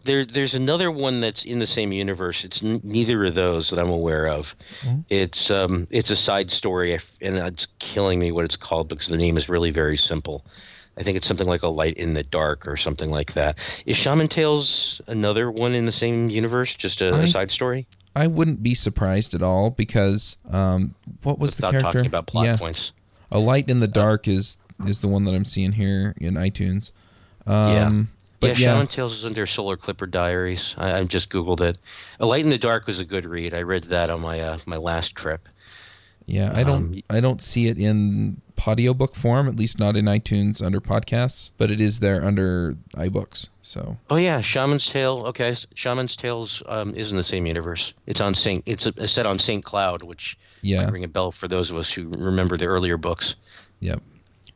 There, 0.02 0.24
there's 0.24 0.54
another 0.54 0.90
one 0.90 1.20
that's 1.20 1.44
in 1.44 1.58
the 1.60 1.66
same 1.66 1.92
universe. 1.92 2.44
It's 2.44 2.62
n- 2.62 2.80
neither 2.82 3.24
of 3.26 3.34
those 3.34 3.68
that 3.70 3.78
I'm 3.78 3.90
aware 3.90 4.26
of. 4.28 4.56
It's 5.08 5.50
um, 5.50 5.86
it's 5.90 6.10
a 6.10 6.16
side 6.16 6.50
story, 6.50 6.98
and 7.20 7.36
it's 7.36 7.66
killing 7.78 8.18
me 8.18 8.32
what 8.32 8.44
it's 8.44 8.56
called 8.56 8.88
because 8.88 9.06
the 9.08 9.16
name 9.16 9.36
is 9.36 9.48
really 9.48 9.70
very 9.70 9.96
simple. 9.96 10.44
I 10.98 11.02
think 11.04 11.16
it's 11.16 11.26
something 11.26 11.46
like 11.46 11.62
a 11.62 11.68
light 11.68 11.96
in 11.96 12.14
the 12.14 12.24
dark 12.24 12.66
or 12.66 12.76
something 12.76 13.10
like 13.10 13.34
that. 13.34 13.56
Is 13.86 13.96
Shaman 13.96 14.26
Tales 14.28 15.00
another 15.06 15.50
one 15.50 15.74
in 15.74 15.84
the 15.84 15.92
same 15.92 16.28
universe? 16.28 16.74
Just 16.74 17.00
a, 17.02 17.26
side 17.28 17.50
story? 17.50 17.86
I 18.14 18.26
wouldn't 18.26 18.62
be 18.62 18.74
surprised 18.74 19.34
at 19.34 19.42
all 19.42 19.70
because 19.70 20.36
um, 20.50 20.94
what 21.22 21.38
was 21.38 21.56
the 21.56 21.62
character? 21.62 21.80
talking 21.80 22.06
about 22.06 22.26
plot 22.26 22.46
yeah, 22.46 22.56
points. 22.56 22.92
a 23.30 23.38
light 23.38 23.68
in 23.68 23.80
the 23.80 23.88
dark 23.88 24.26
is 24.26 24.58
is 24.86 25.00
the 25.00 25.08
one 25.08 25.24
that 25.24 25.34
I'm 25.34 25.44
seeing 25.44 25.72
here 25.72 26.14
in 26.20 26.34
iTunes. 26.34 26.90
Yeah. 27.46 27.86
Um, 27.86 28.10
But 28.40 28.58
yeah, 28.58 28.68
yeah, 28.68 28.72
Shaman 28.72 28.86
Tales 28.86 29.14
is 29.14 29.26
under 29.26 29.46
Solar 29.46 29.76
Clipper 29.76 30.06
Diaries. 30.06 30.74
I, 30.78 30.98
I 30.98 31.04
just 31.04 31.28
googled 31.28 31.60
it. 31.60 31.76
A 32.20 32.26
Light 32.26 32.42
in 32.42 32.48
the 32.48 32.56
Dark 32.56 32.86
was 32.86 32.98
a 32.98 33.04
good 33.04 33.26
read. 33.26 33.52
I 33.52 33.60
read 33.60 33.84
that 33.84 34.08
on 34.08 34.22
my 34.22 34.40
uh, 34.40 34.58
my 34.64 34.78
last 34.78 35.14
trip. 35.14 35.46
Yeah, 36.30 36.52
I 36.54 36.62
don't 36.64 36.94
um, 36.94 37.02
I 37.10 37.20
don't 37.20 37.42
see 37.42 37.66
it 37.66 37.78
in 37.78 38.40
audiobook 38.66 39.16
form, 39.16 39.48
at 39.48 39.56
least 39.56 39.78
not 39.78 39.96
in 39.96 40.04
iTunes 40.04 40.62
under 40.62 40.80
podcasts, 40.80 41.50
but 41.56 41.70
it 41.70 41.80
is 41.80 42.00
there 42.00 42.22
under 42.24 42.76
iBooks. 42.94 43.48
So 43.62 43.96
Oh 44.10 44.16
yeah, 44.16 44.40
Shaman's 44.42 44.86
Tale. 44.88 45.24
Okay, 45.28 45.54
Shaman's 45.74 46.14
Tales 46.14 46.62
um, 46.66 46.94
is 46.94 47.10
in 47.10 47.16
the 47.16 47.24
same 47.24 47.46
universe. 47.46 47.94
It's 48.06 48.20
on 48.20 48.34
Saint. 48.34 48.62
It's 48.66 48.86
a, 48.86 48.92
it's 48.98 49.12
set 49.12 49.26
on 49.26 49.38
Saint 49.38 49.64
Cloud, 49.64 50.02
which 50.02 50.38
yeah, 50.62 50.82
might 50.84 50.92
ring 50.92 51.04
a 51.04 51.08
bell 51.08 51.32
for 51.32 51.48
those 51.48 51.70
of 51.70 51.76
us 51.78 51.90
who 51.90 52.08
remember 52.10 52.56
the 52.58 52.66
earlier 52.66 52.96
books. 52.98 53.34
Yep. 53.80 54.02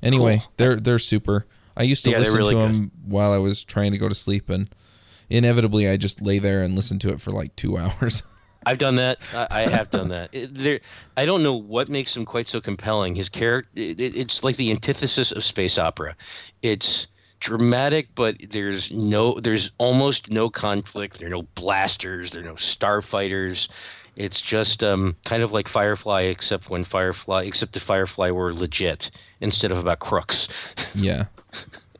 Anyway, 0.02 0.38
Cool. 0.38 0.52
they're 0.58 0.76
they're 0.76 0.98
super. 0.98 1.46
I 1.76 1.82
used 1.84 2.04
to 2.04 2.10
Yeah, 2.10 2.18
listen 2.18 2.38
really 2.38 2.54
to 2.54 2.60
good. 2.60 2.68
them 2.68 2.90
while 3.06 3.32
I 3.32 3.38
was 3.38 3.64
trying 3.64 3.92
to 3.92 3.98
go 3.98 4.08
to 4.10 4.14
sleep, 4.14 4.48
and 4.50 4.68
inevitably 5.30 5.88
I 5.88 5.96
just 5.96 6.20
lay 6.20 6.38
there 6.38 6.62
and 6.62 6.76
listen 6.76 6.98
to 7.00 7.08
it 7.08 7.20
for 7.22 7.30
like 7.30 7.56
two 7.56 7.78
hours. 7.78 8.22
I've 8.66 8.78
done 8.78 8.96
that. 8.96 9.18
I, 9.50 9.62
have 9.70 9.90
done 9.90 10.08
that. 10.08 10.30
There, 10.32 10.80
I 11.16 11.26
don't 11.26 11.42
know 11.42 11.54
what 11.54 11.88
makes 11.88 12.16
him 12.16 12.24
quite 12.24 12.48
so 12.48 12.60
compelling. 12.60 13.14
His 13.14 13.28
character, 13.28 13.70
it- 13.74 14.00
it's 14.00 14.42
like 14.44 14.56
the 14.56 14.70
antithesis 14.70 15.32
of 15.32 15.44
space 15.44 15.78
opera. 15.78 16.16
It's 16.62 17.06
dramatic, 17.40 18.08
but 18.14 18.36
there's 18.50 18.90
no, 18.90 19.38
there's 19.40 19.70
almost 19.78 20.30
no 20.30 20.48
conflict. 20.48 21.18
There 21.18 21.26
are 21.26 21.30
no 21.30 21.42
blasters. 21.54 22.30
There 22.30 22.42
are 22.42 22.46
no 22.46 22.54
starfighters. 22.54 23.68
It's 24.16 24.40
just 24.40 24.84
um, 24.84 25.16
kind 25.24 25.42
of 25.42 25.52
like 25.52 25.68
Firefly, 25.68 26.22
except 26.22 26.70
when 26.70 26.84
Firefly, 26.84 27.42
except 27.44 27.72
the 27.72 27.80
Firefly 27.80 28.30
were 28.30 28.52
legit 28.54 29.10
instead 29.40 29.72
of 29.72 29.78
about 29.78 29.98
crooks. 29.98 30.48
yeah. 30.94 31.24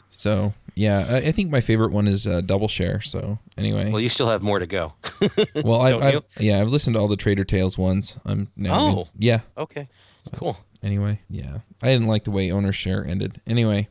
So 0.09 0.55
yeah, 0.75 1.07
I, 1.09 1.17
I 1.29 1.33
think 1.33 1.51
my 1.51 1.61
favorite 1.61 1.93
one 1.93 2.07
is 2.09 2.27
uh, 2.27 2.41
Double 2.41 2.69
Share. 2.69 3.01
So 3.01 3.39
anyway, 3.57 3.91
Well, 3.91 4.01
you 4.01 4.09
still 4.09 4.29
have 4.29 4.43
more 4.43 4.59
to 4.59 4.67
go. 4.67 4.93
well, 5.55 5.81
I've, 5.83 6.03
I've 6.03 6.23
yeah 6.39 6.61
I've 6.61 6.69
listened 6.69 6.95
to 6.95 7.01
all 7.01 7.09
the 7.09 7.17
Trader 7.17 7.45
Tales 7.45 7.77
ones. 7.79 8.19
I'm 8.25 8.49
now 8.57 8.75
Oh. 8.75 9.09
yeah. 9.19 9.41
okay, 9.57 9.89
cool. 10.33 10.57
Anyway, 10.83 11.21
yeah, 11.31 11.61
I 11.83 11.87
didn't 11.93 12.09
like 12.09 12.25
the 12.25 12.31
way 12.31 12.51
Owner 12.51 12.73
Share 12.73 13.07
ended. 13.07 13.41
Anyway, 13.47 13.89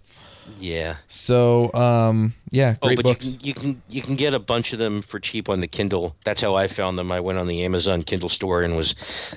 Yeah. 0.64 0.96
so 1.08 1.74
um 1.74 2.34
yeah, 2.50 2.78
Oh, 2.82 2.96
but 2.96 3.04
books. 3.04 3.38
You, 3.42 3.54
can, 3.54 3.68
you 3.68 3.74
can 3.74 3.82
you 3.90 4.02
can 4.02 4.16
get 4.16 4.34
a 4.34 4.40
bunch 4.40 4.72
of 4.72 4.80
them 4.80 5.02
for 5.02 5.20
cheap 5.20 5.50
on 5.50 5.60
the 5.60 5.68
Kindle. 5.68 6.16
That's 6.24 6.40
how 6.42 6.56
I 6.56 6.68
found 6.68 6.98
them. 6.98 7.12
I 7.12 7.20
went 7.20 7.38
on 7.38 7.48
the 7.48 7.66
Amazon 7.66 8.04
Kindle 8.04 8.30
store 8.30 8.62
and 8.64 8.78
was 8.78 8.96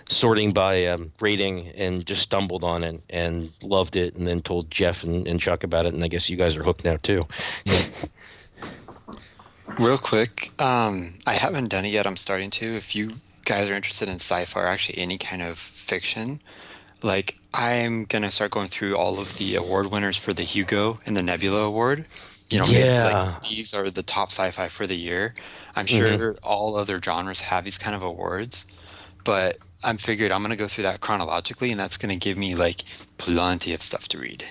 sorting 0.08 0.52
by 0.52 0.86
um, 0.86 1.10
rating 1.20 1.68
and 1.68 2.06
just 2.06 2.22
stumbled 2.22 2.62
on 2.62 2.84
it 2.84 3.00
and 3.10 3.50
loved 3.62 3.96
it, 3.96 4.14
and 4.14 4.28
then 4.28 4.40
told 4.42 4.70
Jeff 4.70 5.02
and, 5.02 5.26
and 5.26 5.40
Chuck 5.40 5.64
about 5.64 5.86
it. 5.86 5.94
And 5.94 6.04
I 6.04 6.08
guess 6.08 6.28
you 6.30 6.36
guys 6.36 6.54
are 6.56 6.62
hooked 6.62 6.84
now 6.84 6.98
too. 6.98 7.26
Real 9.78 9.98
quick, 9.98 10.52
um, 10.60 11.14
I 11.26 11.34
haven't 11.34 11.68
done 11.68 11.84
it 11.84 11.90
yet. 11.90 12.06
I'm 12.06 12.16
starting 12.16 12.50
to. 12.50 12.66
If 12.66 12.94
you 12.94 13.14
guys 13.44 13.68
are 13.68 13.74
interested 13.74 14.08
in 14.08 14.16
sci-fi 14.16 14.60
or 14.60 14.66
actually 14.68 14.98
any 14.98 15.18
kind 15.18 15.42
of 15.42 15.58
fiction, 15.58 16.40
like 17.02 17.38
I'm 17.56 18.04
gonna 18.04 18.30
start 18.30 18.50
going 18.50 18.68
through 18.68 18.96
all 18.96 19.18
of 19.18 19.38
the 19.38 19.54
award 19.54 19.86
winners 19.86 20.18
for 20.18 20.34
the 20.34 20.42
Hugo 20.42 21.00
and 21.06 21.16
the 21.16 21.22
Nebula 21.22 21.62
Award. 21.62 22.04
You 22.50 22.58
know, 22.58 22.66
Yeah. 22.66 23.12
like 23.12 23.42
these 23.42 23.72
are 23.72 23.90
the 23.90 24.02
top 24.02 24.28
sci-fi 24.28 24.68
for 24.68 24.86
the 24.86 24.94
year. 24.94 25.32
I'm 25.74 25.86
mm-hmm. 25.86 26.18
sure 26.18 26.36
all 26.42 26.76
other 26.76 27.00
genres 27.02 27.40
have 27.40 27.64
these 27.64 27.78
kind 27.78 27.96
of 27.96 28.02
awards, 28.02 28.66
but 29.24 29.56
I'm 29.82 29.96
figured 29.96 30.32
I'm 30.32 30.42
gonna 30.42 30.56
go 30.56 30.68
through 30.68 30.84
that 30.84 31.00
chronologically, 31.00 31.70
and 31.70 31.80
that's 31.80 31.96
gonna 31.96 32.16
give 32.16 32.36
me 32.36 32.54
like 32.54 32.84
plenty 33.16 33.72
of 33.72 33.80
stuff 33.80 34.06
to 34.08 34.18
read. 34.18 34.44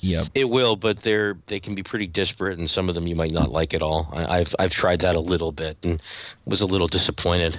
Yep. 0.00 0.28
It 0.34 0.48
will, 0.48 0.74
but 0.74 1.02
they're 1.02 1.36
they 1.46 1.60
can 1.60 1.76
be 1.76 1.84
pretty 1.84 2.08
disparate, 2.08 2.58
and 2.58 2.68
some 2.68 2.88
of 2.88 2.96
them 2.96 3.06
you 3.06 3.14
might 3.14 3.30
not 3.30 3.50
like 3.52 3.72
at 3.72 3.82
all. 3.82 4.08
I, 4.12 4.40
I've 4.40 4.54
I've 4.58 4.72
tried 4.72 4.98
that 5.00 5.14
a 5.14 5.20
little 5.20 5.52
bit 5.52 5.78
and 5.84 6.02
was 6.44 6.60
a 6.60 6.66
little 6.66 6.88
disappointed. 6.88 7.58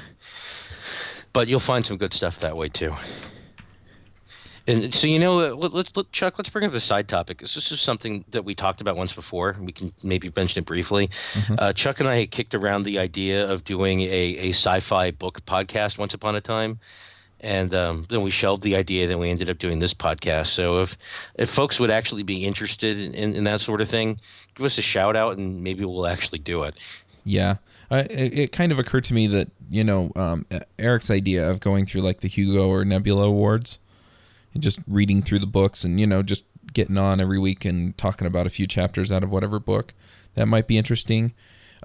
But 1.32 1.48
you'll 1.48 1.62
find 1.62 1.86
some 1.86 1.98
good 1.98 2.14
stuff 2.14 2.42
that 2.42 2.58
way 2.58 2.68
too. 2.68 2.94
And 4.66 4.94
so 4.94 5.08
you 5.08 5.20
know, 5.20 5.36
let, 5.36 5.74
let's 5.74 5.96
let, 5.96 6.12
Chuck. 6.14 6.38
Let's 6.38 6.50
bring 6.50 6.66
up 6.66 6.74
a 6.74 6.80
side 6.80 7.10
topic. 7.10 7.40
This 7.40 7.72
is 7.72 7.82
something 7.82 8.24
that 8.32 8.46
we 8.46 8.56
talked 8.56 8.80
about 8.80 8.96
once 8.96 9.12
before. 9.12 9.58
We 9.60 9.74
can 9.74 9.92
maybe 10.04 10.32
mention 10.36 10.62
it 10.62 10.66
briefly. 10.66 11.10
Uh, 11.58 11.74
Chuck 11.74 12.00
and 12.00 12.08
I 12.08 12.26
kicked 12.26 12.56
around 12.56 12.84
the 12.84 12.98
idea 13.00 13.50
of 13.50 13.64
doing 13.64 14.02
a, 14.02 14.06
a 14.08 14.50
sci-fi 14.50 15.12
book 15.12 15.46
podcast 15.46 15.98
once 15.98 16.14
upon 16.14 16.36
a 16.36 16.42
time, 16.42 16.80
and 17.42 17.74
um, 17.74 18.08
then 18.10 18.22
we 18.22 18.32
shelved 18.32 18.64
the 18.64 18.76
idea. 18.76 19.08
Then 19.08 19.20
we 19.20 19.30
ended 19.30 19.50
up 19.50 19.58
doing 19.58 19.80
this 19.80 19.94
podcast. 19.94 20.48
So 20.48 20.82
if 20.82 20.98
if 21.36 21.50
folks 21.50 21.80
would 21.80 21.92
actually 21.92 22.24
be 22.24 22.46
interested 22.46 22.98
in, 22.98 23.14
in, 23.14 23.36
in 23.36 23.44
that 23.44 23.60
sort 23.60 23.82
of 23.82 23.90
thing, 23.90 24.20
give 24.56 24.66
us 24.66 24.78
a 24.78 24.82
shout 24.82 25.18
out, 25.18 25.38
and 25.38 25.62
maybe 25.62 25.84
we'll 25.84 26.08
actually 26.08 26.40
do 26.40 26.64
it. 26.64 26.76
Yeah, 27.26 27.58
I, 27.92 28.00
it, 28.00 28.40
it 28.40 28.52
kind 28.54 28.72
of 28.72 28.80
occurred 28.80 29.04
to 29.06 29.14
me 29.14 29.28
that 29.28 29.50
you 29.70 29.84
know 29.84 30.12
um, 30.16 30.46
Eric's 30.80 31.12
idea 31.12 31.50
of 31.50 31.60
going 31.60 31.86
through 31.86 32.02
like 32.02 32.22
the 32.22 32.30
Hugo 32.30 32.70
or 32.70 32.86
Nebula 32.86 33.28
awards 33.28 33.80
and 34.54 34.64
just 34.64 34.80
reading 34.88 35.22
through 35.22 35.40
the 35.40 35.48
books 35.48 35.84
and 35.84 36.00
you 36.00 36.08
know 36.08 36.24
just 36.24 36.46
getting 36.74 36.98
on 36.98 37.20
every 37.20 37.40
week 37.40 37.66
and 37.66 37.98
talking 37.98 38.28
about 38.28 38.48
a 38.48 38.50
few 38.50 38.68
chapters 38.68 39.12
out 39.12 39.24
of 39.24 39.32
whatever 39.32 39.60
book 39.60 39.94
that 40.36 40.48
might 40.48 40.68
be 40.68 40.78
interesting. 40.78 41.34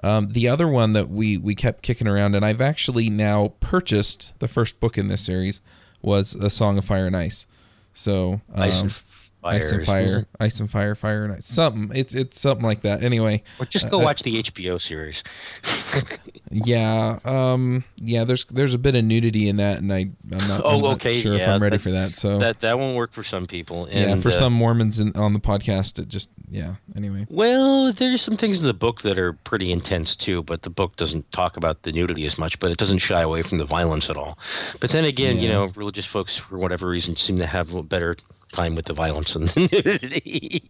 Um, 0.01 0.29
the 0.29 0.47
other 0.47 0.67
one 0.67 0.93
that 0.93 1.09
we 1.09 1.37
we 1.37 1.55
kept 1.55 1.83
kicking 1.83 2.07
around, 2.07 2.35
and 2.35 2.45
I've 2.45 2.61
actually 2.61 3.09
now 3.09 3.53
purchased 3.59 4.33
the 4.39 4.47
first 4.47 4.79
book 4.79 4.97
in 4.97 5.07
this 5.07 5.21
series 5.21 5.61
was 6.01 6.35
A 6.35 6.49
Song 6.49 6.77
of 6.77 6.85
Fire 6.85 7.07
and 7.07 7.17
Ice. 7.17 7.45
So 7.93 8.41
um, 8.53 8.63
Ice 8.63 8.81
and 8.81 8.91
fire. 9.39 9.55
Ice 9.55 9.71
and 9.71 9.85
Fire, 9.85 10.25
Ice 10.39 10.59
and 10.59 10.69
Fire, 10.69 10.95
Fire 10.95 11.23
and 11.23 11.33
Ice, 11.33 11.45
something. 11.45 11.91
It's 11.95 12.13
it's 12.15 12.39
something 12.39 12.65
like 12.65 12.81
that. 12.81 13.03
Anyway, 13.03 13.43
Or 13.59 13.65
just 13.65 13.89
go 13.89 13.99
Uh, 13.99 14.03
watch 14.03 14.23
the 14.23 14.41
HBO 14.43 14.79
series. 14.79 15.23
Yeah, 16.51 17.19
um, 17.25 17.83
yeah. 17.97 18.23
There's 18.23 18.45
there's 18.45 18.73
a 18.73 18.79
bit 18.79 18.95
of 18.95 19.03
nudity 19.03 19.49
in 19.49 19.57
that, 19.57 19.77
and 19.77 19.93
I 19.93 20.09
I'm 20.31 20.47
not, 20.47 20.61
Oh, 20.63 20.69
I'm 20.77 20.81
not 20.81 20.93
okay, 20.93 21.21
sure 21.21 21.35
if 21.35 21.41
yeah, 21.41 21.53
I'm 21.53 21.61
ready 21.61 21.77
for 21.77 21.91
that. 21.91 22.15
So 22.15 22.39
That 22.39 22.61
that 22.61 22.79
won't 22.79 22.97
work 22.97 23.11
for 23.13 23.23
some 23.23 23.45
people. 23.45 23.85
And, 23.85 24.09
yeah, 24.09 24.15
for 24.15 24.29
uh, 24.29 24.31
some 24.31 24.53
Mormons 24.53 24.99
in, 24.99 25.15
on 25.15 25.33
the 25.33 25.39
podcast, 25.39 25.99
it 25.99 26.07
just 26.07 26.31
yeah. 26.49 26.75
Anyway, 26.95 27.27
Well, 27.29 27.93
there's 27.93 28.21
some 28.21 28.35
things 28.35 28.59
in 28.59 28.65
the 28.65 28.73
book 28.73 29.01
that 29.01 29.19
are 29.19 29.33
pretty 29.33 29.71
intense 29.71 30.15
too, 30.15 30.41
but 30.41 30.63
the 30.63 30.71
book 30.71 30.95
doesn't 30.95 31.31
talk 31.31 31.55
about 31.55 31.83
the 31.83 31.91
nudity 31.91 32.25
as 32.25 32.39
much, 32.39 32.57
but 32.59 32.71
it 32.71 32.77
doesn't 32.77 32.97
shy 32.97 33.21
away 33.21 33.43
from 33.43 33.59
the 33.59 33.65
violence 33.65 34.09
at 34.09 34.17
all. 34.17 34.39
But 34.79 34.89
then 34.89 35.05
again, 35.05 35.37
you 35.37 35.49
know, 35.49 35.67
religious 35.75 36.05
folks, 36.07 36.35
for 36.35 36.57
whatever 36.57 36.87
reason, 36.89 37.15
seem 37.15 37.37
to 37.37 37.45
have 37.45 37.73
a 37.75 37.83
better 37.83 38.17
time 38.51 38.75
with 38.75 38.85
the 38.85 38.93
violence 38.93 39.33
the 39.33 39.39
nudity. 39.73 40.69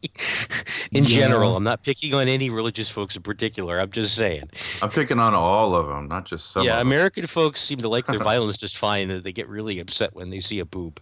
in 0.91 1.03
Yeah. 1.05 1.19
general, 1.19 1.55
I'm 1.55 1.63
not 1.63 1.83
picking 1.83 2.13
on 2.13 2.27
any 2.27 2.49
religious 2.49 2.89
folks 2.89 3.15
in 3.15 3.21
particular. 3.21 3.79
I'm 3.79 3.91
just 3.91 4.15
saying. 4.15 4.49
I'm 4.81 4.89
picking 4.89 5.19
on 5.19 5.33
all 5.33 5.75
of 5.75 5.87
them, 5.87 6.07
not 6.07 6.25
just 6.25 6.51
some. 6.51 6.65
yeah. 6.65 6.79
American 6.81 7.27
folks 7.27 7.61
seem 7.61 7.79
to 7.79 7.89
like 7.89 8.05
their 8.05 8.19
violence 8.23 8.57
just 8.57 8.77
fine, 8.77 9.09
and 9.11 9.23
they 9.23 9.31
get 9.31 9.47
really 9.47 9.79
upset 9.79 10.13
when 10.15 10.29
they 10.29 10.39
see 10.39 10.59
a 10.59 10.65
boob. 10.65 10.99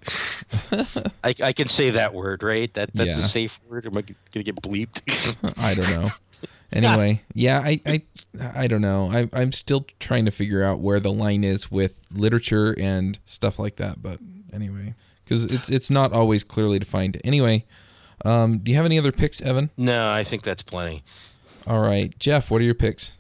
I, 1.24 1.34
I 1.44 1.54
can 1.54 1.68
say 1.68 1.90
that 1.92 2.14
word, 2.14 2.44
right? 2.44 2.74
That 2.74 2.92
that's 2.94 3.18
Yeah. 3.18 3.24
a 3.24 3.28
safe 3.28 3.60
word. 3.70 3.86
Am 3.86 3.98
I 3.98 4.02
gonna 4.34 4.44
get 4.44 4.56
bleeped? 4.58 5.02
I 5.58 5.74
don't 5.74 5.90
know. 5.90 6.10
Anyway, 6.72 7.24
yeah, 7.34 7.62
I 7.64 7.80
I 7.86 8.02
I 8.54 8.68
don't 8.68 8.82
know. 8.82 9.10
I 9.12 9.30
I'm 9.34 9.52
still 9.54 9.86
trying 10.00 10.26
to 10.26 10.32
figure 10.32 10.64
out 10.64 10.80
where 10.80 11.00
the 11.00 11.12
line 11.14 11.44
is 11.46 11.72
with 11.72 12.06
literature 12.14 12.76
and 12.78 13.18
stuff 13.26 13.58
like 13.58 13.78
that. 13.78 14.02
But 14.02 14.20
anyway, 14.52 14.94
because 15.28 15.46
it's 15.46 15.70
it's 15.70 15.92
not 15.92 16.14
always 16.14 16.44
clearly 16.44 16.80
defined. 16.80 17.20
Anyway, 17.24 17.66
um, 18.24 18.60
do 18.60 18.72
you 18.72 18.78
have 18.78 18.86
any 18.86 18.98
other 18.98 19.12
picks, 19.12 19.42
Evan? 19.42 19.70
no, 19.76 20.10
I 20.10 20.24
think 20.24 20.44
that's 20.44 20.64
plenty. 20.64 21.04
All 21.66 21.82
right, 21.82 22.18
Jeff, 22.18 22.50
what 22.50 22.62
are 22.62 22.64
your 22.64 22.74
picks? 22.74 23.18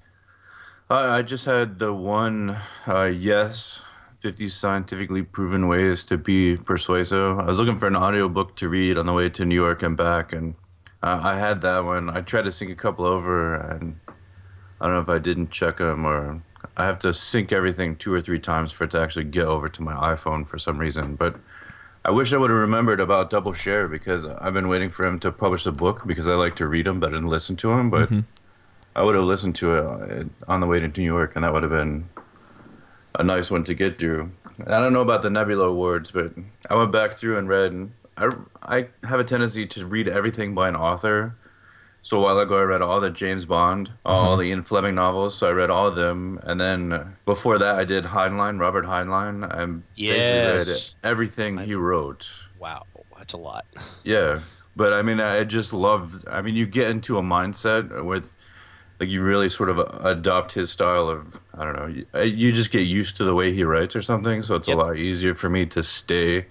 I 0.89 1.17
I 1.17 1.21
just 1.21 1.45
had 1.45 1.79
the 1.79 1.93
one 1.93 2.57
uh, 2.87 3.03
yes, 3.03 3.81
50 4.21 4.47
scientifically 4.47 5.21
proven 5.21 5.67
ways 5.67 6.05
to 6.05 6.17
be 6.17 6.55
persuasive. 6.55 7.39
I 7.39 7.45
was 7.45 7.59
looking 7.59 7.77
for 7.77 7.87
an 7.87 7.95
audiobook 7.95 8.55
to 8.57 8.69
read 8.69 8.97
on 8.97 9.05
the 9.05 9.13
way 9.13 9.29
to 9.29 9.45
New 9.45 9.55
York 9.55 9.83
and 9.83 9.97
back, 9.97 10.31
and 10.31 10.55
uh, 11.03 11.19
I 11.21 11.37
had 11.37 11.61
that 11.61 11.83
one. 11.83 12.09
I 12.09 12.21
tried 12.21 12.43
to 12.43 12.51
sync 12.51 12.71
a 12.71 12.75
couple 12.75 13.05
over, 13.05 13.55
and 13.55 13.99
I 14.79 14.85
don't 14.85 14.95
know 14.95 15.01
if 15.01 15.09
I 15.09 15.19
didn't 15.19 15.51
check 15.51 15.77
them 15.77 16.05
or 16.05 16.41
I 16.75 16.85
have 16.85 16.99
to 16.99 17.13
sync 17.13 17.51
everything 17.51 17.95
two 17.95 18.13
or 18.13 18.21
three 18.21 18.39
times 18.39 18.71
for 18.71 18.83
it 18.83 18.91
to 18.91 18.99
actually 18.99 19.25
get 19.25 19.45
over 19.45 19.67
to 19.67 19.81
my 19.81 19.93
iPhone 19.93 20.47
for 20.47 20.59
some 20.59 20.77
reason. 20.77 21.15
But 21.15 21.35
I 22.07 22.11
wish 22.11 22.31
I 22.31 22.37
would 22.37 22.49
have 22.49 22.59
remembered 22.59 23.01
about 23.01 23.29
Double 23.29 23.51
Share 23.51 23.89
because 23.89 24.25
I've 24.25 24.53
been 24.53 24.69
waiting 24.69 24.89
for 24.89 25.05
him 25.05 25.19
to 25.19 25.29
publish 25.29 25.65
the 25.65 25.73
book 25.73 26.07
because 26.07 26.29
I 26.29 26.35
like 26.35 26.55
to 26.55 26.65
read 26.65 26.85
them 26.85 27.01
didn't 27.01 27.25
listen 27.25 27.57
to 27.57 27.73
him. 27.73 27.89
But 27.89 28.09
I 28.95 29.03
would 29.03 29.15
have 29.15 29.25
listened 29.25 29.57
to 29.57 29.75
it 29.75 29.83
uh, 29.85 30.51
on 30.51 30.61
the 30.61 30.67
way 30.67 30.79
to 30.79 30.87
New 30.87 31.03
York, 31.03 31.35
and 31.35 31.43
that 31.43 31.51
would 31.51 31.63
have 31.63 31.71
been 31.71 32.07
a 33.19 33.23
nice 33.25 33.51
one 33.51 33.65
to 33.65 33.73
get 33.73 33.97
through. 33.97 34.31
I 34.65 34.79
don't 34.79 34.93
know 34.93 35.01
about 35.01 35.21
the 35.21 35.29
Nebula 35.29 35.67
Awards, 35.67 36.11
but 36.11 36.31
I 36.69 36.75
went 36.75 36.93
back 36.93 37.11
through 37.11 37.37
and 37.37 37.49
read. 37.49 37.73
And 37.73 37.91
I 38.15 38.29
I 38.63 38.87
have 39.05 39.19
a 39.19 39.25
tendency 39.25 39.65
to 39.67 39.85
read 39.85 40.07
everything 40.07 40.55
by 40.55 40.69
an 40.69 40.77
author. 40.77 41.35
So 42.07 42.19
a 42.19 42.21
while 42.21 42.39
ago, 42.39 42.57
I 42.57 42.61
read 42.63 42.81
all 42.81 43.01
the 43.01 43.09
James 43.09 43.45
Bond, 43.45 43.91
all 44.05 44.37
the 44.37 44.43
Ian 44.45 44.63
Fleming 44.63 44.95
novels. 44.95 45.35
So 45.35 45.49
I 45.49 45.51
read 45.51 45.69
all 45.69 45.87
of 45.87 45.97
them, 45.97 46.39
and 46.43 46.57
then 46.57 46.93
uh, 46.93 47.09
before 47.25 47.57
that, 47.57 47.75
I 47.77 47.83
did 47.83 48.05
Heinlein, 48.05 48.61
Robert 48.61 48.85
Heinlein. 48.85 49.43
I 49.43 49.65
basically 49.97 50.07
read 50.07 50.67
Yes. 50.67 50.95
everything 51.03 51.57
he 51.57 51.75
wrote. 51.75 52.29
Wow, 52.57 52.85
that's 53.17 53.33
a 53.33 53.37
lot. 53.37 53.65
Yeah, 54.05 54.39
but 54.73 54.93
I 54.93 55.01
mean, 55.01 55.19
I 55.19 55.43
just 55.43 55.73
love. 55.73 56.23
I 56.31 56.41
mean, 56.41 56.55
you 56.55 56.65
get 56.65 56.89
into 56.91 57.17
a 57.17 57.21
mindset 57.21 58.05
with, 58.05 58.33
like, 59.01 59.09
you 59.09 59.21
really 59.21 59.49
sort 59.49 59.67
of 59.69 59.77
adopt 60.05 60.53
his 60.53 60.69
style 60.71 61.09
of. 61.09 61.41
I 61.53 61.65
don't 61.65 61.75
know. 61.75 61.87
You, 61.87 62.05
uh, 62.15 62.21
you 62.21 62.53
just 62.53 62.71
get 62.71 62.83
used 62.87 63.17
to 63.17 63.25
the 63.25 63.35
way 63.35 63.51
he 63.51 63.65
writes 63.65 63.97
or 63.97 64.01
something, 64.01 64.43
so 64.43 64.55
it's 64.55 64.69
Yep. 64.69 64.77
a 64.77 64.79
lot 64.79 64.95
easier 64.95 65.33
for 65.33 65.49
me 65.49 65.65
to 65.65 65.83
stay 65.83 66.45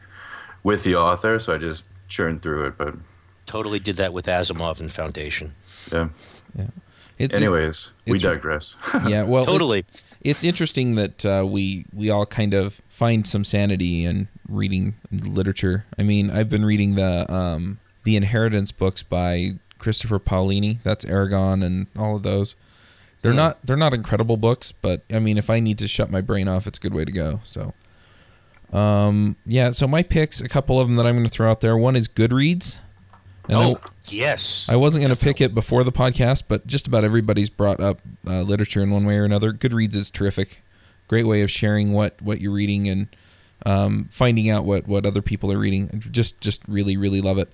with 0.62 0.82
the 0.84 0.96
author. 0.96 1.38
So 1.38 1.54
I 1.54 1.56
just 1.56 1.84
churn 2.08 2.40
through 2.40 2.66
it. 2.66 2.76
But 2.76 2.96
Totally 3.46 3.78
did 3.78 3.96
that 3.96 4.12
with 4.12 4.26
Asimov 4.26 4.80
and 4.80 4.90
Foundation. 4.92 5.54
yeah. 5.92 6.08
It's 7.18 7.34
Anyways, 7.34 7.92
we 8.06 8.16
it's- 8.16 8.20
digress. 8.22 8.76
yeah, 9.06 9.22
well, 9.22 9.44
it- 9.44 9.46
Totally. 9.46 9.86
it's 10.20 10.44
interesting 10.44 10.96
that 10.96 11.24
uh, 11.24 11.46
we 11.48 11.86
we 11.94 12.10
all 12.10 12.26
kind 12.26 12.52
of 12.52 12.82
find 12.88 13.26
some 13.26 13.42
sanity 13.42 14.04
in 14.04 14.28
reading 14.46 14.96
literature. 15.10 15.86
I 15.98 16.02
mean, 16.02 16.30
I've 16.30 16.50
been 16.50 16.64
reading 16.64 16.94
the 16.96 17.32
um, 17.32 17.78
the 18.04 18.16
Inheritance 18.16 18.70
books 18.70 19.02
by 19.02 19.52
Christopher 19.78 20.18
Paolini. 20.18 20.82
That's 20.82 21.06
Eragon 21.06 21.64
and 21.64 21.86
all 21.96 22.16
of 22.16 22.22
those. 22.22 22.54
They're 23.22 23.32
not 23.32 23.64
they're 23.64 23.78
not 23.78 23.94
incredible 23.94 24.36
books, 24.36 24.72
but 24.72 25.02
I 25.10 25.18
mean, 25.18 25.38
if 25.38 25.48
I 25.48 25.58
need 25.58 25.78
to 25.78 25.88
shut 25.88 26.10
my 26.10 26.20
brain 26.20 26.48
off, 26.48 26.66
it's 26.66 26.78
a 26.78 26.82
good 26.82 26.92
way 26.94 27.06
to 27.06 27.12
go. 27.12 27.40
So, 27.44 27.72
um, 28.72 29.36
yeah. 29.46 29.70
So 29.70 29.88
my 29.88 30.02
picks, 30.02 30.40
a 30.42 30.48
couple 30.48 30.78
of 30.80 30.86
them 30.86 30.96
that 30.96 31.06
I'm 31.06 31.14
going 31.14 31.24
to 31.24 31.30
throw 31.30 31.50
out 31.50 31.60
there. 31.62 31.76
One 31.78 31.96
is 31.96 32.08
Goodreads. 32.08 32.76
And 33.48 33.58
I- 33.58 33.64
oh, 33.64 33.80
yes. 34.08 34.66
I 34.68 34.76
wasn't 34.76 35.02
going 35.04 35.14
to 35.16 35.22
pick 35.22 35.40
it 35.40 35.54
before 35.54 35.84
the 35.84 35.92
podcast, 35.92 36.44
but 36.48 36.66
just 36.66 36.86
about 36.86 37.04
everybody's 37.04 37.50
brought 37.50 37.80
up 37.80 38.00
uh, 38.26 38.42
literature 38.42 38.82
in 38.82 38.90
one 38.90 39.04
way 39.04 39.16
or 39.16 39.24
another. 39.24 39.52
Goodreads 39.52 39.94
is 39.94 40.10
terrific. 40.10 40.62
Great 41.08 41.26
way 41.26 41.42
of 41.42 41.50
sharing 41.50 41.92
what, 41.92 42.20
what 42.20 42.40
you're 42.40 42.52
reading 42.52 42.88
and 42.88 43.08
um, 43.64 44.08
finding 44.10 44.50
out 44.50 44.64
what, 44.64 44.86
what 44.88 45.06
other 45.06 45.22
people 45.22 45.52
are 45.52 45.58
reading. 45.58 46.02
Just 46.10 46.40
just 46.40 46.60
really 46.68 46.96
really 46.96 47.20
love 47.20 47.38
it. 47.38 47.48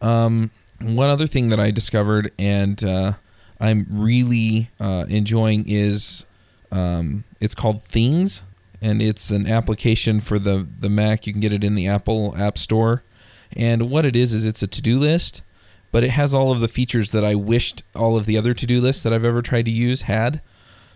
Um, 0.00 0.50
one 0.80 1.10
other 1.10 1.26
thing 1.26 1.48
that 1.50 1.58
I 1.60 1.70
discovered 1.70 2.30
and 2.38 2.82
uh, 2.84 3.12
I'm 3.58 3.86
really 3.90 4.70
uh, 4.80 5.06
enjoying 5.08 5.64
is 5.66 6.24
um, 6.72 7.24
it's 7.40 7.54
called 7.54 7.82
Things, 7.82 8.42
and 8.80 9.02
it's 9.02 9.30
an 9.30 9.46
application 9.46 10.20
for 10.20 10.38
the 10.38 10.66
the 10.78 10.88
Mac. 10.88 11.26
You 11.26 11.32
can 11.32 11.40
get 11.40 11.52
it 11.52 11.64
in 11.64 11.74
the 11.74 11.88
Apple 11.88 12.34
App 12.36 12.56
Store. 12.56 13.02
And 13.56 13.90
what 13.90 14.06
it 14.06 14.14
is 14.14 14.32
is 14.32 14.46
it's 14.46 14.62
a 14.62 14.66
to-do 14.66 14.98
list, 14.98 15.42
but 15.92 16.04
it 16.04 16.10
has 16.10 16.32
all 16.32 16.52
of 16.52 16.60
the 16.60 16.68
features 16.68 17.10
that 17.10 17.24
I 17.24 17.34
wished 17.34 17.82
all 17.94 18.16
of 18.16 18.26
the 18.26 18.38
other 18.38 18.54
to-do 18.54 18.80
lists 18.80 19.02
that 19.02 19.12
I've 19.12 19.24
ever 19.24 19.42
tried 19.42 19.64
to 19.64 19.70
use 19.70 20.02
had. 20.02 20.40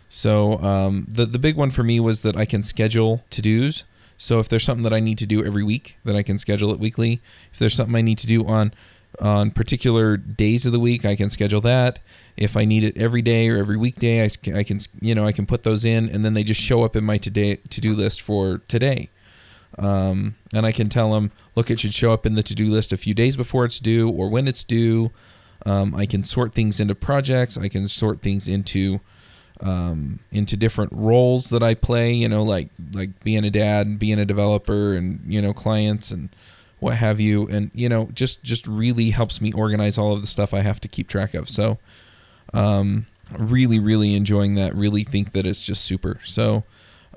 So 0.09 0.61
um, 0.61 1.07
the 1.09 1.27
the 1.27 1.39
big 1.39 1.57
one 1.57 1.71
for 1.71 1.83
me 1.83 1.99
was 1.99 2.21
that 2.21 2.37
I 2.37 2.45
can 2.45 2.63
schedule 2.63 3.25
to-dos. 3.31 3.85
So 4.17 4.39
if 4.39 4.49
there's 4.49 4.63
something 4.63 4.85
that 4.85 4.95
I 4.95 5.01
need 5.01 5.19
to 5.19 5.27
do 5.27 5.45
every 5.45 5.65
week, 5.65 5.97
then 6.05 6.15
I 6.15 6.23
can 6.23 6.39
schedule 6.39 6.73
it 6.73 6.79
weekly. 6.79 7.21
If 7.53 7.59
there's 7.59 7.75
something 7.75 7.97
I 7.97 8.03
need 8.03 8.19
to 8.19 8.27
do 8.27 8.47
on 8.47 8.73
on 9.21 9.51
particular 9.51 10.17
days 10.17 10.67
of 10.67 10.73
the 10.73 10.81
week, 10.81 11.05
I 11.05 11.15
can 11.17 11.31
schedule 11.31 11.61
that. 11.63 12.01
If 12.37 12.57
I 12.57 12.65
need 12.65 12.85
it 12.85 12.97
every 12.97 13.23
day 13.23 13.49
or 13.49 13.57
every 13.57 13.77
weekday, 13.77 14.25
I 14.25 14.63
can 14.63 14.79
you 15.01 15.15
know 15.17 15.27
I 15.27 15.33
can 15.33 15.47
put 15.47 15.65
those 15.65 15.85
in, 15.85 16.09
and 16.09 16.25
then 16.25 16.35
they 16.35 16.45
just 16.45 16.61
show 16.61 16.85
up 16.85 16.95
in 16.95 17.03
my 17.03 17.19
today 17.19 17.57
to-do 17.57 17.95
list 17.95 18.23
for 18.23 18.59
today 18.69 19.09
um, 19.79 20.37
and 20.55 20.65
I 20.65 20.73
can 20.73 20.89
tell 20.89 21.13
them, 21.13 21.33
look, 21.55 21.71
it 21.71 21.81
should 21.81 21.95
show 21.95 22.13
up 22.13 22.27
in 22.27 22.35
the 22.35 22.43
to-do 22.43 22.67
list 22.67 22.93
a 22.93 22.97
few 22.97 23.15
days 23.15 23.37
before 23.37 23.65
it's 23.65 23.81
due 23.81 24.09
or 24.09 24.29
when 24.29 24.47
it's 24.47 24.65
due. 24.65 25.11
Um, 25.67 25.95
I 25.95 26.07
can 26.07 26.25
sort 26.25 26.53
things 26.53 26.79
into 26.79 26.95
projects. 26.95 27.57
I 27.57 27.69
can 27.69 27.89
sort 27.89 28.21
things 28.23 28.47
into 28.47 29.01
um, 29.61 30.19
into 30.31 30.57
different 30.57 30.93
roles 30.93 31.49
that 31.51 31.63
I 31.63 31.75
play. 31.75 32.13
You 32.13 32.29
know, 32.29 32.43
like 32.43 32.69
like 32.95 33.23
being 33.25 33.45
a 33.45 33.51
dad, 33.51 33.87
and 33.87 33.99
being 33.99 34.19
a 34.19 34.25
developer, 34.25 34.95
and 34.95 35.21
you 35.27 35.41
know 35.41 35.53
clients 35.53 36.11
and 36.11 36.29
what 36.81 36.97
have 36.97 37.19
you. 37.19 37.49
And 37.49 37.71
you 37.75 37.89
know, 37.89 38.09
just 38.13 38.43
just 38.43 38.67
really 38.67 39.11
helps 39.11 39.41
me 39.41 39.53
organize 39.53 39.97
all 39.97 40.13
of 40.13 40.21
the 40.21 40.27
stuff 40.27 40.53
I 40.53 40.61
have 40.61 40.81
to 40.81 40.89
keep 40.89 41.09
track 41.09 41.35
of. 41.35 41.49
So, 41.49 41.79
um, 42.53 43.07
really 43.37 43.79
really 43.79 44.15
enjoying 44.15 44.55
that. 44.57 44.75
Really 44.75 45.05
think 45.05 45.33
that 45.33 45.47
it's 45.47 45.63
just 45.63 45.85
super. 45.85 46.21
So, 46.25 46.65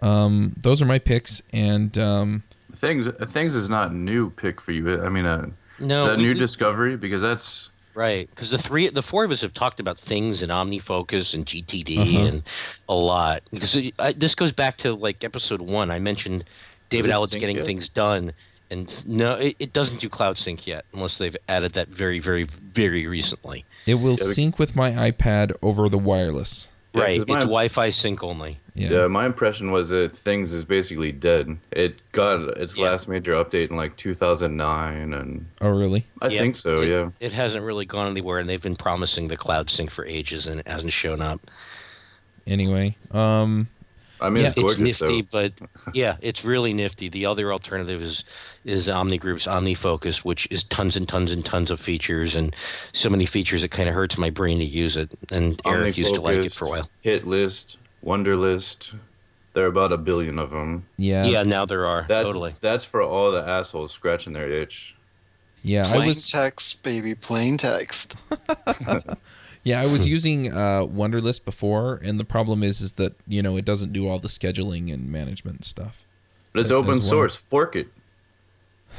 um, 0.01 0.53
those 0.61 0.81
are 0.81 0.85
my 0.85 0.99
picks. 0.99 1.41
And 1.53 1.97
um, 1.97 2.43
Things 2.73 3.07
things 3.31 3.55
is 3.55 3.69
not 3.69 3.93
new 3.93 4.29
pick 4.29 4.61
for 4.61 4.71
you. 4.71 5.01
I 5.01 5.09
mean, 5.09 5.25
uh, 5.25 5.47
No, 5.79 5.99
is 6.01 6.05
that 6.05 6.17
we- 6.17 6.23
new 6.23 6.33
we- 6.33 6.39
discovery? 6.39 6.95
Because 6.97 7.21
that's 7.21 7.71
Right, 7.95 8.29
because 8.29 8.51
the 8.51 8.59
three, 8.59 8.89
the 8.89 9.01
four 9.01 9.23
of 9.23 9.31
us 9.31 9.41
have 9.41 9.55
talked 9.55 9.79
about 9.79 9.97
things 9.97 10.43
and 10.43 10.51
OmniFocus 10.51 11.33
and 11.33 11.47
GTD 11.47 11.97
Uh-huh. 11.97 12.25
and 12.27 12.43
a 12.87 12.93
lot. 12.93 13.41
Because 13.51 13.75
it- 13.75 13.95
I, 13.97 14.11
this 14.13 14.35
goes 14.35 14.51
back 14.51 14.77
to 14.77 14.93
like 14.93 15.23
episode 15.23 15.61
one. 15.61 15.89
I 15.89 15.97
mentioned 15.97 16.43
David 16.89 17.09
it 17.09 17.13
Allen's 17.13 17.31
getting 17.31 17.55
yet? 17.55 17.65
things 17.65 17.89
done, 17.89 18.33
and 18.69 18.87
no, 19.07 19.33
it, 19.37 19.55
it 19.57 19.73
doesn't 19.73 19.99
do 19.99 20.09
Cloud 20.09 20.37
Sync 20.37 20.67
yet, 20.67 20.85
unless 20.93 21.17
they've 21.17 21.35
added 21.49 21.73
that 21.73 21.87
very, 21.87 22.19
very, 22.19 22.43
very 22.43 23.07
recently. 23.07 23.65
it 23.87 23.95
will 23.95 24.11
Yeah, 24.19 24.27
we- 24.27 24.33
sync 24.33 24.59
with 24.59 24.75
my 24.75 24.91
iPad 24.91 25.53
over 25.63 25.89
the 25.89 25.97
wireless. 25.97 26.69
Yeah, 26.93 27.01
right, 27.01 27.17
'cause 27.17 27.23
it's 27.23 27.29
my- 27.29 27.39
Wi-Fi 27.41 27.89
sync 27.89 28.23
only. 28.23 28.59
Yeah. 28.73 28.89
yeah. 28.91 29.07
My 29.07 29.25
impression 29.25 29.71
was 29.71 29.89
that 29.89 30.13
things 30.13 30.53
is 30.53 30.63
basically 30.65 31.11
dead. 31.11 31.57
It 31.71 31.97
got 32.11 32.39
its 32.57 32.77
Yeah. 32.77 32.85
last 32.91 33.07
major 33.07 33.33
update 33.33 33.69
in 33.69 33.75
like 33.75 33.97
2009, 33.97 35.13
and 35.13 35.45
Oh 35.61 35.69
really? 35.69 36.05
I 36.21 36.27
Yeah, 36.29 36.39
think 36.39 36.55
so. 36.55 36.81
it, 36.81 36.89
yeah. 36.89 37.09
it 37.19 37.31
hasn't 37.33 37.63
really 37.63 37.85
gone 37.85 38.07
anywhere, 38.09 38.39
and 38.39 38.47
they've 38.49 38.61
been 38.61 38.75
promising 38.75 39.27
the 39.27 39.38
Cloud 39.38 39.69
Sync 39.69 39.91
for 39.91 40.05
ages, 40.05 40.47
and 40.47 40.59
it 40.59 40.67
hasn't 40.67 40.93
shown 40.93 41.21
up. 41.21 41.41
Anyway, 42.45 42.95
um, 43.11 43.67
I 44.22 44.30
mean, 44.30 44.43
Yeah, 44.43 44.53
it's 44.55 44.74
it's 44.74 44.78
nifty, 44.80 45.22
though. 45.22 45.28
but 45.32 45.53
yeah, 45.93 46.18
it's 46.22 46.43
really 46.43 46.74
nifty. 46.74 47.09
The 47.09 47.26
other 47.26 47.51
alternative 47.51 48.01
is 48.01 48.24
is 48.65 48.89
Omni 48.89 49.18
Group's 49.18 49.47
OmniFocus, 49.47 50.20
which 50.26 50.47
is 50.51 50.63
tons 50.65 50.97
and 50.97 51.07
tons 51.07 51.32
and 51.32 51.45
tons 51.45 51.72
of 51.72 51.80
features 51.80 52.36
and 52.36 52.55
so 52.93 53.09
many 53.09 53.26
features 53.26 53.63
it 53.63 53.70
kind 53.72 53.88
of 53.88 53.95
hurts 53.95 54.18
my 54.18 54.30
brain 54.30 54.57
to 54.59 54.65
use 54.65 54.97
it. 54.97 55.09
And 55.32 55.61
Eric 55.65 55.97
used 55.97 56.15
to 56.15 56.22
like 56.22 56.43
it 56.45 56.53
for 56.53 56.65
a 56.65 56.70
while. 56.70 56.89
Hit 57.01 57.26
list, 57.28 57.78
Wonder 58.01 58.36
list. 58.36 58.93
There 59.53 59.63
are 59.65 59.70
about 59.70 59.91
a 59.91 59.97
billion 59.97 60.38
of 60.38 60.51
them. 60.51 60.86
yeah, 60.97 61.26
Yeah, 61.26 61.41
now 61.43 61.65
there 61.65 61.86
are 61.88 62.05
That's 62.07 62.26
totally. 62.26 62.55
that's 62.61 62.84
for 62.86 63.01
all 63.01 63.32
the 63.32 63.41
assholes 63.47 63.91
scratching 63.91 64.34
their 64.34 64.51
itch. 64.51 64.95
yeah. 65.63 65.82
I 65.88 65.91
Plain 65.95 66.07
was 66.09 66.30
text, 66.30 66.84
baby, 66.84 67.15
plain 67.15 67.57
text. 67.57 68.18
yeah 69.70 69.82
I 69.82 69.86
Hmm. 69.86 69.91
was 69.95 70.03
using 70.18 70.39
uh, 70.51 70.82
Wunderlist 71.01 71.41
before, 71.45 71.99
and 72.07 72.20
the 72.20 72.26
problem 72.36 72.63
is 72.70 72.82
is 72.82 72.91
that 72.93 73.13
you 73.28 73.41
know 73.45 73.57
it 73.57 73.65
doesn't 73.72 73.91
do 73.93 74.07
all 74.07 74.20
the 74.20 74.28
scheduling 74.39 74.93
and 74.93 75.01
management 75.20 75.65
stuff. 75.65 75.95
But 76.53 76.61
it's 76.61 76.68
As 76.72 76.80
open 76.80 76.91
well. 76.91 77.01
source. 77.13 77.36
Fork 77.36 77.76
it. 77.76 77.88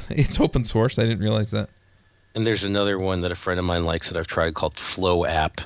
It's 0.09 0.39
open 0.39 0.63
source. 0.63 0.97
I 0.99 1.03
didn't 1.03 1.19
realize 1.27 1.51
that. 1.51 1.69
And 2.35 2.45
there's 2.45 2.63
another 2.63 2.97
one 2.99 3.21
that 3.21 3.31
a 3.31 3.35
friend 3.35 3.59
of 3.59 3.65
mine 3.65 3.83
likes 3.83 4.07
that 4.09 4.17
I've 4.17 4.27
tried 4.27 4.53
called 4.53 4.77
Flow 4.77 5.25
App, 5.25 5.61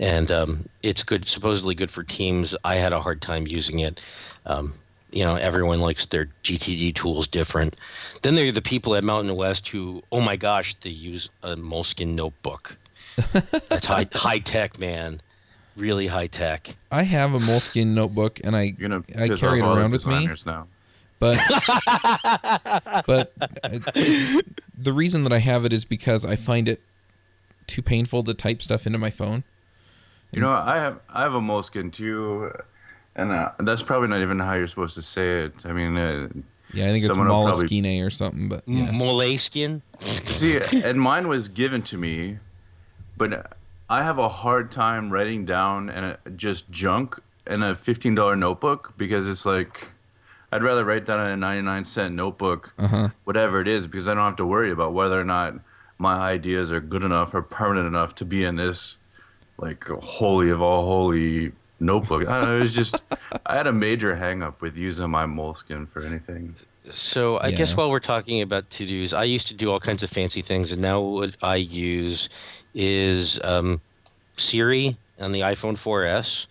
and 0.00 0.30
um, 0.32 0.68
it's 0.82 1.02
good, 1.04 1.28
supposedly 1.28 1.74
good 1.76 1.90
for 1.90 2.02
teams. 2.02 2.56
I 2.64 2.74
had 2.74 2.92
a 2.92 3.00
hard 3.00 3.22
time 3.22 3.46
using 3.46 3.78
it. 3.78 4.00
Um, 4.44 4.74
you 5.12 5.22
know, 5.24 5.36
everyone 5.36 5.80
likes 5.80 6.04
their 6.06 6.26
GTD 6.42 6.94
tools 6.94 7.26
different. 7.28 7.76
Then 8.22 8.34
there 8.34 8.48
are 8.48 8.52
the 8.52 8.60
people 8.60 8.94
at 8.96 9.04
Mountain 9.04 9.34
West 9.36 9.68
who, 9.68 10.02
oh 10.10 10.20
my 10.20 10.36
gosh, 10.36 10.74
they 10.82 10.90
use 10.90 11.30
a 11.44 11.54
Moleskin 11.56 12.14
notebook. 12.16 12.76
That's 13.68 13.86
high 13.86 14.06
high 14.12 14.38
tech, 14.38 14.78
man. 14.78 15.20
Really 15.76 16.06
high 16.08 16.26
tech. 16.26 16.74
I 16.90 17.02
have 17.04 17.34
a 17.34 17.38
Moleskine 17.38 17.88
notebook, 17.94 18.40
and 18.42 18.56
I 18.56 18.74
You're 18.78 18.88
gonna 18.88 19.04
I 19.16 19.28
carry 19.28 19.60
it 19.60 19.62
off 19.62 19.68
all 19.68 19.74
the 19.76 19.80
around 19.82 19.90
with 19.92 20.06
me. 20.06 20.28
now. 20.46 20.66
but 21.20 21.38
but 23.06 23.32
uh, 23.40 23.48
it- 23.94 24.44
the 24.80 24.92
reason 24.92 25.24
that 25.24 25.32
I 25.32 25.38
have 25.38 25.64
it 25.64 25.72
is 25.72 25.84
because 25.84 26.24
I 26.24 26.36
find 26.36 26.68
it 26.68 26.80
too 27.66 27.82
painful 27.82 28.22
to 28.24 28.34
type 28.34 28.62
stuff 28.62 28.86
into 28.86 28.98
my 28.98 29.10
phone. 29.10 29.44
You 30.32 30.40
know, 30.40 30.50
I 30.50 30.78
have 30.78 31.00
I 31.12 31.22
have 31.22 31.34
a 31.34 31.40
moleskin 31.40 31.90
too, 31.90 32.52
and 33.16 33.32
uh, 33.32 33.52
that's 33.60 33.82
probably 33.82 34.08
not 34.08 34.20
even 34.20 34.38
how 34.38 34.54
you're 34.54 34.66
supposed 34.66 34.94
to 34.96 35.02
say 35.02 35.44
it. 35.44 35.64
I 35.64 35.72
mean, 35.72 35.96
uh, 35.96 36.28
Yeah, 36.74 36.84
I 36.84 36.88
think 36.88 36.98
it's 36.98 37.06
Someone 37.06 37.28
will 37.28 37.44
probably- 37.44 37.66
Moleskine 37.68 38.04
or 38.06 38.10
something, 38.10 38.48
but 38.48 38.62
yeah. 38.66 38.90
Moleskin. 38.90 39.82
see, 40.26 40.60
and 40.72 41.00
mine 41.00 41.28
was 41.28 41.48
given 41.48 41.82
to 41.82 41.96
me, 41.96 42.38
but 43.18 43.52
I 43.90 44.02
have 44.02 44.18
a 44.18 44.28
hard 44.28 44.70
time 44.70 45.10
writing 45.10 45.44
down 45.44 45.90
and 45.90 46.04
uh, 46.06 46.16
just 46.36 46.70
junk 46.70 47.18
in 47.46 47.62
a 47.62 47.74
fifteen 47.74 48.14
dollar 48.14 48.36
notebook 48.36 48.94
because 48.96 49.28
it's 49.28 49.44
like. 49.44 49.90
I'd 50.50 50.62
rather 50.62 50.82
write 50.82 51.04
down 51.04 51.20
in 51.26 51.32
a 51.32 51.36
99 51.36 51.84
cent 51.84 52.14
notebook, 52.14 52.72
Uh-huh. 52.78 53.10
whatever 53.24 53.60
it 53.60 53.68
is, 53.68 53.86
because 53.86 54.08
I 54.08 54.14
don't 54.14 54.24
have 54.24 54.36
to 54.36 54.46
worry 54.46 54.70
about 54.70 54.94
whether 54.94 55.20
or 55.20 55.24
not 55.24 55.56
my 55.98 56.14
ideas 56.14 56.72
are 56.72 56.80
good 56.80 57.04
enough 57.04 57.34
or 57.34 57.42
permanent 57.42 57.86
enough 57.86 58.14
to 58.14 58.24
be 58.24 58.44
in 58.44 58.56
this, 58.56 58.96
like, 59.58 59.84
holy 59.88 60.48
of 60.48 60.62
all 60.62 60.86
holy 60.86 61.52
notebook. 61.80 62.26
I 62.26 62.40
don't 62.40 62.48
know. 62.48 62.56
It 62.56 62.60
was 62.62 62.72
just, 62.74 63.02
I 63.44 63.56
had 63.56 63.66
a 63.66 63.74
major 63.74 64.16
hang 64.16 64.42
up 64.42 64.62
with 64.62 64.78
using 64.78 65.10
my 65.10 65.26
moleskin 65.26 65.84
for 65.86 66.00
anything. 66.00 66.54
So 66.88 67.38
I 67.40 67.50
guess 67.50 67.76
while 67.76 67.90
we're 67.90 68.00
talking 68.00 68.40
about 68.40 68.70
to 68.70 68.86
dos, 68.86 69.12
I 69.12 69.24
used 69.24 69.48
to 69.48 69.54
do 69.54 69.70
all 69.70 69.80
kinds 69.80 70.02
of 70.02 70.08
fancy 70.08 70.40
things, 70.40 70.72
and 70.72 70.80
now 70.80 70.98
what 71.02 71.36
I 71.42 71.56
use 71.56 72.30
is 72.78 73.40
um, 73.44 73.82
Siri 74.38 74.96
on 75.18 75.32
the 75.32 75.40
iPhone 75.40 75.76
4S 75.76 76.46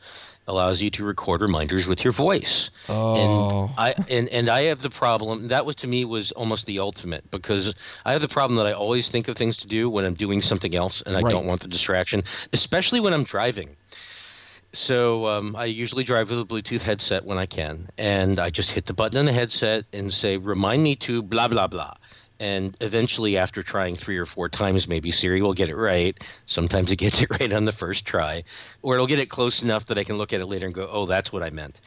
allows 0.48 0.82
you 0.82 0.90
to 0.92 1.04
record 1.06 1.42
reminders 1.42 1.88
with 1.88 2.04
your 2.04 2.14
voice. 2.14 2.70
Oh, 2.90 3.14
And 3.16 3.54
I 3.78 3.96
and, 4.10 4.30
and 4.30 4.50
I 4.50 4.64
have 4.64 4.82
the 4.82 4.90
problem 4.90 5.48
that 5.50 5.66
was 5.66 5.76
to 5.78 5.88
me 5.88 6.06
was 6.06 6.32
almost 6.34 6.66
the 6.68 6.80
ultimate 6.80 7.30
because 7.32 7.74
I 8.06 8.14
have 8.14 8.22
the 8.22 8.28
problem 8.30 8.58
that 8.58 8.66
I 8.68 8.74
always 8.74 9.10
think 9.10 9.28
of 9.28 9.38
things 9.38 9.58
to 9.58 9.68
do 9.68 9.90
when 9.90 10.06
I'm 10.06 10.16
doing 10.16 10.42
something 10.42 10.76
else 10.76 11.02
and 11.06 11.18
I 11.18 11.22
Right. 11.22 11.32
don't 11.32 11.48
want 11.48 11.62
the 11.62 11.68
distraction, 11.68 12.24
especially 12.54 13.00
when 13.02 13.14
I'm 13.14 13.24
driving. 13.24 13.78
So 14.74 15.28
um, 15.28 15.56
I 15.56 15.66
usually 15.66 16.04
drive 16.04 16.30
with 16.30 16.40
a 16.40 16.46
Bluetooth 16.46 16.82
headset 16.82 17.26
when 17.26 17.38
I 17.38 17.46
can, 17.46 17.90
and 17.98 18.40
I 18.40 18.50
just 18.50 18.72
hit 18.72 18.86
the 18.86 18.94
button 18.94 19.18
on 19.18 19.26
the 19.26 19.34
headset 19.34 19.86
and 19.94 20.14
say, 20.14 20.38
"Remind 20.38 20.84
me 20.84 20.96
to 20.98 21.22
blah 21.24 21.48
blah 21.48 21.68
blah." 21.68 21.96
And 22.40 22.78
eventually, 22.82 23.38
after 23.38 23.64
trying 23.64 23.96
three 23.96 24.18
or 24.18 24.26
four 24.26 24.48
times, 24.50 24.88
maybe 24.88 25.12
Siri 25.12 25.42
will 25.42 25.54
get 25.54 25.70
it 25.70 25.76
right. 25.76 26.18
Sometimes 26.46 26.92
it 26.92 26.98
gets 26.98 27.22
it 27.24 27.30
right 27.32 27.52
on 27.52 27.66
the 27.66 27.72
first 27.72 28.06
try, 28.06 28.44
or 28.82 28.94
it'll 28.94 29.08
get 29.08 29.20
it 29.20 29.30
close 29.30 29.64
enough 29.64 29.86
that 29.88 29.98
I 29.98 30.04
can 30.04 30.18
look 30.18 30.34
at 30.34 30.42
it 30.42 30.46
later 30.46 30.66
and 30.66 30.76
go, 30.76 30.88
"Oh, 30.92 31.06
that's 31.06 31.34
what 31.34 31.44
I 31.44 31.50
meant." 31.50 31.82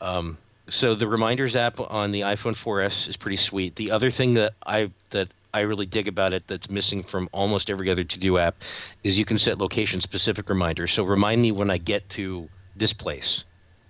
Um, 0.00 0.36
so 0.68 0.94
the 0.94 1.06
reminders 1.06 1.56
app 1.56 1.78
on 1.78 2.10
the 2.10 2.22
iPhone 2.22 2.54
4S 2.56 3.08
is 3.08 3.16
pretty 3.16 3.36
sweet. 3.36 3.76
The 3.76 3.90
other 3.90 4.10
thing 4.10 4.34
that 4.34 4.54
I 4.66 4.90
that 5.10 5.28
I 5.52 5.60
really 5.60 5.86
dig 5.86 6.08
about 6.08 6.32
it 6.32 6.46
that's 6.48 6.68
missing 6.68 7.02
from 7.02 7.28
almost 7.32 7.70
every 7.70 7.88
other 7.90 8.02
to-do 8.02 8.38
app 8.38 8.56
is 9.04 9.18
you 9.18 9.24
can 9.24 9.38
set 9.38 9.58
location-specific 9.58 10.48
reminders. 10.48 10.92
So 10.92 11.04
remind 11.04 11.42
me 11.42 11.52
when 11.52 11.70
I 11.70 11.78
get 11.78 12.08
to 12.10 12.48
this 12.74 12.92
place 12.92 13.44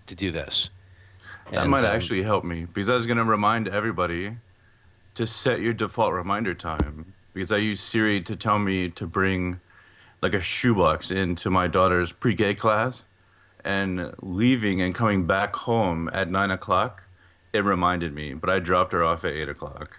to 0.07 0.15
do 0.15 0.31
this. 0.31 0.69
That 1.53 1.63
And, 1.63 1.71
might 1.71 1.81
um, 1.81 1.87
actually 1.87 2.23
help 2.23 2.45
me 2.45 2.67
because 2.67 2.91
I 2.91 2.97
was 2.97 3.07
going 3.07 3.17
to 3.17 3.25
remind 3.25 3.69
everybody 3.69 4.37
to 5.15 5.27
set 5.27 5.61
your 5.61 5.73
default 5.73 6.13
reminder 6.13 6.55
time 6.55 7.15
because 7.33 7.53
I 7.53 7.59
use 7.59 7.81
Siri 7.81 8.21
to 8.23 8.37
tell 8.37 8.59
me 8.59 8.89
to 8.91 9.07
bring 9.07 9.61
like 10.23 10.35
a 10.35 10.41
shoebox 10.41 11.11
into 11.11 11.51
my 11.51 11.67
daughter's 11.67 12.13
pre-K 12.13 12.55
class 12.55 13.05
and 13.65 14.15
leaving 14.23 14.81
and 14.81 14.95
coming 14.95 15.27
back 15.27 15.55
home 15.55 16.09
at 16.13 16.31
nine 16.31 16.51
o'clock. 16.51 17.05
It 17.53 17.65
reminded 17.65 18.15
me, 18.15 18.35
but 18.35 18.51
I 18.51 18.59
dropped 18.59 18.93
her 18.93 19.05
off 19.05 19.25
at 19.25 19.33
eight 19.33 19.49
o'clock, 19.49 19.97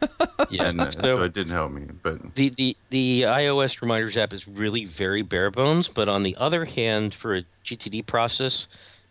yeah. 0.50 0.64
and 0.64 0.80
uh, 0.80 0.90
so, 0.90 1.22
it 1.22 1.32
didn't 1.32 1.52
help 1.52 1.70
me. 1.70 1.86
But 2.02 2.34
the, 2.34 2.48
the 2.48 2.76
the 2.90 3.22
iOS 3.22 3.80
reminders 3.80 4.16
app 4.16 4.32
is 4.32 4.48
really 4.48 4.84
very 4.84 5.22
bare 5.22 5.50
bones, 5.50 5.86
but 5.88 6.08
on 6.08 6.24
the 6.24 6.34
other 6.36 6.64
hand, 6.64 7.14
for 7.14 7.36
a 7.36 7.44
GTD 7.64 8.06
process, 8.06 8.66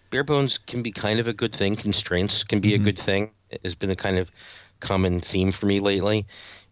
bare 0.09 0.25
bones 0.25 0.57
can 0.57 0.83
be 0.83 0.91
kind 0.91 1.19
of 1.19 1.27
a 1.27 1.33
good 1.33 1.53
thing. 1.53 1.77
Constraints 1.77 2.43
can 2.43 2.59
be 2.59 2.73
a 2.73 2.77
good 2.77 2.99
thing. 2.99 3.31
Has 3.63 3.75
been 3.75 3.91
a 3.91 3.95
kind 3.95 4.17
of 4.17 4.31
common 4.79 5.19
theme 5.19 5.51
for 5.51 5.65
me 5.65 5.79
lately. 5.79 6.25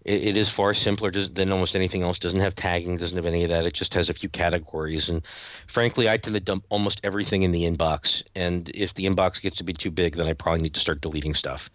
It, 0.04 0.24
it 0.30 0.38
is 0.38 0.50
far 0.50 0.74
simpler 0.74 1.12
than 1.12 1.52
almost 1.52 1.76
anything 1.76 2.04
else. 2.04 2.20
Doesn't 2.20 2.40
have 2.40 2.56
tagging, 2.56 2.98
doesn't 2.98 3.16
have 3.16 3.26
any 3.26 3.44
of 3.44 3.50
that. 3.50 3.66
It 3.66 3.74
just 3.74 3.94
has 3.94 4.10
a 4.10 4.14
few 4.14 4.30
categories. 4.30 5.10
And 5.10 5.22
frankly, 5.68 6.10
I 6.10 6.18
tend 6.18 6.36
to 6.36 6.40
dump 6.40 6.66
almost 6.70 7.02
everything 7.04 7.44
in 7.44 7.52
the 7.52 7.64
inbox. 7.64 8.24
And 8.36 8.70
if 8.74 8.94
the 8.94 9.06
inbox 9.06 9.42
gets 9.42 9.58
to 9.58 9.64
be 9.64 9.74
too 9.74 9.92
big, 9.92 10.16
then 10.16 10.28
I 10.28 10.34
probably 10.34 10.62
need 10.62 10.74
to 10.76 10.80
start 10.80 11.02
deleting 11.02 11.34
stuff 11.34 11.70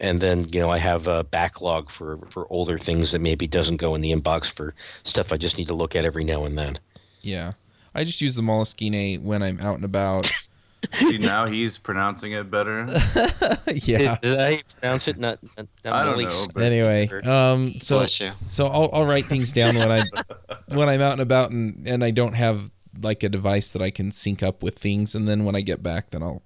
and 0.00 0.20
then 0.20 0.46
you 0.52 0.60
know 0.60 0.70
I 0.70 0.78
have 0.78 1.06
a 1.06 1.24
backlog 1.24 1.88
for 1.88 2.18
for 2.28 2.46
older 2.50 2.78
things 2.78 3.12
that 3.12 3.20
maybe 3.20 3.46
doesn't 3.46 3.76
go 3.76 3.94
in 3.94 4.00
the 4.00 4.12
inbox 4.12 4.50
for 4.50 4.74
stuff 5.04 5.32
I 5.32 5.36
just 5.36 5.56
need 5.56 5.68
to 5.68 5.74
look 5.74 5.96
at 5.96 6.04
every 6.04 6.24
now 6.24 6.44
and 6.44 6.58
then. 6.58 6.78
yeah. 7.20 7.52
I 7.94 8.04
just 8.04 8.22
use 8.22 8.34
the 8.34 8.42
Moleskine 8.42 9.22
when 9.22 9.42
I'm 9.42 9.60
out 9.60 9.76
and 9.76 9.84
about. 9.84 10.30
see, 10.94 11.18
now 11.18 11.46
he's 11.46 11.78
pronouncing 11.78 12.32
it 12.32 12.50
better. 12.50 12.86
yeah. 13.74 14.16
Did, 14.16 14.20
did 14.22 14.40
I 14.40 14.62
pronounce 14.80 15.08
it? 15.08 15.18
Not. 15.18 15.38
not, 15.56 15.66
not 15.84 15.94
I 15.94 16.04
don't 16.04 16.12
Molly- 16.12 16.24
know, 16.26 16.46
but 16.54 16.62
Anyway, 16.62 17.08
um, 17.24 17.80
so 17.80 17.98
Bless 17.98 18.20
you. 18.20 18.30
so 18.36 18.66
I'll, 18.66 18.90
I'll 18.92 19.06
write 19.06 19.26
things 19.26 19.52
down 19.52 19.76
when 19.76 19.90
I 19.90 20.02
when 20.68 20.88
I'm 20.88 21.00
out 21.00 21.12
and 21.12 21.20
about 21.20 21.50
and 21.50 21.86
and 21.86 22.02
I 22.04 22.10
don't 22.10 22.34
have 22.34 22.70
like 23.00 23.22
a 23.22 23.28
device 23.28 23.70
that 23.70 23.82
I 23.82 23.90
can 23.90 24.10
sync 24.10 24.42
up 24.42 24.62
with 24.62 24.78
things, 24.78 25.14
and 25.14 25.26
then 25.28 25.44
when 25.44 25.54
I 25.54 25.60
get 25.60 25.82
back, 25.82 26.10
then 26.10 26.22
I'll 26.22 26.42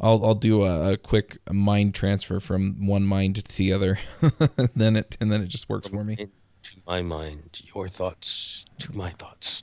I'll 0.00 0.24
I'll 0.24 0.34
do 0.34 0.64
a, 0.64 0.92
a 0.92 0.96
quick 0.96 1.38
mind 1.50 1.94
transfer 1.94 2.40
from 2.40 2.86
one 2.86 3.04
mind 3.04 3.36
to 3.44 3.56
the 3.56 3.72
other. 3.72 3.98
then 4.74 4.96
it 4.96 5.16
and 5.20 5.32
then 5.32 5.42
it 5.42 5.48
just 5.48 5.68
works 5.68 5.88
for 5.88 6.04
me. 6.04 6.16
To 6.16 6.76
my 6.86 7.02
mind, 7.02 7.62
your 7.74 7.88
thoughts 7.88 8.64
to 8.80 8.94
my 8.94 9.10
thoughts. 9.12 9.62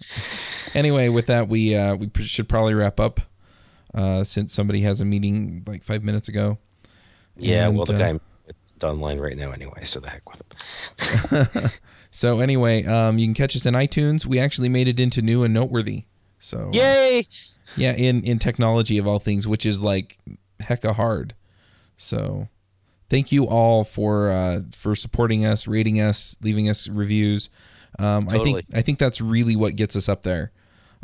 Anyway, 0.73 1.09
with 1.09 1.27
that, 1.27 1.47
we 1.47 1.75
uh, 1.75 1.95
we 1.95 2.09
should 2.23 2.49
probably 2.49 2.73
wrap 2.73 2.99
up 2.99 3.21
uh, 3.95 4.23
since 4.23 4.53
somebody 4.53 4.81
has 4.81 5.01
a 5.01 5.05
meeting 5.05 5.63
like 5.65 5.83
five 5.83 6.03
minutes 6.03 6.27
ago. 6.27 6.59
Yeah, 7.37 7.67
And, 7.67 7.75
well, 7.75 7.85
the 7.85 7.95
uh, 7.95 7.97
guy 7.97 8.19
it's 8.47 8.83
online 8.83 9.19
right 9.19 9.35
now 9.35 9.51
anyway, 9.51 9.83
so 9.83 9.99
the 9.99 10.09
heck 10.09 10.29
with 10.29 10.43
him. 11.31 11.69
So 12.15 12.39
anyway, 12.39 12.85
um, 12.85 13.17
you 13.17 13.27
can 13.27 13.33
catch 13.33 13.57
us 13.57 13.65
in 13.65 13.73
iTunes. 13.73 14.25
We 14.25 14.39
actually 14.39 14.69
made 14.69 14.87
it 14.87 15.01
into 15.01 15.21
new 15.21 15.43
and 15.43 15.53
noteworthy. 15.53 16.05
So 16.39 16.71
Yay! 16.71 17.27
yeah, 17.75 17.91
in 17.91 18.23
in 18.23 18.39
technology 18.39 18.97
of 18.97 19.05
all 19.05 19.19
things, 19.19 19.49
which 19.49 19.65
is 19.65 19.81
like 19.81 20.17
hecka 20.61 20.95
hard. 20.95 21.33
So 21.97 22.47
thank 23.09 23.33
you 23.33 23.45
all 23.45 23.83
for 23.83 24.29
uh, 24.31 24.61
for 24.73 24.95
supporting 24.95 25.45
us, 25.45 25.67
rating 25.67 25.99
us, 25.99 26.37
leaving 26.41 26.69
us 26.69 26.87
reviews. 26.87 27.49
Um, 27.99 28.29
I 28.29 28.37
think 28.37 28.63
I 28.73 28.81
think 28.81 28.97
that's 28.97 29.19
really 29.19 29.57
what 29.57 29.75
gets 29.75 29.97
us 29.97 30.07
up 30.07 30.23
there. 30.23 30.53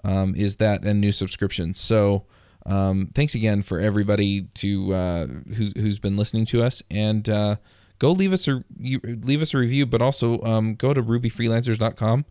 Um, 0.06 0.34
is 0.34 0.56
that 0.56 0.86
and 0.86 1.02
new 1.02 1.12
subscriptions. 1.12 1.78
So 1.78 2.24
um, 2.66 3.10
thanks 3.16 3.36
again 3.36 3.64
for 3.64 3.80
everybody 3.80 4.44
to 4.56 4.94
uh, 4.94 5.28
who's 5.56 5.74
who's 5.74 6.00
been 6.00 6.18
listening 6.18 6.46
to 6.48 6.62
us 6.62 6.82
and 6.92 7.28
uh, 7.28 7.56
go 8.00 8.12
leave 8.12 8.34
us 8.34 8.48
a 8.48 8.64
you, 8.80 9.00
leave 9.04 9.42
us 9.42 9.54
a 9.54 9.58
review, 9.58 9.86
but 9.86 10.02
also 10.02 10.42
um, 10.42 10.76
go 10.76 10.94
to 10.94 11.02
rubyfreelancers.com, 11.02 12.26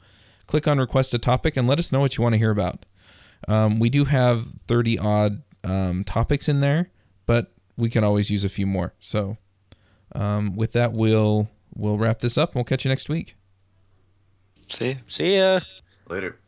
click 0.46 0.68
on 0.68 0.78
request 0.78 1.14
a 1.14 1.18
topic, 1.18 1.56
and 1.56 1.66
let 1.66 1.78
us 1.78 1.92
know 1.92 2.00
what 2.00 2.16
you 2.16 2.22
want 2.22 2.34
to 2.34 2.38
hear 2.38 2.50
about. 2.50 2.84
Um, 3.48 3.78
we 3.78 3.88
do 3.88 4.04
have 4.04 4.46
30 4.66 4.98
odd 4.98 5.42
um, 5.64 6.04
topics 6.04 6.48
in 6.48 6.60
there, 6.60 6.90
but 7.26 7.52
we 7.76 7.88
can 7.88 8.04
always 8.04 8.30
use 8.30 8.44
a 8.44 8.48
few 8.48 8.66
more. 8.66 8.92
So, 9.00 9.38
um, 10.14 10.56
with 10.56 10.72
that, 10.72 10.92
we'll 10.92 11.50
we'll 11.74 11.98
wrap 11.98 12.18
this 12.18 12.36
up. 12.36 12.50
and 12.50 12.56
We'll 12.56 12.64
catch 12.64 12.84
you 12.84 12.88
next 12.88 13.08
week. 13.08 13.36
See? 14.68 14.98
See 15.08 15.36
ya. 15.36 15.60
Later. 16.08 16.38